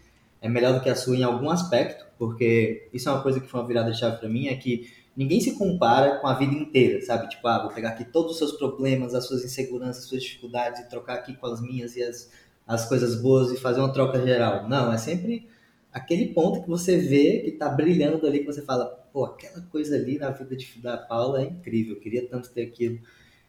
é 0.40 0.48
melhor 0.48 0.74
do 0.74 0.80
que 0.80 0.88
a 0.88 0.94
sua 0.96 1.16
em 1.16 1.22
algum 1.22 1.50
aspecto, 1.50 2.06
porque 2.18 2.88
isso 2.92 3.08
é 3.08 3.12
uma 3.12 3.22
coisa 3.22 3.40
que 3.40 3.46
foi 3.46 3.60
uma 3.60 3.66
virada 3.66 3.92
de 3.92 3.98
chave 3.98 4.18
para 4.18 4.28
mim, 4.28 4.48
é 4.48 4.56
que 4.56 4.90
ninguém 5.14 5.40
se 5.40 5.52
compara 5.52 6.16
com 6.18 6.26
a 6.26 6.34
vida 6.34 6.54
inteira, 6.54 7.02
sabe? 7.02 7.28
Tipo, 7.28 7.46
ah, 7.48 7.62
vou 7.62 7.72
pegar 7.72 7.90
aqui 7.90 8.04
todos 8.04 8.32
os 8.32 8.38
seus 8.38 8.52
problemas, 8.52 9.14
as 9.14 9.26
suas 9.26 9.44
inseguranças, 9.44 10.04
as 10.04 10.08
suas 10.08 10.22
dificuldades 10.22 10.80
e 10.80 10.88
trocar 10.88 11.14
aqui 11.14 11.34
com 11.34 11.46
as 11.46 11.60
minhas 11.60 11.94
e 11.94 12.02
as, 12.02 12.30
as 12.66 12.88
coisas 12.88 13.20
boas 13.20 13.52
e 13.52 13.56
fazer 13.56 13.80
uma 13.80 13.92
troca 13.92 14.20
geral. 14.24 14.68
Não, 14.68 14.90
é 14.92 14.96
sempre 14.96 15.46
aquele 15.92 16.28
ponto 16.28 16.62
que 16.62 16.68
você 16.68 16.96
vê 16.96 17.40
que 17.40 17.52
tá 17.52 17.68
brilhando 17.68 18.26
ali, 18.26 18.40
que 18.40 18.46
você 18.46 18.62
fala, 18.62 18.99
pô, 19.12 19.24
aquela 19.24 19.60
coisa 19.62 19.96
ali 19.96 20.18
na 20.18 20.30
vida 20.30 20.56
de, 20.56 20.78
da 20.80 20.96
Paula 20.96 21.42
é 21.42 21.44
incrível, 21.46 21.94
eu 21.94 22.00
queria 22.00 22.26
tanto 22.26 22.50
ter 22.50 22.62
aquilo. 22.62 23.00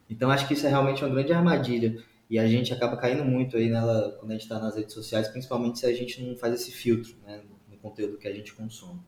Então 0.10 0.30
acho 0.30 0.48
que 0.48 0.54
isso 0.54 0.66
é 0.66 0.70
realmente 0.70 1.04
uma 1.04 1.14
grande 1.14 1.32
armadilha 1.32 2.04
e 2.30 2.40
a 2.40 2.48
gente 2.48 2.74
acaba 2.74 2.98
caindo 2.98 3.26
muito 3.26 3.58
aí 3.58 3.70
nela 3.70 4.16
quando 4.20 4.32
a 4.32 4.34
gente 4.34 4.44
está 4.44 4.60
nas 4.60 4.76
redes 4.76 4.94
sociais, 4.94 5.28
principalmente 5.28 5.80
se 5.80 5.86
a 5.86 5.94
gente 5.94 6.22
não 6.22 6.36
faz 6.36 6.54
esse 6.54 6.72
filtro 6.72 7.16
né, 7.26 7.42
no 7.70 7.78
conteúdo 7.78 8.18
que 8.18 8.28
a 8.28 8.34
gente 8.34 8.54
consome. 8.54 9.00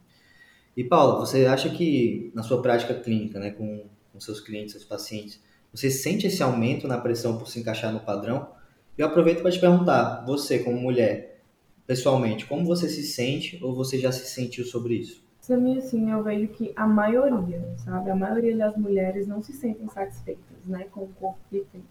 E 0.75 0.83
Paula, 0.83 1.19
você 1.19 1.45
acha 1.45 1.69
que 1.69 2.31
na 2.33 2.43
sua 2.43 2.61
prática 2.61 2.93
clínica, 2.95 3.39
né, 3.39 3.51
com, 3.51 3.85
com 4.11 4.19
seus 4.19 4.39
clientes, 4.39 4.73
seus 4.73 4.83
pacientes, 4.83 5.39
você 5.71 5.89
sente 5.89 6.27
esse 6.27 6.43
aumento 6.43 6.87
na 6.87 6.97
pressão 6.97 7.37
por 7.37 7.47
se 7.47 7.59
encaixar 7.59 7.93
no 7.93 7.99
padrão? 7.99 8.51
Eu 8.97 9.07
aproveito 9.07 9.41
para 9.41 9.51
te 9.51 9.59
perguntar, 9.59 10.23
você 10.25 10.59
como 10.59 10.79
mulher, 10.79 11.41
pessoalmente, 11.87 12.45
como 12.45 12.65
você 12.65 12.89
se 12.89 13.03
sente 13.03 13.57
ou 13.63 13.73
você 13.73 13.97
já 13.97 14.11
se 14.11 14.25
sentiu 14.27 14.65
sobre 14.65 14.95
isso? 14.95 15.22
Samir, 15.43 15.79
assim, 15.79 16.09
eu 16.09 16.23
vejo 16.23 16.47
que 16.53 16.71
a 16.73 16.87
maioria, 16.87 17.61
sabe, 17.75 18.09
a 18.09 18.15
maioria 18.15 18.55
das 18.55 18.77
mulheres 18.77 19.27
não 19.27 19.41
se 19.41 19.51
sentem 19.51 19.89
satisfeitas, 19.89 20.65
né, 20.65 20.85
com 20.89 21.01
o 21.01 21.13
corpo 21.19 21.37
que 21.49 21.59
tem. 21.69 21.83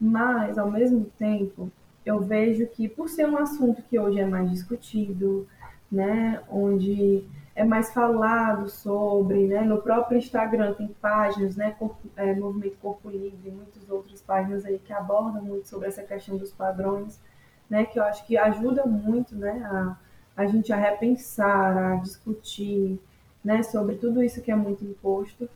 Mas, 0.00 0.58
ao 0.58 0.68
mesmo 0.68 1.04
tempo, 1.16 1.70
eu 2.04 2.18
vejo 2.18 2.66
que 2.66 2.88
por 2.88 3.08
ser 3.08 3.28
um 3.28 3.36
assunto 3.36 3.80
que 3.82 3.96
hoje 3.96 4.18
é 4.18 4.26
mais 4.26 4.50
discutido, 4.50 5.46
né, 5.88 6.42
onde 6.50 7.22
é 7.54 7.64
mais 7.64 7.94
falado 7.94 8.68
sobre, 8.68 9.46
né, 9.46 9.60
no 9.62 9.80
próprio 9.80 10.18
Instagram 10.18 10.74
tem 10.74 10.88
páginas, 11.00 11.54
né, 11.54 11.70
corpo, 11.78 12.08
é, 12.16 12.34
Movimento 12.34 12.76
Corpo 12.82 13.08
Livre, 13.08 13.52
muitas 13.52 13.88
outras 13.88 14.20
páginas 14.20 14.64
aí 14.64 14.80
que 14.80 14.92
abordam 14.92 15.40
muito 15.44 15.68
sobre 15.68 15.86
essa 15.86 16.02
questão 16.02 16.36
dos 16.36 16.50
padrões 16.52 17.20
né, 17.68 17.84
que 17.84 18.00
eu 18.00 18.02
acho 18.02 18.26
que 18.26 18.36
ajuda 18.36 18.84
muito, 18.84 19.36
né, 19.36 19.62
a, 19.64 19.96
a 20.40 20.46
gente 20.46 20.72
a 20.72 20.76
repensar, 20.76 21.76
a 21.76 21.96
discutir, 21.96 22.98
né, 23.44 23.62
sobre 23.62 23.96
tudo 23.96 24.22
isso 24.22 24.42
que 24.42 24.50
é 24.50 24.56
muito 24.56 24.84
imposto. 24.84 25.48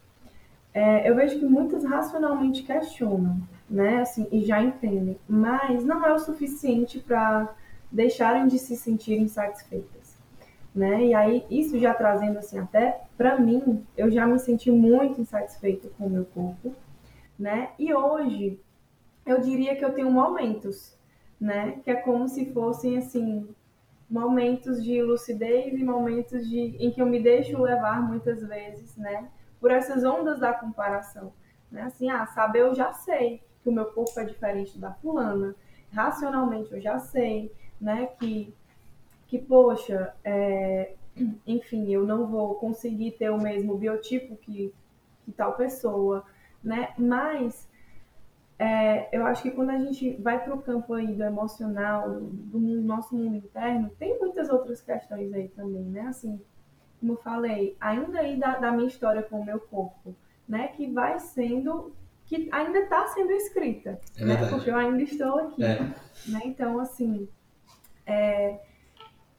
É, 0.73 1.09
eu 1.09 1.15
vejo 1.15 1.39
que 1.39 1.45
muitas 1.45 1.85
racionalmente 1.85 2.63
questionam, 2.63 3.39
né, 3.69 4.01
assim, 4.01 4.27
e 4.33 4.43
já 4.45 4.63
entendem, 4.63 5.19
mas 5.29 5.85
não 5.85 6.05
é 6.05 6.13
o 6.13 6.19
suficiente 6.19 6.99
para 6.99 7.55
deixarem 7.91 8.47
de 8.47 8.59
se 8.59 8.77
sentir 8.77 9.19
insatisfeitas, 9.19 10.17
né? 10.75 11.05
E 11.05 11.15
aí 11.15 11.47
isso 11.49 11.79
já 11.79 11.95
trazendo 11.95 12.39
assim 12.39 12.59
até 12.59 13.03
para 13.17 13.39
mim, 13.39 13.87
eu 13.97 14.11
já 14.11 14.27
me 14.27 14.39
senti 14.39 14.71
muito 14.71 15.21
insatisfeita 15.21 15.89
com 15.97 16.07
o 16.07 16.11
meu 16.11 16.25
corpo, 16.25 16.75
né? 17.39 17.71
E 17.79 17.95
hoje 17.95 18.59
eu 19.25 19.41
diria 19.41 19.77
que 19.77 19.85
eu 19.85 19.93
tenho 19.93 20.11
momentos 20.11 20.95
né? 21.41 21.79
Que 21.85 21.91
é 21.91 21.95
como 21.95 22.29
se 22.29 22.47
fossem 22.53 22.97
assim 22.97 23.47
momentos 24.09 24.83
de 24.83 25.03
lucidez 25.03 25.79
e 25.79 25.85
momentos 25.85 26.49
de 26.49 26.77
em 26.79 26.91
que 26.91 27.01
eu 27.01 27.07
me 27.07 27.21
deixo 27.21 27.61
levar 27.61 28.03
muitas 28.03 28.43
vezes, 28.47 28.97
né? 28.97 29.29
Por 29.61 29.71
essas 29.71 30.05
ondas 30.05 30.41
da 30.41 30.53
comparação, 30.53 31.33
né? 31.71 31.83
Assim, 31.83 32.11
ah, 32.11 32.27
saber 32.27 32.61
eu 32.61 32.75
já 32.75 32.93
sei 32.93 33.43
que 33.63 33.69
o 33.69 33.73
meu 33.73 33.87
corpo 33.87 34.19
é 34.21 34.25
diferente 34.25 34.79
da 34.79 34.93
fulana, 34.93 35.55
racionalmente 35.93 36.73
eu 36.73 36.81
já 36.81 36.99
sei, 36.99 37.53
né? 37.81 38.07
Que 38.19 38.55
que 39.27 39.39
poxa, 39.39 40.15
é, 40.23 40.95
enfim, 41.47 41.91
eu 41.93 42.05
não 42.05 42.27
vou 42.27 42.55
conseguir 42.57 43.13
ter 43.13 43.31
o 43.31 43.41
mesmo 43.41 43.77
biotipo 43.77 44.37
que, 44.37 44.73
que 45.25 45.33
tal 45.33 45.55
pessoa, 45.55 46.25
né? 46.63 46.95
Mas 46.99 47.69
é, 48.59 49.09
eu 49.13 49.27
acho 49.27 49.43
que 49.43 49.51
quando 49.51 49.71
a 49.71 49.79
gente 49.79 50.13
vai 50.23 50.43
para 50.43 50.55
o 50.55 50.63
campo 50.63 50.95
aí 50.95 51.13
do 51.15 51.25
emocional, 51.25 52.09
do, 52.09 52.21
do, 52.21 52.59
nosso 52.83 53.15
mundo 53.17 53.37
interno, 53.37 53.91
tem 53.99 54.19
muitas 54.19 54.49
outras 54.49 54.81
questões 54.81 55.33
aí 55.33 55.49
também, 55.49 55.83
né? 55.83 56.03
Assim, 56.03 56.41
como 57.01 57.15
eu 57.15 57.17
falei, 57.17 57.77
ainda 57.81 58.21
aí 58.21 58.39
da, 58.39 58.59
da 58.59 58.71
minha 58.71 58.87
história 58.87 59.23
com 59.23 59.41
o 59.41 59.45
meu 59.45 59.59
corpo, 59.59 60.15
né? 60.49 60.69
Que 60.69 60.87
vai 60.87 61.19
sendo, 61.19 61.93
que 62.27 62.49
ainda 62.53 62.79
está 62.79 63.09
sendo 63.09 63.33
escrita, 63.33 64.01
é 64.17 64.25
né? 64.25 64.49
Porque 64.49 64.71
eu 64.71 64.77
ainda 64.77 65.03
estou 65.03 65.39
aqui, 65.41 65.65
é. 65.65 65.81
né? 66.29 66.41
Então, 66.45 66.79
assim, 66.79 67.29
é, 68.07 68.61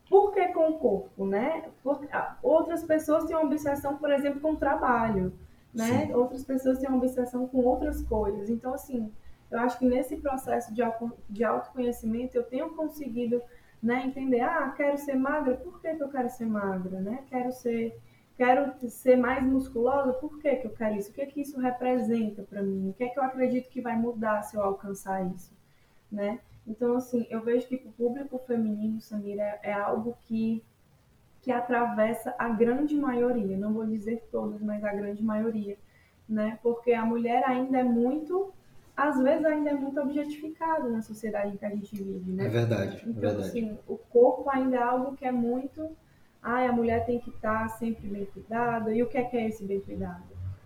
por 0.10 0.34
que 0.34 0.46
com 0.50 0.72
o 0.72 0.78
corpo, 0.78 1.26
né? 1.26 1.64
Porque, 1.82 2.08
ah, 2.12 2.38
outras 2.44 2.84
pessoas 2.84 3.24
têm 3.24 3.36
uma 3.36 3.46
obsessão, 3.46 3.98
por 3.98 4.12
exemplo, 4.12 4.42
com 4.42 4.52
o 4.52 4.58
trabalho, 4.58 5.34
né? 5.76 6.08
Sim. 6.08 6.14
Outras 6.14 6.44
pessoas 6.44 6.80
têm 6.80 6.90
uma 6.90 6.98
obsessão 6.98 7.48
com 7.48 7.58
outras 7.60 8.02
coisas. 8.02 8.50
Então, 8.50 8.74
assim, 8.74 9.12
eu 9.52 9.60
acho 9.60 9.78
que 9.78 9.86
nesse 9.86 10.16
processo 10.18 10.74
de, 10.74 10.82
de 11.30 11.44
autoconhecimento 11.44 12.36
eu 12.36 12.44
tenho 12.44 12.70
conseguido 12.70 13.42
né, 13.84 14.04
entender, 14.06 14.42
ah, 14.42 14.74
quero 14.76 14.98
ser 14.98 15.16
magra, 15.16 15.56
por 15.56 15.80
que, 15.80 15.94
que 15.94 16.02
eu 16.02 16.10
quero 16.10 16.30
ser 16.30 16.46
magra, 16.46 17.00
né? 17.02 17.24
Quero 17.30 17.52
ser 17.52 17.96
quero 18.38 18.74
ser 18.90 19.16
mais 19.16 19.42
musculosa, 19.44 20.12
por 20.12 20.40
que, 20.40 20.56
que 20.58 20.68
eu 20.68 20.72
quero 20.72 20.96
isso? 20.96 21.10
O 21.10 21.14
que 21.14 21.26
que 21.26 21.42
isso 21.42 21.58
representa 21.58 22.44
para 22.44 22.62
mim? 22.62 22.90
O 22.90 22.94
que 22.94 23.06
é 23.06 23.08
que 23.08 23.18
eu 23.18 23.24
acredito 23.24 23.70
que 23.70 23.80
vai 23.80 23.96
mudar 23.98 24.42
se 24.42 24.58
eu 24.58 24.62
alcançar 24.62 25.26
isso, 25.34 25.56
né? 26.12 26.40
Então, 26.68 26.98
assim, 26.98 27.26
eu 27.30 27.42
vejo 27.42 27.68
que 27.68 27.76
o 27.76 27.92
público 27.92 28.38
feminino, 28.40 29.00
Samira, 29.00 29.42
é, 29.42 29.70
é 29.70 29.74
algo 29.74 30.18
que 30.24 30.64
que 31.46 31.52
atravessa 31.52 32.34
a 32.40 32.50
grande 32.50 32.96
maioria, 32.96 33.56
não 33.56 33.72
vou 33.72 33.86
dizer 33.86 34.28
todos, 34.32 34.60
mas 34.64 34.84
a 34.84 34.92
grande 34.92 35.24
maioria, 35.24 35.78
né? 36.28 36.58
Porque 36.64 36.92
a 36.92 37.06
mulher 37.06 37.44
ainda 37.46 37.78
é 37.78 37.84
muito, 37.84 38.52
às 38.98 39.20
vezes 39.22 39.46
ainda 39.46 39.70
é 39.70 39.74
muito 39.76 40.02
objetificada 40.02 40.90
na 40.90 41.04
sociedade 41.04 41.54
em 41.54 41.58
que 41.58 41.64
a 41.64 41.70
gente 41.70 41.96
vive, 41.96 42.32
né? 42.32 42.48
É 42.48 42.50
verdade, 42.50 42.98
é 42.98 43.10
então, 43.10 43.12
é 43.12 43.28
verdade. 43.28 43.48
assim, 43.50 43.78
o 43.88 43.96
corpo 43.96 44.50
ainda 44.50 44.78
é 44.78 44.82
algo 44.82 45.16
que 45.16 45.24
é 45.24 45.32
muito, 45.32 45.88
ah, 46.42 46.68
a 46.68 46.72
mulher 46.72 47.06
tem 47.06 47.20
que 47.20 47.30
estar 47.30 47.70
sempre 47.78 48.08
bem 48.08 48.26
cuidada, 48.26 48.92
e 48.92 49.04
o 49.04 49.08
que 49.08 49.20
é 49.20 49.24
que 49.24 49.38
é 49.38 49.48
esse 49.48 49.64
bem 49.64 49.80
cuidado? 49.82 50.24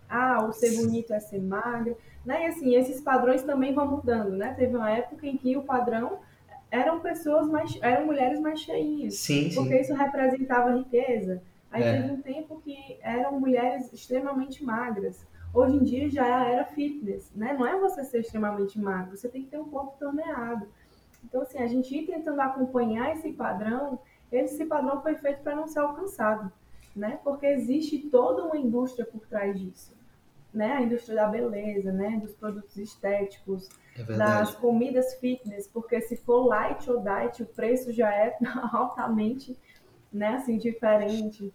Ah, 0.08 0.42
o 0.46 0.50
ser 0.50 0.76
bonito 0.76 1.12
é 1.12 1.20
ser 1.20 1.42
magro, 1.42 1.94
né? 2.24 2.44
E 2.44 2.46
assim, 2.46 2.74
esses 2.74 3.02
padrões 3.02 3.42
também 3.42 3.74
vão 3.74 3.86
mudando, 3.86 4.30
né? 4.30 4.54
Teve 4.54 4.74
uma 4.74 4.90
época 4.90 5.26
em 5.26 5.36
que 5.36 5.58
o 5.58 5.62
padrão 5.62 6.20
eram 6.70 7.00
pessoas 7.00 7.48
mais, 7.48 7.76
eram 7.82 8.06
mulheres 8.06 8.40
mais 8.40 8.60
cheinhas. 8.60 9.16
Sim, 9.16 9.50
porque 9.54 9.74
sim. 9.74 9.80
isso 9.80 9.94
representava 9.94 10.76
riqueza. 10.76 11.42
Aí 11.70 11.82
é. 11.82 12.00
teve 12.00 12.12
um 12.12 12.22
tempo 12.22 12.60
que 12.60 12.98
eram 13.02 13.38
mulheres 13.38 13.92
extremamente 13.92 14.64
magras. 14.64 15.26
Hoje 15.52 15.76
em 15.76 15.84
dia 15.84 16.08
já 16.08 16.26
era 16.46 16.64
fitness, 16.64 17.30
né? 17.34 17.52
Não 17.58 17.66
é 17.66 17.78
você 17.78 18.04
ser 18.04 18.20
extremamente 18.20 18.78
magro, 18.78 19.16
você 19.16 19.28
tem 19.28 19.42
que 19.42 19.50
ter 19.50 19.58
um 19.58 19.68
corpo 19.68 19.98
torneado. 19.98 20.66
Então, 21.24 21.42
assim, 21.42 21.58
a 21.58 21.66
gente 21.66 21.94
ir 21.94 22.06
tentando 22.06 22.40
acompanhar 22.40 23.12
esse 23.12 23.32
padrão, 23.32 23.98
esse 24.30 24.64
padrão 24.64 25.02
foi 25.02 25.16
feito 25.16 25.42
para 25.42 25.56
não 25.56 25.66
ser 25.66 25.80
alcançado, 25.80 26.52
né? 26.94 27.18
Porque 27.24 27.46
existe 27.46 27.98
toda 27.98 28.44
uma 28.44 28.56
indústria 28.56 29.04
por 29.04 29.26
trás 29.26 29.58
disso, 29.58 29.92
né? 30.54 30.74
A 30.74 30.82
indústria 30.82 31.16
da 31.16 31.26
beleza, 31.26 31.92
né? 31.92 32.18
Dos 32.22 32.32
produtos 32.32 32.76
estéticos, 32.76 33.68
é 34.00 34.16
das 34.16 34.54
comidas 34.54 35.14
fitness, 35.14 35.66
porque 35.66 36.00
se 36.00 36.16
for 36.16 36.46
light 36.46 36.90
ou 36.90 37.00
diet, 37.00 37.42
o 37.42 37.46
preço 37.46 37.92
já 37.92 38.12
é 38.14 38.36
altamente, 38.72 39.58
né, 40.12 40.34
assim, 40.34 40.58
diferente. 40.58 41.52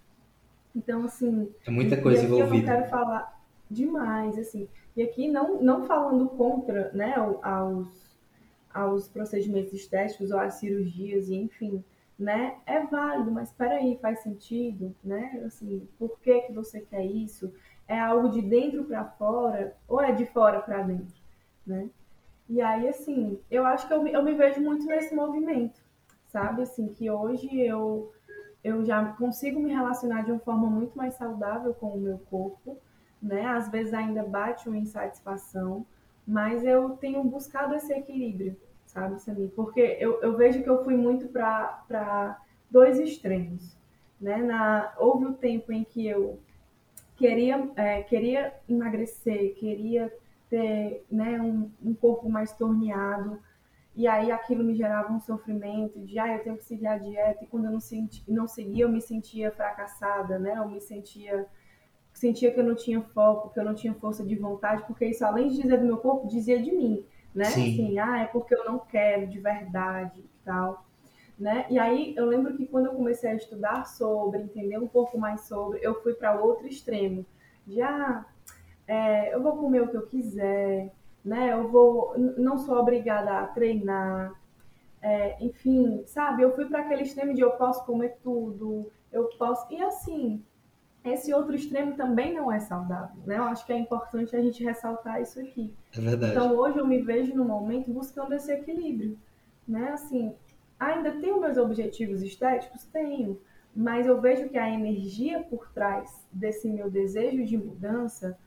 Então, 0.76 1.06
assim... 1.06 1.52
É 1.66 1.72
muita 1.72 2.02
coisa 2.02 2.22
e 2.22 2.26
envolvida. 2.26 2.56
eu 2.56 2.60
não 2.60 2.66
quero 2.66 2.90
falar 2.90 3.42
demais, 3.70 4.38
assim. 4.38 4.68
E 4.96 5.02
aqui, 5.02 5.30
não, 5.30 5.62
não 5.62 5.86
falando 5.86 6.28
contra, 6.30 6.92
né, 6.94 7.16
aos, 7.42 8.18
aos 8.74 9.08
procedimentos 9.08 9.74
estéticos 9.74 10.32
ou 10.32 10.40
às 10.40 10.56
cirurgias, 10.56 11.30
e 11.30 11.36
enfim, 11.36 11.84
né, 12.18 12.56
é 12.66 12.82
válido, 12.86 13.32
mas 13.32 13.50
espera 13.50 13.76
aí, 13.76 13.98
faz 14.02 14.20
sentido, 14.20 14.96
né, 15.04 15.44
assim, 15.46 15.88
por 16.00 16.18
que 16.20 16.42
que 16.42 16.54
você 16.54 16.80
quer 16.80 17.06
isso? 17.06 17.54
É 17.88 18.00
algo 18.00 18.30
de 18.30 18.42
dentro 18.42 18.86
para 18.86 19.04
fora 19.04 19.76
ou 19.88 20.02
é 20.02 20.12
de 20.12 20.26
fora 20.26 20.60
para 20.60 20.82
dentro, 20.82 21.16
né? 21.66 21.90
E 22.48 22.62
aí, 22.62 22.88
assim, 22.88 23.40
eu 23.50 23.66
acho 23.66 23.88
que 23.88 23.94
eu, 23.94 24.06
eu 24.08 24.24
me 24.24 24.34
vejo 24.34 24.62
muito 24.62 24.86
nesse 24.86 25.16
movimento, 25.16 25.82
sabe? 26.28 26.62
Assim, 26.62 26.88
que 26.88 27.10
hoje 27.10 27.60
eu 27.60 28.12
eu 28.66 28.84
já 28.84 29.06
consigo 29.14 29.60
me 29.60 29.72
relacionar 29.72 30.24
de 30.24 30.32
uma 30.32 30.40
forma 30.40 30.68
muito 30.68 30.98
mais 30.98 31.14
saudável 31.14 31.72
com 31.76 31.90
o 31.90 32.00
meu 32.00 32.18
corpo, 32.18 32.80
né? 33.22 33.46
Às 33.46 33.70
vezes 33.70 33.94
ainda 33.94 34.24
bate 34.24 34.68
uma 34.68 34.78
insatisfação, 34.78 35.86
mas 36.26 36.66
eu 36.66 36.98
tenho 36.98 37.24
buscado 37.24 37.76
esse 37.76 37.94
equilíbrio, 37.94 38.58
sabe, 38.88 39.22
Samir? 39.22 39.52
Porque 39.56 39.98
eu, 40.00 40.20
eu 40.20 40.36
vejo 40.36 40.64
que 40.64 40.70
eu 40.70 40.84
fui 40.84 40.96
muito 40.98 41.28
para 41.28 42.42
dois 42.72 42.98
extremos, 43.00 43.78
né? 44.20 44.38
Na, 44.38 44.96
houve 44.98 45.26
o 45.26 45.34
tempo 45.34 45.72
em 45.72 45.84
que 45.84 46.08
eu 46.08 46.40
queria, 47.16 47.70
é, 47.76 48.02
queria 48.02 48.52
emagrecer, 48.68 49.54
queria 49.56 50.12
ter 50.50 51.06
né, 51.12 51.40
um, 51.42 51.72
um 51.84 51.94
corpo 51.94 52.30
mais 52.30 52.52
torneado, 52.54 53.40
e 53.96 54.08
aí 54.08 54.32
aquilo 54.32 54.64
me 54.64 54.76
gerava 54.76 55.14
um 55.14 55.20
sofrimento 55.20 56.00
de, 56.02 56.20
ah, 56.20 56.36
eu 56.36 56.44
tenho 56.44 56.58
que 56.58 56.66
seguir 56.66 56.88
a 56.88 56.98
dieta, 56.98 57.44
e 57.44 57.48
quando 57.48 57.66
eu 57.66 57.72
não, 57.72 57.80
senti, 57.80 58.24
não 58.28 58.46
seguia, 58.46 58.84
eu 58.84 58.90
me 58.90 59.02
sentia 59.02 59.52
fracassada, 59.52 60.38
né? 60.38 60.56
Eu 60.58 60.68
me 60.68 60.82
sentia, 60.82 61.48
sentia 62.14 62.52
que 62.52 62.60
eu 62.60 62.64
não 62.64 62.76
tinha 62.76 63.02
foco, 63.02 63.54
que 63.54 63.60
eu 63.60 63.64
não 63.64 63.74
tinha 63.74 63.94
força 63.94 64.26
de 64.26 64.36
vontade, 64.36 64.84
porque 64.86 65.06
isso, 65.06 65.26
além 65.26 65.48
de 65.48 65.62
dizer 65.62 65.80
do 65.80 65.86
meu 65.86 65.98
corpo, 65.98 66.28
dizia 66.28 66.62
de 66.62 66.74
mim, 66.74 67.06
né? 67.34 67.46
Sim. 67.46 67.74
Assim, 67.74 68.00
ah, 68.00 68.20
é 68.20 68.26
porque 68.26 68.54
eu 68.54 68.66
não 68.66 68.80
quero 68.80 69.28
de 69.28 69.40
verdade 69.40 70.20
e 70.20 70.44
tal. 70.44 70.86
Né? 71.40 71.66
E 71.70 71.78
aí 71.78 72.14
eu 72.16 72.26
lembro 72.26 72.56
que 72.56 72.66
quando 72.66 72.86
eu 72.86 72.94
comecei 72.94 73.30
a 73.30 73.36
estudar 73.36 73.86
sobre, 73.86 74.42
entender 74.42 74.78
um 74.78 74.88
pouco 74.88 75.18
mais 75.18 75.42
sobre, 75.42 75.80
eu 75.82 76.02
fui 76.02 76.14
para 76.14 76.40
outro 76.40 76.66
extremo. 76.66 77.26
De, 77.66 77.82
ah, 77.82 78.26
é, 78.88 79.34
eu 79.34 79.42
vou 79.42 79.58
comer 79.58 79.82
o 79.82 79.88
que 79.88 79.98
eu 79.98 80.06
quiser, 80.06 80.94
né? 81.24 81.54
Eu 81.54 81.70
vou, 81.70 82.14
não 82.38 82.58
sou 82.58 82.78
obrigada 82.78 83.40
a 83.40 83.48
treinar, 83.48 84.34
é, 85.02 85.44
enfim, 85.44 86.04
sabe? 86.06 86.44
Eu 86.44 86.56
fui 86.56 86.66
para 86.66 86.80
aquele 86.80 87.04
extremo 87.04 87.34
de 87.34 87.42
eu 87.42 87.52
posso 87.52 87.86
comer 87.86 88.18
tudo, 88.24 88.92
eu 89.12 89.26
posso 89.38 89.72
e 89.74 89.82
assim, 89.82 90.44
esse 91.04 91.34
outro 91.34 91.56
extremo 91.56 91.96
também 91.96 92.34
não 92.34 92.52
é 92.52 92.60
saudável, 92.60 93.22
né? 93.26 93.38
Eu 93.38 93.44
acho 93.44 93.66
que 93.66 93.74
é 93.74 93.78
importante 93.78 94.36
a 94.36 94.42
gente 94.42 94.64
ressaltar 94.64 95.22
isso 95.22 95.40
aqui. 95.40 95.74
É 95.96 96.02
verdade. 96.02 96.32
Então 96.32 96.56
hoje 96.56 96.78
eu 96.78 96.88
me 96.88 97.02
vejo 97.02 97.34
no 97.36 97.46
momento 97.46 97.92
buscando 97.92 98.34
esse 98.34 98.52
equilíbrio, 98.52 99.18
né? 99.68 99.90
Assim, 99.90 100.34
ainda 100.80 101.12
tenho 101.12 101.40
meus 101.40 101.58
objetivos 101.58 102.22
estéticos, 102.22 102.86
tenho, 102.86 103.40
mas 103.76 104.08
eu 104.08 104.22
vejo 104.22 104.50
que 104.50 104.58
a 104.58 104.70
energia 104.70 105.44
por 105.44 105.70
trás 105.72 106.26
desse 106.32 106.68
meu 106.68 106.90
desejo 106.90 107.44
de 107.46 107.58
mudança 107.58 108.38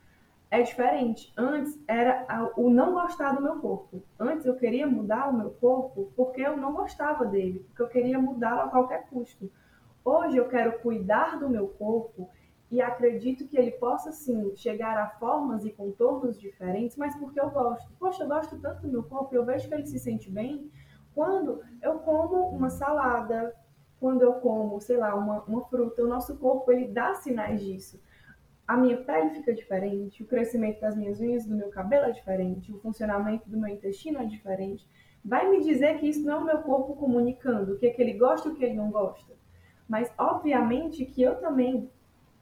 é 0.51 0.62
diferente. 0.62 1.32
Antes 1.36 1.78
era 1.86 2.53
o 2.57 2.70
não 2.70 2.92
gostar 2.92 3.32
do 3.32 3.42
meu 3.42 3.57
corpo. 3.57 4.03
Antes 4.18 4.46
eu 4.46 4.55
queria 4.57 4.86
mudar 4.86 5.28
o 5.28 5.36
meu 5.36 5.51
corpo 5.51 6.11
porque 6.16 6.40
eu 6.40 6.57
não 6.57 6.72
gostava 6.72 7.26
dele, 7.26 7.61
porque 7.68 7.82
eu 7.82 7.88
queria 7.88 8.18
mudá-lo 8.18 8.62
a 8.62 8.68
qualquer 8.68 9.07
custo. 9.09 9.51
Hoje 10.05 10.36
eu 10.36 10.49
quero 10.49 10.78
cuidar 10.80 11.38
do 11.38 11.51
meu 11.51 11.68
corpo 11.68 12.30
e 12.70 12.80
acredito 12.80 13.46
que 13.46 13.59
ele 13.59 13.72
possa 13.72 14.12
sim 14.12 14.55
chegar 14.57 14.96
a 14.99 15.09
formas 15.18 15.64
e 15.64 15.70
contornos 15.70 16.38
diferentes, 16.38 16.96
mas 16.96 17.14
porque 17.16 17.40
eu 17.40 17.51
gosto. 17.51 17.90
Poxa, 17.99 18.24
eu 18.24 18.28
gosto 18.28 18.59
tanto 18.59 18.82
do 18.82 18.88
meu 18.88 19.03
corpo, 19.03 19.34
eu 19.34 19.44
vejo 19.44 19.68
que 19.68 19.74
ele 19.74 19.86
se 19.86 19.99
sente 19.99 20.30
bem 20.30 20.70
quando 21.14 21.62
eu 21.82 21.99
como 22.01 22.49
uma 22.49 22.70
salada, 22.70 23.55
quando 23.99 24.22
eu 24.22 24.34
como, 24.34 24.80
sei 24.80 24.96
lá, 24.96 25.14
uma, 25.14 25.42
uma 25.42 25.62
fruta, 25.64 26.03
o 26.03 26.07
nosso 26.07 26.36
corpo 26.36 26.70
ele 26.70 26.86
dá 26.86 27.14
sinais 27.14 27.61
disso 27.61 28.01
a 28.68 28.76
minha 28.76 28.98
pele 28.98 29.30
fica 29.30 29.54
diferente, 29.54 30.22
o 30.22 30.26
crescimento 30.26 30.78
das 30.82 30.94
minhas 30.94 31.18
unhas, 31.18 31.46
do 31.46 31.56
meu 31.56 31.70
cabelo 31.70 32.04
é 32.04 32.10
diferente, 32.10 32.70
o 32.70 32.78
funcionamento 32.78 33.48
do 33.48 33.56
meu 33.56 33.70
intestino 33.70 34.18
é 34.18 34.26
diferente. 34.26 34.86
Vai 35.24 35.48
me 35.48 35.64
dizer 35.64 35.98
que 35.98 36.06
isso 36.06 36.22
não 36.22 36.34
é 36.34 36.36
o 36.36 36.44
meu 36.44 36.58
corpo 36.58 36.94
comunicando 36.94 37.72
o 37.72 37.78
que, 37.78 37.86
é 37.86 37.90
que 37.90 38.02
ele 38.02 38.12
gosta 38.12 38.46
e 38.46 38.52
o 38.52 38.54
que 38.54 38.62
ele 38.62 38.74
não 38.74 38.90
gosta. 38.90 39.32
Mas, 39.88 40.12
obviamente, 40.18 41.06
que 41.06 41.22
eu 41.22 41.36
também, 41.36 41.90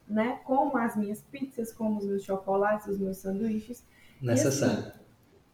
né, 0.08 0.40
como 0.44 0.76
as 0.76 0.96
minhas 0.96 1.22
pizzas, 1.22 1.72
como 1.72 1.98
os 1.98 2.04
meus 2.04 2.24
chocolates, 2.24 2.88
os 2.88 2.98
meus 2.98 3.18
sanduíches. 3.18 3.86
Necessário. 4.20 4.92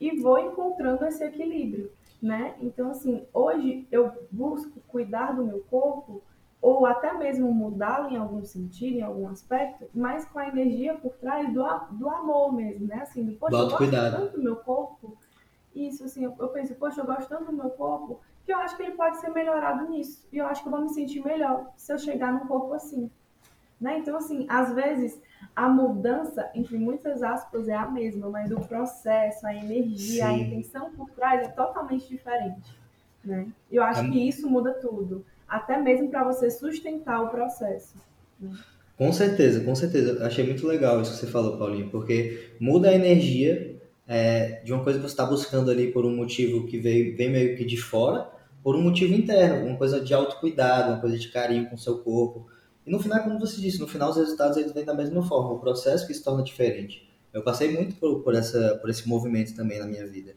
E, 0.00 0.08
assim, 0.08 0.18
e 0.18 0.22
vou 0.22 0.38
encontrando 0.38 1.04
esse 1.04 1.22
equilíbrio, 1.22 1.92
né? 2.20 2.54
Então, 2.62 2.90
assim, 2.90 3.26
hoje 3.34 3.86
eu 3.92 4.10
busco 4.30 4.80
cuidar 4.88 5.32
do 5.32 5.44
meu 5.44 5.60
corpo 5.64 6.22
ou 6.62 6.86
até 6.86 7.12
mesmo 7.12 7.52
mudá-lo 7.52 8.08
em 8.08 8.16
algum 8.16 8.44
sentido, 8.44 8.98
em 8.98 9.02
algum 9.02 9.28
aspecto, 9.28 9.90
mas 9.92 10.24
com 10.24 10.38
a 10.38 10.46
energia 10.46 10.94
por 10.94 11.12
trás 11.16 11.52
do, 11.52 11.64
do 11.90 12.08
amor 12.08 12.52
mesmo, 12.52 12.86
né? 12.86 13.00
Assim, 13.02 13.24
do, 13.24 13.32
poxa, 13.32 13.56
eu 13.56 13.68
gosto 13.68 13.90
tanto 13.90 14.36
do 14.36 14.42
meu 14.42 14.56
corpo, 14.56 15.18
isso, 15.74 16.04
assim, 16.04 16.22
eu, 16.24 16.32
eu 16.38 16.48
penso, 16.50 16.72
poxa, 16.76 17.00
eu 17.00 17.04
gosto 17.04 17.28
tanto 17.28 17.46
do 17.46 17.52
meu 17.52 17.70
corpo, 17.70 18.20
que 18.46 18.52
eu 18.52 18.58
acho 18.58 18.76
que 18.76 18.82
ele 18.84 18.92
pode 18.92 19.16
ser 19.18 19.30
melhorado 19.30 19.90
nisso, 19.90 20.24
e 20.32 20.38
eu 20.38 20.46
acho 20.46 20.62
que 20.62 20.68
eu 20.68 20.72
vou 20.72 20.82
me 20.82 20.90
sentir 20.90 21.24
melhor 21.24 21.66
se 21.76 21.92
eu 21.92 21.98
chegar 21.98 22.32
num 22.32 22.46
corpo 22.46 22.72
assim, 22.74 23.10
né? 23.80 23.98
Então, 23.98 24.16
assim, 24.16 24.46
às 24.48 24.72
vezes, 24.72 25.20
a 25.56 25.68
mudança, 25.68 26.48
entre 26.54 26.78
muitas 26.78 27.24
aspas, 27.24 27.66
é 27.66 27.74
a 27.74 27.90
mesma, 27.90 28.30
mas 28.30 28.52
o 28.52 28.60
processo, 28.60 29.44
a 29.44 29.52
energia, 29.52 30.26
Sim. 30.26 30.30
a 30.30 30.32
intenção 30.32 30.92
por 30.92 31.10
trás 31.10 31.42
é 31.42 31.48
totalmente 31.48 32.08
diferente, 32.08 32.78
né? 33.24 33.48
Eu 33.68 33.82
acho 33.82 34.02
é... 34.02 34.10
que 34.10 34.28
isso 34.28 34.48
muda 34.48 34.74
tudo 34.74 35.26
até 35.52 35.78
mesmo 35.78 36.08
para 36.08 36.24
você 36.24 36.50
sustentar 36.50 37.22
o 37.22 37.28
processo. 37.28 37.94
Né? 38.40 38.50
Com 38.96 39.12
certeza, 39.12 39.60
com 39.60 39.74
certeza. 39.74 40.24
Achei 40.24 40.46
muito 40.46 40.66
legal 40.66 41.02
isso 41.02 41.12
que 41.12 41.18
você 41.18 41.26
falou, 41.26 41.58
Paulinho, 41.58 41.90
porque 41.90 42.54
muda 42.58 42.88
a 42.88 42.94
energia 42.94 43.78
é, 44.08 44.62
de 44.64 44.72
uma 44.72 44.82
coisa 44.82 44.98
que 44.98 45.04
você 45.04 45.12
está 45.12 45.26
buscando 45.26 45.70
ali 45.70 45.92
por 45.92 46.06
um 46.06 46.16
motivo 46.16 46.66
que 46.66 46.78
veio, 46.78 47.14
vem 47.14 47.30
meio 47.30 47.54
que 47.54 47.66
de 47.66 47.76
fora, 47.76 48.30
por 48.62 48.74
um 48.74 48.80
motivo 48.80 49.12
interno, 49.12 49.66
uma 49.66 49.76
coisa 49.76 50.00
de 50.00 50.14
autocuidado, 50.14 50.92
uma 50.92 51.00
coisa 51.00 51.18
de 51.18 51.28
carinho 51.28 51.68
com 51.68 51.74
o 51.74 51.78
seu 51.78 51.98
corpo. 51.98 52.46
E 52.86 52.90
no 52.90 52.98
final, 52.98 53.22
como 53.22 53.38
você 53.38 53.60
disse, 53.60 53.78
no 53.78 53.86
final 53.86 54.08
os 54.08 54.16
resultados 54.16 54.56
eles 54.56 54.72
vêm 54.72 54.86
da 54.86 54.94
mesma 54.94 55.22
forma, 55.22 55.52
o 55.52 55.58
processo 55.58 56.06
que 56.06 56.14
se 56.14 56.24
torna 56.24 56.42
diferente. 56.42 57.10
Eu 57.30 57.42
passei 57.42 57.70
muito 57.70 57.96
por, 57.96 58.22
por, 58.22 58.34
essa, 58.34 58.78
por 58.80 58.88
esse 58.88 59.06
movimento 59.06 59.54
também 59.54 59.78
na 59.78 59.86
minha 59.86 60.06
vida. 60.06 60.34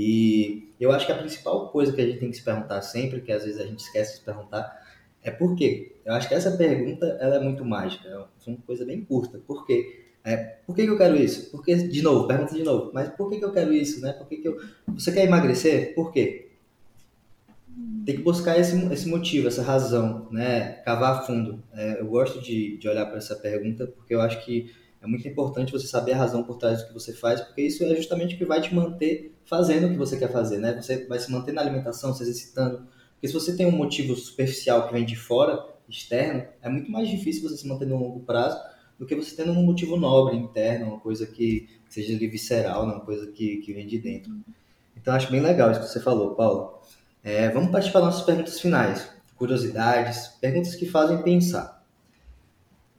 E 0.00 0.70
eu 0.78 0.92
acho 0.92 1.06
que 1.06 1.10
a 1.10 1.18
principal 1.18 1.70
coisa 1.70 1.92
que 1.92 2.00
a 2.00 2.06
gente 2.06 2.20
tem 2.20 2.30
que 2.30 2.36
se 2.36 2.44
perguntar 2.44 2.80
sempre, 2.82 3.20
que 3.20 3.32
às 3.32 3.42
vezes 3.42 3.60
a 3.60 3.66
gente 3.66 3.80
esquece 3.80 4.12
de 4.12 4.18
se 4.18 4.24
perguntar, 4.24 4.80
é 5.24 5.28
por 5.28 5.56
quê? 5.56 5.96
Eu 6.04 6.14
acho 6.14 6.28
que 6.28 6.34
essa 6.34 6.56
pergunta 6.56 7.18
ela 7.20 7.34
é 7.34 7.40
muito 7.40 7.64
mágica, 7.64 8.08
é 8.08 8.16
uma 8.48 8.58
coisa 8.64 8.84
bem 8.84 9.04
curta. 9.04 9.40
Por 9.44 9.66
quê? 9.66 10.04
É, 10.22 10.36
por 10.64 10.76
que, 10.76 10.84
que, 10.84 10.88
eu 10.88 10.96
quero 10.96 11.16
isso? 11.16 11.50
Porque, 11.50 11.74
de 11.74 12.00
novo, 12.00 12.28
pergunta 12.28 12.54
de 12.54 12.62
novo, 12.62 12.92
mas 12.94 13.08
por 13.08 13.28
que, 13.28 13.38
que 13.38 13.44
eu 13.44 13.50
quero 13.50 13.72
isso? 13.72 14.00
Né? 14.00 14.12
Por 14.12 14.28
que, 14.28 14.36
que 14.36 14.46
eu... 14.46 14.60
Você 14.86 15.10
quer 15.10 15.24
emagrecer? 15.24 15.96
Por 15.96 16.12
quê? 16.12 16.48
Tem 18.06 18.18
que 18.18 18.22
buscar 18.22 18.56
esse, 18.56 18.76
esse 18.92 19.08
motivo, 19.08 19.48
essa 19.48 19.62
razão, 19.62 20.28
né? 20.30 20.74
cavar 20.84 21.26
fundo. 21.26 21.60
É, 21.74 22.00
eu 22.00 22.06
gosto 22.06 22.40
de, 22.40 22.76
de 22.76 22.88
olhar 22.88 23.06
para 23.06 23.18
essa 23.18 23.34
pergunta 23.34 23.88
porque 23.88 24.14
eu 24.14 24.20
acho 24.20 24.44
que 24.44 24.70
é 25.00 25.06
muito 25.06 25.26
importante 25.28 25.72
você 25.72 25.86
saber 25.86 26.12
a 26.12 26.18
razão 26.18 26.42
por 26.42 26.56
trás 26.56 26.82
do 26.82 26.88
que 26.88 26.94
você 26.94 27.12
faz, 27.12 27.40
porque 27.40 27.62
isso 27.62 27.84
é 27.84 27.94
justamente 27.94 28.34
o 28.34 28.38
que 28.38 28.44
vai 28.44 28.60
te 28.60 28.74
manter 28.74 29.34
fazendo 29.44 29.86
o 29.86 29.90
que 29.90 29.96
você 29.96 30.16
quer 30.16 30.30
fazer, 30.30 30.58
né? 30.58 30.80
Você 30.80 31.06
vai 31.06 31.18
se 31.18 31.30
manter 31.30 31.52
na 31.52 31.60
alimentação, 31.60 32.12
se 32.12 32.22
exercitando. 32.22 32.86
Porque 33.12 33.28
se 33.28 33.34
você 33.34 33.56
tem 33.56 33.66
um 33.66 33.72
motivo 33.72 34.16
superficial 34.16 34.86
que 34.86 34.92
vem 34.92 35.04
de 35.04 35.16
fora, 35.16 35.64
externo, 35.88 36.44
é 36.60 36.68
muito 36.68 36.90
mais 36.90 37.08
difícil 37.08 37.48
você 37.48 37.56
se 37.56 37.66
manter 37.66 37.86
no 37.86 37.96
longo 37.96 38.20
prazo 38.20 38.60
do 38.98 39.06
que 39.06 39.14
você 39.14 39.34
tendo 39.36 39.52
um 39.52 39.62
motivo 39.62 39.96
nobre, 39.96 40.36
interno, 40.36 40.88
uma 40.88 41.00
coisa 41.00 41.26
que, 41.26 41.68
seja 41.88 42.14
ali 42.14 42.26
visceral, 42.26 42.86
né? 42.86 42.94
uma 42.94 43.04
coisa 43.04 43.30
que, 43.30 43.58
que 43.58 43.72
vem 43.72 43.86
de 43.86 43.98
dentro. 43.98 44.32
Então, 44.96 45.14
acho 45.14 45.30
bem 45.30 45.40
legal 45.40 45.70
isso 45.70 45.80
que 45.80 45.86
você 45.86 46.00
falou, 46.00 46.34
Paulo. 46.34 46.80
É, 47.22 47.48
vamos 47.50 47.70
partir 47.70 47.92
para 47.92 48.00
nossas 48.02 48.22
perguntas 48.22 48.60
finais. 48.60 49.08
Curiosidades, 49.36 50.28
perguntas 50.40 50.74
que 50.74 50.86
fazem 50.86 51.22
pensar. 51.22 51.84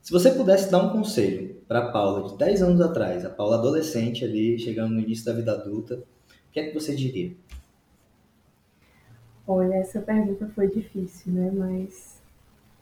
Se 0.01 0.11
você 0.11 0.31
pudesse 0.31 0.71
dar 0.71 0.81
um 0.81 0.89
conselho 0.89 1.58
para 1.69 1.91
Paula 1.91 2.27
de 2.27 2.35
10 2.35 2.63
anos 2.63 2.81
atrás, 2.81 3.23
a 3.23 3.29
Paula 3.29 3.57
adolescente 3.57 4.25
ali, 4.25 4.57
chegando 4.57 4.95
no 4.95 5.01
início 5.01 5.23
da 5.23 5.33
vida 5.33 5.51
adulta, 5.51 5.97
o 5.97 6.51
que 6.51 6.59
é 6.59 6.67
que 6.67 6.73
você 6.73 6.95
diria? 6.95 7.31
Olha, 9.47 9.75
essa 9.75 10.01
pergunta 10.01 10.49
foi 10.55 10.67
difícil, 10.67 11.31
né? 11.31 11.51
Mas 11.53 12.23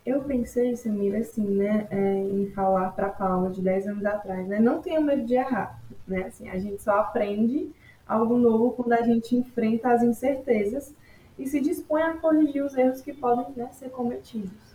eu 0.06 0.22
pensei, 0.22 0.74
Samira, 0.74 1.18
assim, 1.18 1.44
né, 1.44 1.86
é, 1.90 2.18
em 2.22 2.50
falar 2.52 2.92
para 2.92 3.10
Paula 3.10 3.50
de 3.50 3.60
10 3.60 3.88
anos 3.88 4.06
atrás, 4.06 4.48
né? 4.48 4.58
Não 4.58 4.80
tenha 4.80 5.02
medo 5.02 5.26
de 5.26 5.34
errar, 5.34 5.82
né? 6.06 6.22
Assim, 6.22 6.48
a 6.48 6.58
gente 6.58 6.82
só 6.82 6.92
aprende 6.92 7.70
algo 8.06 8.38
novo 8.38 8.70
quando 8.70 8.94
a 8.94 9.02
gente 9.02 9.36
enfrenta 9.36 9.92
as 9.92 10.02
incertezas 10.02 10.94
e 11.38 11.46
se 11.46 11.60
dispõe 11.60 12.00
a 12.00 12.16
corrigir 12.16 12.64
os 12.64 12.74
erros 12.74 13.02
que 13.02 13.12
podem 13.12 13.54
né, 13.54 13.68
ser 13.70 13.90
cometidos. 13.90 14.67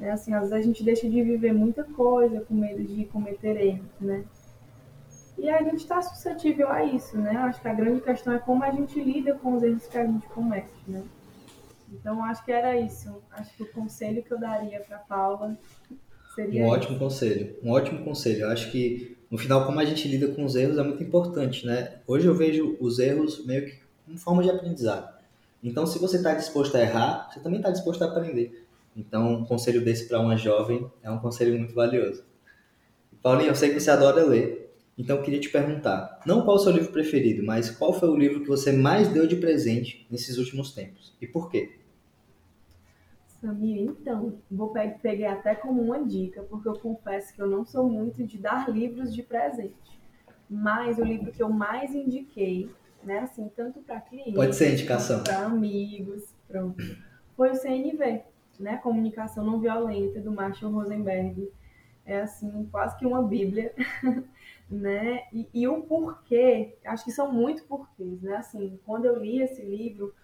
É 0.00 0.10
assim, 0.10 0.32
às 0.32 0.42
vezes 0.42 0.52
a 0.52 0.60
gente 0.60 0.84
deixa 0.84 1.08
de 1.08 1.22
viver 1.22 1.52
muita 1.52 1.82
coisa 1.82 2.40
com 2.40 2.54
medo 2.54 2.82
de 2.84 3.04
cometer 3.06 3.56
erros, 3.56 3.86
né? 4.00 4.24
E 5.36 5.48
a 5.48 5.62
gente 5.62 5.78
está 5.78 6.02
suscetível 6.02 6.68
a 6.68 6.84
isso, 6.84 7.16
né? 7.16 7.30
Acho 7.36 7.60
que 7.60 7.68
a 7.68 7.74
grande 7.74 8.00
questão 8.00 8.32
é 8.32 8.38
como 8.38 8.64
a 8.64 8.70
gente 8.70 9.00
lida 9.00 9.34
com 9.34 9.56
os 9.56 9.62
erros 9.62 9.86
que 9.86 9.98
a 9.98 10.04
gente 10.04 10.26
comete, 10.28 10.68
né? 10.86 11.02
Então, 11.92 12.22
acho 12.24 12.44
que 12.44 12.52
era 12.52 12.78
isso. 12.78 13.22
Acho 13.30 13.56
que 13.56 13.62
o 13.62 13.72
conselho 13.72 14.22
que 14.22 14.32
eu 14.32 14.38
daria 14.38 14.80
para 14.80 14.98
Paula 14.98 15.56
seria. 16.34 16.64
Um 16.64 16.68
ótimo 16.68 16.98
conselho. 16.98 17.56
Um 17.62 17.70
ótimo 17.70 18.04
conselho. 18.04 18.42
Eu 18.42 18.50
acho 18.50 18.70
que, 18.70 19.16
no 19.30 19.38
final, 19.38 19.64
como 19.64 19.80
a 19.80 19.84
gente 19.84 20.06
lida 20.06 20.28
com 20.28 20.44
os 20.44 20.54
erros 20.54 20.76
é 20.76 20.82
muito 20.82 21.02
importante, 21.02 21.64
né? 21.64 22.00
Hoje 22.06 22.26
eu 22.26 22.34
vejo 22.34 22.76
os 22.80 22.98
erros 22.98 23.44
meio 23.46 23.66
que 23.66 23.78
como 24.04 24.18
forma 24.18 24.42
de 24.42 24.50
aprendizado. 24.50 25.18
Então, 25.62 25.86
se 25.86 25.98
você 25.98 26.16
está 26.16 26.34
disposto 26.34 26.76
a 26.76 26.80
errar, 26.80 27.30
você 27.30 27.40
também 27.40 27.58
está 27.58 27.70
disposto 27.70 28.02
a 28.02 28.08
aprender. 28.08 28.67
Então, 28.98 29.32
um 29.34 29.44
conselho 29.44 29.84
desse 29.84 30.08
para 30.08 30.18
uma 30.18 30.36
jovem 30.36 30.90
é 31.04 31.10
um 31.10 31.20
conselho 31.20 31.56
muito 31.56 31.72
valioso. 31.72 32.24
Paulinho, 33.22 33.50
eu 33.50 33.54
sei 33.54 33.70
que 33.70 33.78
você 33.78 33.90
adora 33.92 34.24
ler, 34.24 34.76
então 34.98 35.16
eu 35.16 35.22
queria 35.22 35.38
te 35.38 35.48
perguntar, 35.48 36.20
não 36.26 36.42
qual 36.42 36.56
o 36.56 36.58
seu 36.58 36.72
livro 36.72 36.90
preferido, 36.90 37.44
mas 37.44 37.70
qual 37.70 37.92
foi 37.92 38.08
o 38.08 38.16
livro 38.16 38.40
que 38.40 38.48
você 38.48 38.72
mais 38.72 39.06
deu 39.06 39.24
de 39.26 39.36
presente 39.36 40.04
nesses 40.10 40.36
últimos 40.36 40.72
tempos 40.72 41.16
e 41.20 41.28
por 41.28 41.48
quê? 41.48 41.78
Samir, 43.40 43.82
então, 43.82 44.40
vou 44.50 44.72
pegar 45.00 45.34
até 45.34 45.54
como 45.54 45.80
uma 45.80 46.04
dica, 46.04 46.42
porque 46.42 46.68
eu 46.68 46.74
confesso 46.74 47.32
que 47.32 47.40
eu 47.40 47.46
não 47.46 47.64
sou 47.64 47.88
muito 47.88 48.24
de 48.24 48.36
dar 48.36 48.68
livros 48.68 49.14
de 49.14 49.22
presente. 49.22 50.00
Mas 50.50 50.98
o 50.98 51.04
livro 51.04 51.30
que 51.30 51.40
eu 51.40 51.48
mais 51.48 51.94
indiquei, 51.94 52.68
né, 53.04 53.20
assim, 53.20 53.48
tanto 53.54 53.78
para 53.78 54.00
clientes, 54.00 54.34
pode 54.34 54.56
ser 54.56 54.72
indicação, 54.72 55.22
para 55.22 55.44
amigos, 55.44 56.34
pronto, 56.48 56.82
foi 57.36 57.50
o 57.50 57.54
CNV, 57.54 58.22
né, 58.58 58.76
Comunicação 58.78 59.44
Não 59.44 59.60
Violenta 59.60 60.20
do 60.20 60.32
Marshall 60.32 60.72
Rosenberg. 60.72 61.50
É 62.04 62.22
assim, 62.22 62.66
quase 62.70 62.96
que 62.98 63.06
uma 63.06 63.22
bíblia, 63.22 63.74
né? 64.70 65.24
E, 65.32 65.48
e 65.52 65.68
o 65.68 65.82
porquê, 65.82 66.78
acho 66.84 67.04
que 67.04 67.12
são 67.12 67.30
muito 67.30 67.64
porquês, 67.64 68.22
né? 68.22 68.36
Assim, 68.36 68.80
quando 68.86 69.04
eu 69.04 69.18
li 69.22 69.42
esse 69.42 69.62
livro, 69.62 70.14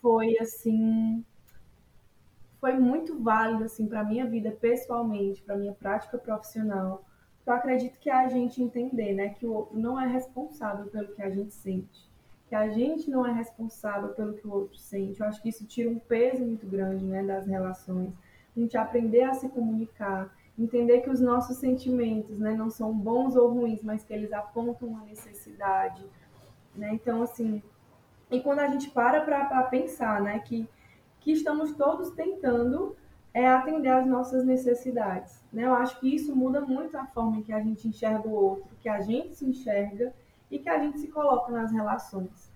foi 0.00 0.36
assim 0.38 1.24
foi 2.60 2.78
muito 2.78 3.18
válido 3.22 3.64
assim 3.64 3.88
para 3.88 4.04
minha 4.04 4.26
vida 4.26 4.50
pessoalmente, 4.50 5.42
para 5.42 5.56
minha 5.56 5.72
prática 5.72 6.18
profissional. 6.18 7.04
Eu 7.46 7.54
acredito 7.54 7.98
que 7.98 8.10
é 8.10 8.14
a 8.14 8.28
gente 8.28 8.62
entender, 8.62 9.14
né, 9.14 9.30
que 9.30 9.46
o 9.46 9.52
outro 9.52 9.78
não 9.78 9.98
é 9.98 10.06
responsável 10.06 10.86
pelo 10.86 11.14
que 11.14 11.22
a 11.22 11.30
gente 11.30 11.54
sente, 11.54 12.09
que 12.50 12.54
a 12.56 12.68
gente 12.68 13.08
não 13.08 13.24
é 13.24 13.32
responsável 13.32 14.08
pelo 14.08 14.34
que 14.34 14.44
o 14.44 14.52
outro 14.52 14.76
sente. 14.76 15.20
Eu 15.20 15.26
acho 15.26 15.40
que 15.40 15.48
isso 15.48 15.64
tira 15.64 15.88
um 15.88 16.00
peso 16.00 16.44
muito 16.44 16.66
grande, 16.66 17.04
né, 17.04 17.22
das 17.22 17.46
relações. 17.46 18.12
A 18.56 18.58
gente 18.58 18.76
aprender 18.76 19.22
a 19.22 19.34
se 19.34 19.48
comunicar, 19.48 20.36
entender 20.58 21.00
que 21.02 21.08
os 21.08 21.20
nossos 21.20 21.58
sentimentos, 21.58 22.40
né, 22.40 22.52
não 22.52 22.68
são 22.68 22.92
bons 22.92 23.36
ou 23.36 23.52
ruins, 23.52 23.80
mas 23.84 24.02
que 24.02 24.12
eles 24.12 24.32
apontam 24.32 24.88
uma 24.88 25.04
necessidade, 25.04 26.04
né? 26.74 26.90
Então, 26.92 27.22
assim, 27.22 27.62
e 28.28 28.40
quando 28.40 28.58
a 28.58 28.66
gente 28.66 28.90
para 28.90 29.20
para 29.20 29.62
pensar, 29.62 30.20
né, 30.20 30.40
que 30.40 30.68
que 31.20 31.30
estamos 31.30 31.76
todos 31.76 32.10
tentando 32.10 32.96
é, 33.32 33.46
atender 33.46 33.90
às 33.90 34.06
nossas 34.06 34.44
necessidades. 34.44 35.40
Né? 35.52 35.66
Eu 35.66 35.74
acho 35.74 36.00
que 36.00 36.12
isso 36.12 36.34
muda 36.34 36.62
muito 36.62 36.96
a 36.96 37.04
forma 37.06 37.36
em 37.36 37.42
que 37.42 37.52
a 37.52 37.60
gente 37.60 37.86
enxerga 37.86 38.26
o 38.26 38.32
outro, 38.32 38.74
que 38.80 38.88
a 38.88 39.00
gente 39.02 39.36
se 39.36 39.44
enxerga 39.44 40.12
e 40.50 40.58
que 40.58 40.68
a 40.68 40.78
gente 40.78 40.98
se 40.98 41.08
coloca 41.08 41.52
nas 41.52 41.72
relações. 41.72 42.50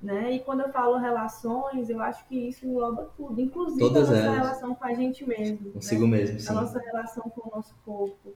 Né? 0.00 0.36
E 0.36 0.40
quando 0.40 0.60
eu 0.60 0.72
falo 0.72 0.96
relações, 0.96 1.90
eu 1.90 2.00
acho 2.00 2.24
que 2.28 2.48
isso 2.48 2.64
engloba 2.64 3.10
tudo, 3.16 3.40
inclusive 3.40 3.80
Todas 3.80 4.08
a 4.08 4.12
nossa 4.12 4.24
elas. 4.24 4.38
relação 4.38 4.74
com 4.74 4.84
a 4.84 4.94
gente 4.94 5.26
mesmo. 5.26 5.72
Consigo 5.72 6.06
né? 6.06 6.18
mesmo, 6.18 6.38
sim. 6.38 6.50
A 6.50 6.52
nossa 6.52 6.78
relação 6.78 7.24
com 7.24 7.48
o 7.48 7.56
nosso 7.56 7.74
corpo. 7.84 8.32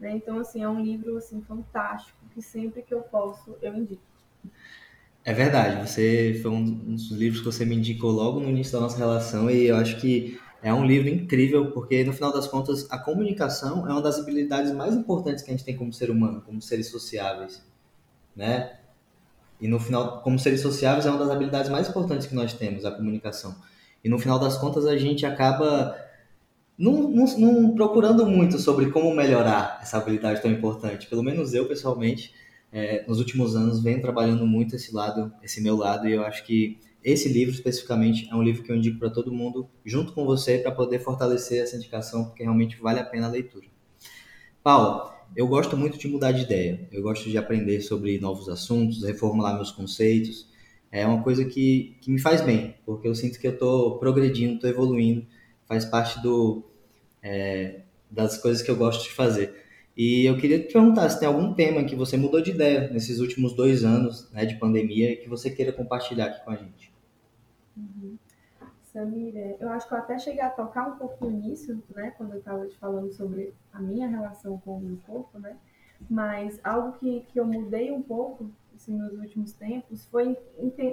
Né? 0.00 0.16
Então, 0.16 0.40
assim, 0.40 0.62
é 0.62 0.68
um 0.68 0.80
livro 0.80 1.16
assim, 1.16 1.40
fantástico, 1.42 2.18
que 2.32 2.42
sempre 2.42 2.82
que 2.82 2.92
eu 2.92 3.00
posso, 3.00 3.56
eu 3.62 3.74
indico. 3.74 4.02
É 5.24 5.32
verdade, 5.32 5.88
você 5.88 6.38
foi 6.42 6.50
um 6.50 6.64
dos 6.64 7.10
livros 7.10 7.40
que 7.40 7.46
você 7.46 7.64
me 7.64 7.76
indicou 7.76 8.10
logo 8.10 8.40
no 8.40 8.50
início 8.50 8.74
da 8.74 8.80
nossa 8.80 8.98
relação 8.98 9.48
e 9.50 9.68
eu 9.68 9.76
acho 9.76 9.98
que 9.98 10.38
é 10.62 10.74
um 10.74 10.84
livro 10.84 11.08
incrível 11.08 11.70
porque 11.70 12.04
no 12.04 12.12
final 12.12 12.30
das 12.30 12.46
contas 12.46 12.86
a 12.90 12.98
comunicação 12.98 13.88
é 13.88 13.92
uma 13.92 14.02
das 14.02 14.18
habilidades 14.18 14.72
mais 14.72 14.94
importantes 14.94 15.42
que 15.42 15.50
a 15.50 15.54
gente 15.54 15.64
tem 15.64 15.76
como 15.76 15.92
ser 15.94 16.10
humano, 16.10 16.42
como 16.42 16.60
seres 16.60 16.90
sociáveis, 16.90 17.64
né? 18.34 18.78
E 19.60 19.68
no 19.68 19.78
final, 19.78 20.20
como 20.22 20.38
seres 20.38 20.60
sociáveis 20.60 21.06
é 21.06 21.10
uma 21.10 21.18
das 21.18 21.30
habilidades 21.30 21.70
mais 21.70 21.88
importantes 21.88 22.26
que 22.26 22.34
nós 22.34 22.52
temos, 22.52 22.84
a 22.84 22.90
comunicação. 22.90 23.54
E 24.02 24.08
no 24.08 24.18
final 24.18 24.38
das 24.38 24.56
contas 24.56 24.84
a 24.84 24.96
gente 24.96 25.24
acaba 25.24 25.96
não, 26.76 27.74
procurando 27.74 28.26
muito 28.26 28.58
sobre 28.58 28.90
como 28.90 29.14
melhorar 29.14 29.78
essa 29.80 29.96
habilidade 29.98 30.42
tão 30.42 30.50
importante. 30.50 31.06
Pelo 31.06 31.22
menos 31.22 31.54
eu 31.54 31.66
pessoalmente 31.66 32.34
é, 32.72 33.04
nos 33.06 33.18
últimos 33.18 33.54
anos 33.54 33.82
venho 33.82 34.02
trabalhando 34.02 34.44
muito 34.46 34.74
esse 34.74 34.92
lado, 34.92 35.32
esse 35.42 35.60
meu 35.60 35.76
lado, 35.76 36.08
e 36.08 36.12
eu 36.12 36.24
acho 36.24 36.44
que 36.44 36.78
esse 37.02 37.28
livro 37.28 37.54
especificamente 37.54 38.28
é 38.30 38.34
um 38.34 38.42
livro 38.42 38.62
que 38.62 38.72
eu 38.72 38.76
indico 38.76 38.98
para 38.98 39.10
todo 39.10 39.32
mundo, 39.32 39.68
junto 39.84 40.12
com 40.12 40.24
você, 40.24 40.58
para 40.58 40.72
poder 40.72 40.98
fortalecer 40.98 41.62
essa 41.62 41.76
indicação, 41.76 42.24
porque 42.24 42.42
realmente 42.42 42.80
vale 42.80 42.98
a 42.98 43.04
pena 43.04 43.26
a 43.26 43.30
leitura. 43.30 43.66
Paula, 44.62 45.13
eu 45.36 45.46
gosto 45.46 45.76
muito 45.76 45.98
de 45.98 46.08
mudar 46.08 46.32
de 46.32 46.42
ideia, 46.42 46.88
eu 46.92 47.02
gosto 47.02 47.28
de 47.28 47.36
aprender 47.36 47.80
sobre 47.80 48.18
novos 48.18 48.48
assuntos, 48.48 49.02
reformular 49.02 49.54
meus 49.54 49.70
conceitos. 49.70 50.48
É 50.90 51.04
uma 51.06 51.22
coisa 51.22 51.44
que, 51.44 51.96
que 52.00 52.10
me 52.10 52.20
faz 52.20 52.40
bem, 52.40 52.76
porque 52.86 53.08
eu 53.08 53.14
sinto 53.14 53.38
que 53.38 53.46
eu 53.46 53.52
estou 53.52 53.98
progredindo, 53.98 54.54
estou 54.54 54.70
evoluindo, 54.70 55.26
faz 55.66 55.84
parte 55.84 56.22
do, 56.22 56.64
é, 57.22 57.80
das 58.10 58.38
coisas 58.38 58.62
que 58.62 58.70
eu 58.70 58.76
gosto 58.76 59.02
de 59.02 59.10
fazer. 59.10 59.52
E 59.96 60.24
eu 60.24 60.36
queria 60.36 60.60
te 60.60 60.72
perguntar 60.72 61.08
se 61.08 61.18
tem 61.18 61.28
algum 61.28 61.52
tema 61.52 61.84
que 61.84 61.96
você 61.96 62.16
mudou 62.16 62.40
de 62.40 62.50
ideia 62.50 62.88
nesses 62.90 63.18
últimos 63.20 63.54
dois 63.54 63.84
anos 63.84 64.30
né, 64.32 64.44
de 64.44 64.56
pandemia 64.56 65.16
que 65.16 65.28
você 65.28 65.50
queira 65.50 65.72
compartilhar 65.72 66.26
aqui 66.26 66.44
com 66.44 66.50
a 66.50 66.56
gente. 66.56 66.93
Samira, 68.94 69.56
eu 69.58 69.68
acho 69.70 69.88
que 69.88 69.94
eu 69.94 69.98
até 69.98 70.16
cheguei 70.18 70.40
a 70.40 70.48
tocar 70.48 70.86
um 70.86 70.96
pouco 70.96 71.28
nisso, 71.28 71.82
né, 71.94 72.12
quando 72.16 72.34
eu 72.34 72.38
estava 72.38 72.64
te 72.66 72.78
falando 72.78 73.12
sobre 73.12 73.52
a 73.72 73.80
minha 73.80 74.06
relação 74.06 74.56
com 74.58 74.78
o 74.78 74.80
meu 74.80 74.96
corpo, 75.04 75.36
né, 75.38 75.58
mas 76.08 76.60
algo 76.62 76.92
que, 76.92 77.22
que 77.22 77.40
eu 77.40 77.44
mudei 77.44 77.90
um 77.90 78.02
pouco 78.02 78.50
assim, 78.72 78.96
nos 78.96 79.18
últimos 79.18 79.52
tempos 79.52 80.06
foi 80.06 80.38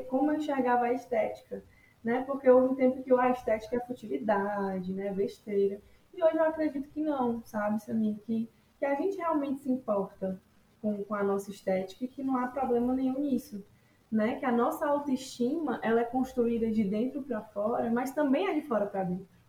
como 0.09 0.31
eu 0.31 0.37
enxergava 0.37 0.85
a 0.85 0.93
estética, 0.93 1.63
né, 2.03 2.23
porque 2.23 2.49
houve 2.49 2.73
um 2.73 2.75
tempo 2.75 3.03
que 3.03 3.13
a 3.13 3.29
estética 3.29 3.75
é 3.75 3.85
futilidade, 3.85 4.91
né, 4.91 5.13
besteira, 5.13 5.79
e 6.11 6.23
hoje 6.23 6.37
eu 6.37 6.43
acredito 6.43 6.89
que 6.89 7.01
não, 7.01 7.43
sabe, 7.45 7.83
Samir, 7.83 8.17
que 8.25 8.49
que 8.81 8.85
a 8.85 8.95
gente 8.95 9.15
realmente 9.15 9.59
se 9.59 9.71
importa 9.71 10.41
com, 10.81 11.03
com 11.03 11.13
a 11.13 11.23
nossa 11.23 11.51
estética 11.51 12.03
e 12.03 12.07
que 12.07 12.23
não 12.23 12.35
há 12.37 12.47
problema 12.47 12.95
nenhum 12.95 13.19
nisso. 13.19 13.63
Né? 14.11 14.35
Que 14.35 14.45
a 14.45 14.51
nossa 14.51 14.85
autoestima 14.85 15.79
ela 15.81 16.01
é 16.01 16.05
construída 16.05 16.69
de 16.69 16.83
dentro 16.83 17.21
para 17.21 17.41
fora, 17.41 17.89
mas 17.89 18.11
também 18.13 18.47
é 18.47 18.53
de 18.53 18.61
fora 18.61 18.85
para 18.85 19.03
dentro. 19.03 19.39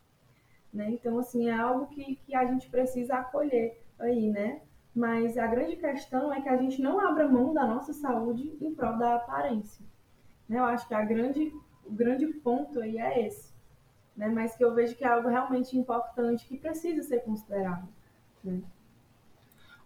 Né? 0.72 0.90
Então, 0.90 1.18
assim, 1.18 1.48
é 1.48 1.54
algo 1.54 1.86
que, 1.88 2.16
que 2.16 2.34
a 2.34 2.46
gente 2.46 2.70
precisa 2.70 3.16
acolher 3.16 3.82
aí, 3.98 4.30
né? 4.30 4.62
Mas 4.94 5.38
a 5.38 5.46
grande 5.46 5.76
questão 5.76 6.32
é 6.32 6.40
que 6.40 6.48
a 6.48 6.56
gente 6.56 6.80
não 6.82 7.00
abra 7.00 7.28
mão 7.28 7.52
da 7.54 7.66
nossa 7.66 7.92
saúde 7.92 8.52
em 8.60 8.74
prol 8.74 8.98
da 8.98 9.16
aparência. 9.16 9.84
Né? 10.48 10.58
Eu 10.58 10.64
acho 10.64 10.86
que 10.86 10.94
a 10.94 11.02
grande, 11.02 11.52
o 11.84 11.90
grande 11.90 12.26
ponto 12.26 12.80
aí 12.80 12.98
é 12.98 13.26
esse. 13.26 13.52
Né? 14.14 14.28
Mas 14.28 14.54
que 14.54 14.62
eu 14.62 14.74
vejo 14.74 14.94
que 14.94 15.04
é 15.04 15.08
algo 15.08 15.28
realmente 15.28 15.76
importante 15.78 16.46
que 16.46 16.58
precisa 16.58 17.02
ser 17.02 17.20
considerado. 17.20 17.88
Né? 18.44 18.60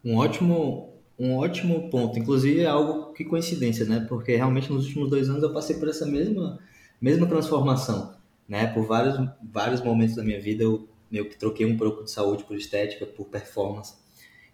Um 0.04 0.16
ótimo, 0.16 0.92
um 1.18 1.36
ótimo 1.36 1.88
ponto. 1.90 2.18
Inclusive 2.18 2.60
é 2.60 2.66
algo 2.66 3.12
que 3.12 3.24
coincidência, 3.24 3.84
né? 3.86 4.04
Porque 4.08 4.36
realmente 4.36 4.72
nos 4.72 4.86
últimos 4.86 5.10
dois 5.10 5.28
anos 5.28 5.42
eu 5.42 5.52
passei 5.52 5.76
por 5.76 5.88
essa 5.88 6.06
mesma, 6.06 6.58
mesma 7.00 7.26
transformação, 7.26 8.14
né? 8.48 8.66
Por 8.68 8.86
vários, 8.86 9.16
vários 9.42 9.80
momentos 9.80 10.16
da 10.16 10.22
minha 10.22 10.40
vida 10.40 10.64
eu 10.64 10.88
meio 11.10 11.28
que 11.28 11.38
troquei 11.38 11.64
um 11.64 11.76
pouco 11.76 12.04
de 12.04 12.10
saúde 12.10 12.44
por 12.44 12.56
estética, 12.56 13.06
por 13.06 13.26
performance. 13.26 13.94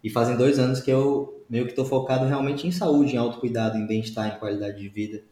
E 0.03 0.09
fazem 0.09 0.35
dois 0.35 0.59
anos 0.59 0.79
que 0.79 0.91
eu 0.91 1.43
meio 1.49 1.65
que 1.65 1.71
estou 1.71 1.85
focado 1.85 2.25
realmente 2.25 2.67
em 2.67 2.71
saúde, 2.71 3.13
em 3.13 3.17
autocuidado, 3.17 3.77
em 3.77 3.87
bem-estar, 3.87 4.35
em 4.35 4.39
qualidade 4.39 4.77
de 4.77 4.89
vida. 4.89 5.23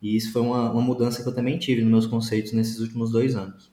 E 0.00 0.16
isso 0.16 0.32
foi 0.32 0.42
uma, 0.42 0.70
uma 0.70 0.82
mudança 0.82 1.22
que 1.22 1.28
eu 1.28 1.34
também 1.34 1.58
tive 1.58 1.82
nos 1.82 1.90
meus 1.90 2.06
conceitos 2.06 2.52
nesses 2.52 2.80
últimos 2.80 3.10
dois 3.12 3.36
anos. 3.36 3.70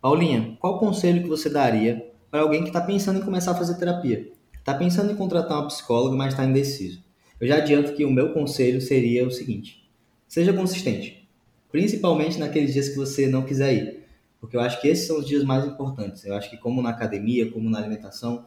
Paulinha, 0.00 0.56
qual 0.60 0.78
conselho 0.78 1.22
que 1.22 1.28
você 1.28 1.50
daria 1.50 2.12
para 2.30 2.42
alguém 2.42 2.62
que 2.62 2.68
está 2.68 2.80
pensando 2.80 3.18
em 3.18 3.24
começar 3.24 3.52
a 3.52 3.54
fazer 3.54 3.74
terapia? 3.78 4.30
Está 4.68 4.78
pensando 4.78 5.10
em 5.10 5.16
contratar 5.16 5.56
uma 5.56 5.66
psicóloga, 5.66 6.14
mas 6.14 6.34
está 6.34 6.44
indeciso. 6.44 7.02
Eu 7.40 7.48
já 7.48 7.56
adianto 7.56 7.94
que 7.94 8.04
o 8.04 8.10
meu 8.10 8.34
conselho 8.34 8.82
seria 8.82 9.26
o 9.26 9.30
seguinte: 9.30 9.90
seja 10.26 10.52
consistente, 10.52 11.26
principalmente 11.72 12.38
naqueles 12.38 12.74
dias 12.74 12.90
que 12.90 12.96
você 12.96 13.28
não 13.28 13.46
quiser 13.46 13.72
ir, 13.72 14.04
porque 14.38 14.58
eu 14.58 14.60
acho 14.60 14.78
que 14.78 14.86
esses 14.86 15.06
são 15.06 15.20
os 15.20 15.26
dias 15.26 15.42
mais 15.42 15.64
importantes. 15.64 16.22
Eu 16.26 16.34
acho 16.34 16.50
que, 16.50 16.58
como 16.58 16.82
na 16.82 16.90
academia, 16.90 17.50
como 17.50 17.70
na 17.70 17.78
alimentação, 17.78 18.44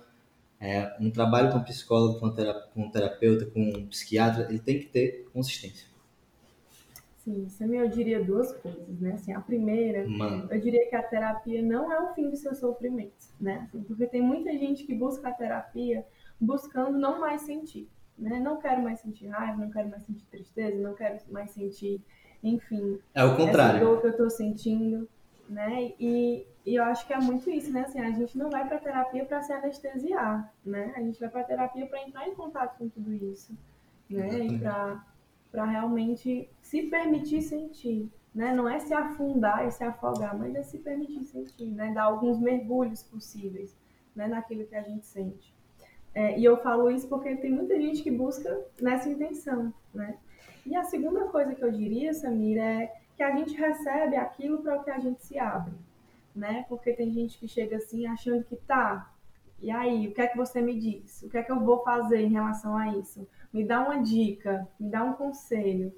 é, 0.59 0.95
um 0.99 1.09
trabalho 1.09 1.51
com 1.51 1.59
psicólogo, 1.63 2.19
com 2.19 2.91
terapeuta, 2.91 3.47
com 3.47 3.59
um 3.59 3.87
psiquiatra, 3.87 4.45
ele 4.47 4.59
tem 4.59 4.77
que 4.77 4.85
ter 4.85 5.27
consistência. 5.33 5.87
Sim, 7.23 7.47
Samir, 7.49 7.81
eu 7.81 7.87
diria 7.87 8.23
duas 8.23 8.51
coisas, 8.51 8.99
né? 8.99 9.13
Assim, 9.13 9.31
a 9.31 9.39
primeira, 9.39 10.07
Mano. 10.07 10.47
eu 10.49 10.59
diria 10.59 10.89
que 10.89 10.95
a 10.95 11.03
terapia 11.03 11.61
não 11.61 11.91
é 11.91 11.99
o 12.01 12.13
fim 12.15 12.31
do 12.31 12.35
seu 12.35 12.55
sofrimento, 12.55 13.13
né? 13.39 13.67
Assim, 13.67 13.83
porque 13.83 14.07
tem 14.07 14.23
muita 14.23 14.51
gente 14.57 14.83
que 14.85 14.95
busca 14.95 15.29
a 15.29 15.31
terapia 15.31 16.03
buscando 16.39 16.97
não 16.97 17.19
mais 17.19 17.43
sentir, 17.43 17.87
né? 18.17 18.39
Não 18.39 18.57
quero 18.57 18.81
mais 18.81 19.01
sentir 19.01 19.27
raiva, 19.27 19.61
não 19.61 19.69
quero 19.69 19.87
mais 19.87 20.01
sentir 20.03 20.25
tristeza, 20.31 20.81
não 20.81 20.95
quero 20.95 21.19
mais 21.29 21.51
sentir, 21.51 22.01
enfim, 22.43 22.99
é 23.13 23.23
o 23.23 23.37
contrário. 23.37 23.75
essa 23.77 23.85
dor 23.85 24.01
que 24.01 24.07
eu 24.07 24.17
tô 24.17 24.27
sentindo, 24.27 25.07
né? 25.47 25.93
E, 25.99 26.47
e 26.65 26.75
eu 26.75 26.83
acho 26.85 27.05
que 27.05 27.13
é 27.13 27.19
muito 27.19 27.51
isso, 27.51 27.71
né? 27.71 27.81
Assim, 27.81 27.99
a 27.99 28.09
gente 28.09 28.35
não 28.35 28.49
vai 28.49 28.67
para 28.67 28.79
terapia 28.79 29.25
para 29.25 29.43
se 29.43 29.53
anestesiar, 29.53 30.51
né? 30.65 30.91
A 30.95 30.99
gente 30.99 31.19
vai 31.19 31.29
para 31.29 31.43
terapia 31.43 31.85
para 31.85 32.01
entrar 32.01 32.27
em 32.27 32.33
contato 32.33 32.79
com 32.79 32.89
tudo 32.89 33.13
isso, 33.13 33.55
né? 34.09 34.27
E 34.39 34.57
para 34.57 35.05
para 35.51 35.65
realmente 35.65 36.49
se 36.61 36.83
permitir 36.83 37.41
sentir, 37.41 38.09
né? 38.33 38.53
Não 38.53 38.67
é 38.67 38.79
se 38.79 38.93
afundar 38.93 39.67
e 39.67 39.71
se 39.71 39.83
afogar, 39.83 40.37
mas 40.37 40.55
é 40.55 40.63
se 40.63 40.77
permitir 40.79 41.23
sentir, 41.23 41.65
né? 41.65 41.93
Dar 41.93 42.03
alguns 42.03 42.39
mergulhos 42.39 43.03
possíveis, 43.03 43.77
né? 44.15 44.27
Naquilo 44.27 44.65
que 44.65 44.75
a 44.75 44.81
gente 44.81 45.05
sente. 45.05 45.53
É, 46.13 46.37
e 46.39 46.43
eu 46.43 46.57
falo 46.57 46.89
isso 46.89 47.07
porque 47.07 47.35
tem 47.35 47.51
muita 47.51 47.79
gente 47.79 48.01
que 48.03 48.11
busca 48.11 48.65
nessa 48.81 49.09
intenção, 49.09 49.73
né? 49.93 50.17
E 50.65 50.75
a 50.75 50.83
segunda 50.83 51.25
coisa 51.25 51.55
que 51.55 51.63
eu 51.63 51.71
diria, 51.71 52.13
Samira, 52.13 52.61
é 52.61 52.93
que 53.15 53.23
a 53.23 53.35
gente 53.35 53.55
recebe 53.55 54.15
aquilo 54.15 54.59
para 54.59 54.79
o 54.79 54.83
que 54.83 54.91
a 54.91 54.99
gente 54.99 55.23
se 55.25 55.37
abre, 55.37 55.73
né? 56.35 56.65
Porque 56.69 56.93
tem 56.93 57.11
gente 57.11 57.37
que 57.37 57.47
chega 57.47 57.77
assim 57.77 58.05
achando 58.05 58.43
que 58.43 58.55
tá, 58.55 59.10
e 59.61 59.69
aí, 59.69 60.07
o 60.07 60.13
que 60.13 60.21
é 60.21 60.27
que 60.27 60.35
você 60.35 60.59
me 60.59 60.77
diz? 60.77 61.21
O 61.21 61.29
que 61.29 61.37
é 61.37 61.43
que 61.43 61.51
eu 61.51 61.59
vou 61.59 61.83
fazer 61.83 62.19
em 62.19 62.31
relação 62.31 62.75
a 62.75 62.97
isso? 62.97 63.27
Me 63.53 63.63
dá 63.63 63.81
uma 63.81 64.01
dica, 64.01 64.67
me 64.79 64.89
dá 64.89 65.03
um 65.03 65.13
conselho, 65.13 65.93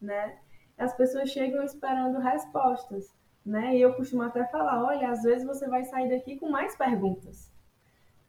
né? 0.00 0.38
As 0.78 0.94
pessoas 0.96 1.30
chegam 1.30 1.64
esperando 1.64 2.20
respostas, 2.20 3.12
né? 3.44 3.76
E 3.76 3.80
eu 3.80 3.94
costumo 3.94 4.22
até 4.22 4.44
falar, 4.46 4.84
olha, 4.84 5.10
às 5.10 5.22
vezes 5.24 5.44
você 5.44 5.68
vai 5.68 5.84
sair 5.84 6.08
daqui 6.08 6.38
com 6.38 6.48
mais 6.48 6.76
perguntas, 6.76 7.52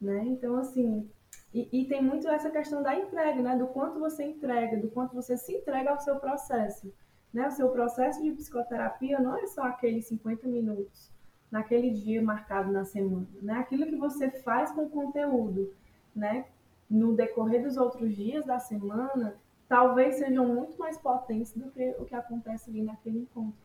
né? 0.00 0.24
Então, 0.26 0.56
assim, 0.56 1.08
e, 1.54 1.68
e, 1.72 1.84
tem 1.86 2.02
muito 2.02 2.28
essa 2.28 2.50
questão 2.50 2.82
da 2.82 2.94
entrega, 2.94 3.40
né? 3.40 3.56
Do 3.56 3.68
quanto 3.68 4.00
você 4.00 4.24
entrega, 4.24 4.76
do 4.76 4.90
quanto 4.90 5.14
você 5.14 5.36
se 5.36 5.54
entrega 5.54 5.90
ao 5.90 6.00
seu 6.00 6.16
processo. 6.16 6.92
Né? 7.32 7.46
O 7.46 7.52
seu 7.52 7.68
processo 7.68 8.20
de 8.20 8.32
psicoterapia 8.32 9.20
não 9.20 9.36
é 9.38 9.46
só 9.46 9.62
aqueles 9.62 10.06
50 10.06 10.48
minutos 10.48 11.12
naquele 11.50 11.90
dia 11.90 12.22
marcado 12.22 12.72
na 12.72 12.84
semana, 12.84 13.26
né? 13.42 13.54
Aquilo 13.54 13.86
que 13.86 13.96
você 13.96 14.30
faz 14.30 14.70
com 14.70 14.84
o 14.84 14.90
conteúdo, 14.90 15.72
né? 16.14 16.44
No 16.88 17.14
decorrer 17.14 17.62
dos 17.62 17.76
outros 17.76 18.14
dias 18.14 18.44
da 18.44 18.58
semana, 18.58 19.34
talvez 19.68 20.16
sejam 20.16 20.46
muito 20.46 20.78
mais 20.78 20.96
potentes 20.96 21.52
do 21.52 21.70
que 21.70 21.94
o 21.98 22.04
que 22.04 22.14
acontece 22.14 22.70
ali 22.70 22.82
naquele 22.82 23.20
encontro, 23.20 23.58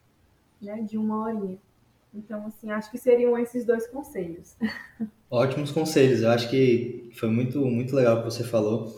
né? 0.61 0.81
De 0.81 0.97
uma 0.97 1.23
horinha. 1.23 1.57
Então, 2.13 2.47
assim, 2.47 2.71
acho 2.71 2.89
que 2.89 2.97
seriam 2.97 3.37
esses 3.37 3.65
dois 3.65 3.87
conselhos. 3.87 4.55
Ótimos 5.29 5.71
conselhos. 5.71 6.21
Eu 6.21 6.29
acho 6.31 6.49
que 6.49 7.09
foi 7.13 7.29
muito, 7.29 7.59
muito 7.65 7.95
legal 7.95 8.15
o 8.15 8.19
que 8.19 8.25
você 8.25 8.43
falou. 8.43 8.95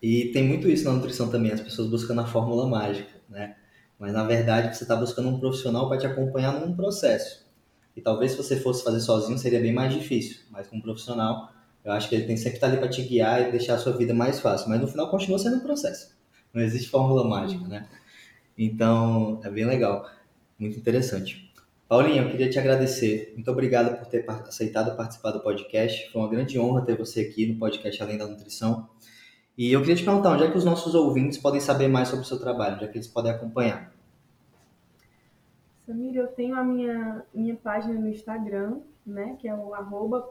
E 0.00 0.30
tem 0.32 0.46
muito 0.46 0.68
isso 0.68 0.84
na 0.84 0.92
nutrição 0.92 1.30
também, 1.30 1.52
as 1.52 1.60
pessoas 1.60 1.88
buscando 1.88 2.20
a 2.20 2.26
fórmula 2.26 2.66
mágica, 2.66 3.10
né? 3.28 3.56
Mas 3.98 4.12
na 4.12 4.24
verdade 4.24 4.76
você 4.76 4.84
está 4.84 4.96
buscando 4.96 5.28
um 5.28 5.38
profissional 5.38 5.88
para 5.88 5.98
te 5.98 6.06
acompanhar 6.06 6.52
num 6.60 6.74
processo. 6.74 7.43
E 7.96 8.00
talvez 8.00 8.32
se 8.32 8.36
você 8.36 8.56
fosse 8.58 8.82
fazer 8.82 9.00
sozinho 9.00 9.38
seria 9.38 9.60
bem 9.60 9.72
mais 9.72 9.92
difícil, 9.92 10.40
mas 10.50 10.66
com 10.66 10.76
um 10.76 10.80
profissional, 10.80 11.50
eu 11.84 11.92
acho 11.92 12.08
que 12.08 12.14
ele 12.14 12.24
tem 12.24 12.36
sempre 12.36 12.52
que 12.52 12.56
estar 12.56 12.66
ali 12.68 12.78
para 12.78 12.88
te 12.88 13.02
guiar 13.02 13.48
e 13.48 13.50
deixar 13.50 13.74
a 13.74 13.78
sua 13.78 13.92
vida 13.92 14.12
mais 14.14 14.40
fácil. 14.40 14.68
Mas 14.68 14.80
no 14.80 14.88
final 14.88 15.10
continua 15.10 15.38
sendo 15.38 15.56
um 15.56 15.60
processo. 15.60 16.14
Não 16.52 16.62
existe 16.62 16.88
fórmula 16.88 17.26
mágica, 17.28 17.66
né? 17.68 17.86
Então, 18.56 19.40
é 19.44 19.50
bem 19.50 19.66
legal. 19.66 20.08
Muito 20.58 20.78
interessante. 20.78 21.52
Paulinha, 21.86 22.22
eu 22.22 22.30
queria 22.30 22.48
te 22.48 22.58
agradecer. 22.58 23.32
Muito 23.34 23.50
obrigado 23.50 23.98
por 23.98 24.06
ter 24.06 24.24
aceitado 24.28 24.96
participar 24.96 25.32
do 25.32 25.40
podcast. 25.40 26.10
Foi 26.10 26.22
uma 26.22 26.30
grande 26.30 26.58
honra 26.58 26.82
ter 26.82 26.96
você 26.96 27.20
aqui 27.20 27.46
no 27.46 27.58
podcast 27.58 28.02
Além 28.02 28.16
da 28.16 28.26
Nutrição. 28.26 28.88
E 29.56 29.70
eu 29.70 29.80
queria 29.80 29.94
te 29.94 30.02
perguntar, 30.02 30.30
onde 30.30 30.44
é 30.44 30.50
que 30.50 30.58
os 30.58 30.64
nossos 30.64 30.94
ouvintes 30.94 31.38
podem 31.38 31.60
saber 31.60 31.86
mais 31.86 32.08
sobre 32.08 32.24
o 32.24 32.26
seu 32.26 32.40
trabalho? 32.40 32.76
Onde 32.76 32.84
é 32.84 32.88
que 32.88 32.96
eles 32.96 33.06
podem 33.06 33.30
acompanhar? 33.30 33.93
Samir, 35.86 36.16
eu 36.16 36.28
tenho 36.28 36.56
a 36.56 36.64
minha, 36.64 37.24
minha 37.32 37.56
página 37.56 37.94
no 37.94 38.08
Instagram, 38.08 38.80
né, 39.06 39.36
que 39.38 39.46
é 39.46 39.54
o 39.54 39.74
arroba 39.74 40.26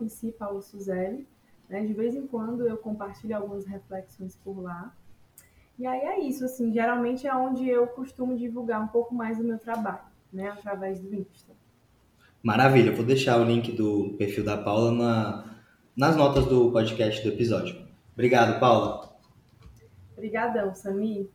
né, 1.70 1.86
de 1.86 1.94
vez 1.94 2.16
em 2.16 2.26
quando 2.26 2.68
eu 2.68 2.78
compartilho 2.78 3.36
algumas 3.36 3.66
reflexões 3.66 4.36
por 4.44 4.60
lá. 4.62 4.92
E 5.78 5.86
aí 5.86 6.02
é 6.02 6.20
isso, 6.20 6.44
assim, 6.44 6.72
geralmente 6.72 7.28
é 7.28 7.36
onde 7.36 7.68
eu 7.68 7.88
costumo 7.88 8.36
divulgar 8.36 8.82
um 8.82 8.88
pouco 8.88 9.14
mais 9.14 9.38
do 9.38 9.44
meu 9.44 9.60
trabalho, 9.60 10.06
né, 10.32 10.50
através 10.50 11.00
do 11.00 11.14
Insta. 11.14 11.54
Maravilha, 12.42 12.90
eu 12.90 12.96
vou 12.96 13.06
deixar 13.06 13.40
o 13.40 13.44
link 13.44 13.72
do 13.72 14.16
perfil 14.18 14.44
da 14.44 14.58
Paula 14.58 14.92
na, 14.92 15.56
nas 15.96 16.16
notas 16.16 16.46
do 16.46 16.72
podcast 16.72 17.24
do 17.24 17.30
episódio. 17.30 17.88
Obrigado, 18.14 18.60
Paula. 18.60 19.14
Obrigadão, 20.16 20.74
Samir. 20.74 21.28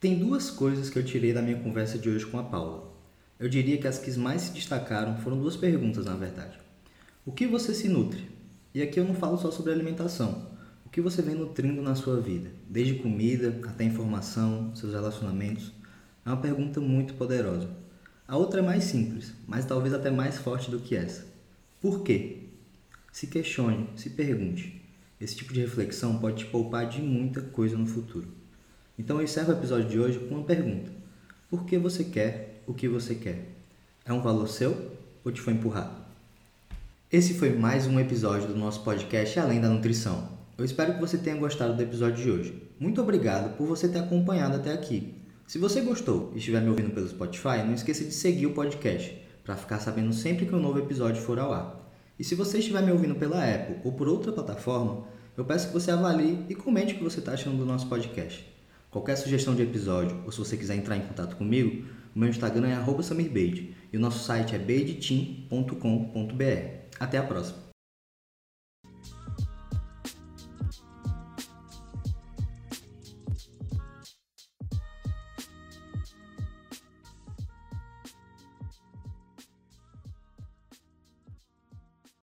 Tem 0.00 0.18
duas 0.18 0.50
coisas 0.50 0.88
que 0.88 0.98
eu 0.98 1.04
tirei 1.04 1.30
da 1.30 1.42
minha 1.42 1.60
conversa 1.60 1.98
de 1.98 2.08
hoje 2.08 2.24
com 2.24 2.38
a 2.38 2.42
Paula. 2.42 2.90
Eu 3.38 3.50
diria 3.50 3.76
que 3.76 3.86
as 3.86 3.98
que 3.98 4.10
mais 4.18 4.40
se 4.40 4.52
destacaram 4.54 5.18
foram 5.18 5.38
duas 5.38 5.58
perguntas, 5.58 6.06
na 6.06 6.14
verdade. 6.14 6.58
O 7.26 7.30
que 7.30 7.46
você 7.46 7.74
se 7.74 7.86
nutre? 7.86 8.26
E 8.74 8.80
aqui 8.80 8.98
eu 8.98 9.04
não 9.04 9.12
falo 9.14 9.36
só 9.36 9.50
sobre 9.50 9.74
alimentação. 9.74 10.48
O 10.86 10.88
que 10.88 11.02
você 11.02 11.20
vem 11.20 11.34
nutrindo 11.34 11.82
na 11.82 11.94
sua 11.94 12.18
vida? 12.18 12.50
Desde 12.66 12.94
comida 12.94 13.60
até 13.68 13.84
informação, 13.84 14.74
seus 14.74 14.94
relacionamentos. 14.94 15.70
É 16.24 16.30
uma 16.30 16.40
pergunta 16.40 16.80
muito 16.80 17.12
poderosa. 17.12 17.68
A 18.26 18.38
outra 18.38 18.60
é 18.60 18.64
mais 18.64 18.84
simples, 18.84 19.34
mas 19.46 19.66
talvez 19.66 19.92
até 19.92 20.10
mais 20.10 20.38
forte 20.38 20.70
do 20.70 20.80
que 20.80 20.96
essa. 20.96 21.26
Por 21.78 22.02
quê? 22.02 22.44
Se 23.12 23.26
questione, 23.26 23.90
se 23.96 24.08
pergunte. 24.08 24.80
Esse 25.20 25.36
tipo 25.36 25.52
de 25.52 25.60
reflexão 25.60 26.18
pode 26.18 26.44
te 26.44 26.50
poupar 26.50 26.88
de 26.88 27.02
muita 27.02 27.42
coisa 27.42 27.76
no 27.76 27.84
futuro. 27.84 28.39
Então 29.00 29.16
eu 29.16 29.24
encerro 29.24 29.48
o 29.48 29.56
episódio 29.56 29.88
de 29.88 29.98
hoje 29.98 30.18
com 30.18 30.34
uma 30.34 30.44
pergunta: 30.44 30.92
Por 31.48 31.64
que 31.64 31.78
você 31.78 32.04
quer 32.04 32.62
o 32.66 32.74
que 32.74 32.86
você 32.86 33.14
quer? 33.14 33.48
É 34.04 34.12
um 34.12 34.20
valor 34.20 34.46
seu 34.46 34.76
ou 35.24 35.32
te 35.32 35.40
foi 35.40 35.54
empurrado? 35.54 35.96
Esse 37.10 37.32
foi 37.32 37.56
mais 37.56 37.86
um 37.86 37.98
episódio 37.98 38.48
do 38.48 38.58
nosso 38.58 38.84
podcast 38.84 39.40
Além 39.40 39.58
da 39.58 39.70
Nutrição. 39.70 40.28
Eu 40.58 40.66
espero 40.66 40.92
que 40.92 41.00
você 41.00 41.16
tenha 41.16 41.34
gostado 41.36 41.74
do 41.74 41.82
episódio 41.82 42.22
de 42.22 42.30
hoje. 42.30 42.62
Muito 42.78 43.00
obrigado 43.00 43.56
por 43.56 43.66
você 43.66 43.88
ter 43.88 44.00
acompanhado 44.00 44.56
até 44.56 44.70
aqui. 44.70 45.14
Se 45.46 45.56
você 45.56 45.80
gostou 45.80 46.30
e 46.34 46.38
estiver 46.38 46.60
me 46.60 46.68
ouvindo 46.68 46.90
pelo 46.90 47.08
Spotify, 47.08 47.64
não 47.64 47.72
esqueça 47.72 48.04
de 48.04 48.12
seguir 48.12 48.48
o 48.48 48.52
podcast 48.52 49.18
para 49.42 49.56
ficar 49.56 49.78
sabendo 49.78 50.12
sempre 50.12 50.44
que 50.44 50.54
um 50.54 50.60
novo 50.60 50.78
episódio 50.78 51.22
for 51.22 51.38
ao 51.38 51.54
ar. 51.54 51.90
E 52.18 52.22
se 52.22 52.34
você 52.34 52.58
estiver 52.58 52.82
me 52.82 52.92
ouvindo 52.92 53.14
pela 53.14 53.42
Apple 53.42 53.76
ou 53.82 53.92
por 53.92 54.06
outra 54.08 54.30
plataforma, 54.30 55.04
eu 55.38 55.44
peço 55.46 55.68
que 55.68 55.72
você 55.72 55.90
avalie 55.90 56.44
e 56.50 56.54
comente 56.54 56.92
o 56.92 56.98
que 56.98 57.04
você 57.04 57.20
está 57.20 57.32
achando 57.32 57.56
do 57.56 57.64
nosso 57.64 57.86
podcast. 57.86 58.59
Qualquer 58.90 59.16
sugestão 59.16 59.54
de 59.54 59.62
episódio 59.62 60.20
ou 60.24 60.32
se 60.32 60.38
você 60.38 60.56
quiser 60.56 60.74
entrar 60.74 60.96
em 60.96 61.02
contato 61.02 61.36
comigo, 61.36 61.86
o 62.14 62.18
meu 62.18 62.28
Instagram 62.28 62.68
é 62.68 63.02
@samirbeide 63.02 63.74
e 63.92 63.96
o 63.96 64.00
nosso 64.00 64.24
site 64.24 64.54
é 64.54 64.58
beideteam.com.br. 64.58 66.80
Até 66.98 67.18
a 67.18 67.22
próxima! 67.22 67.69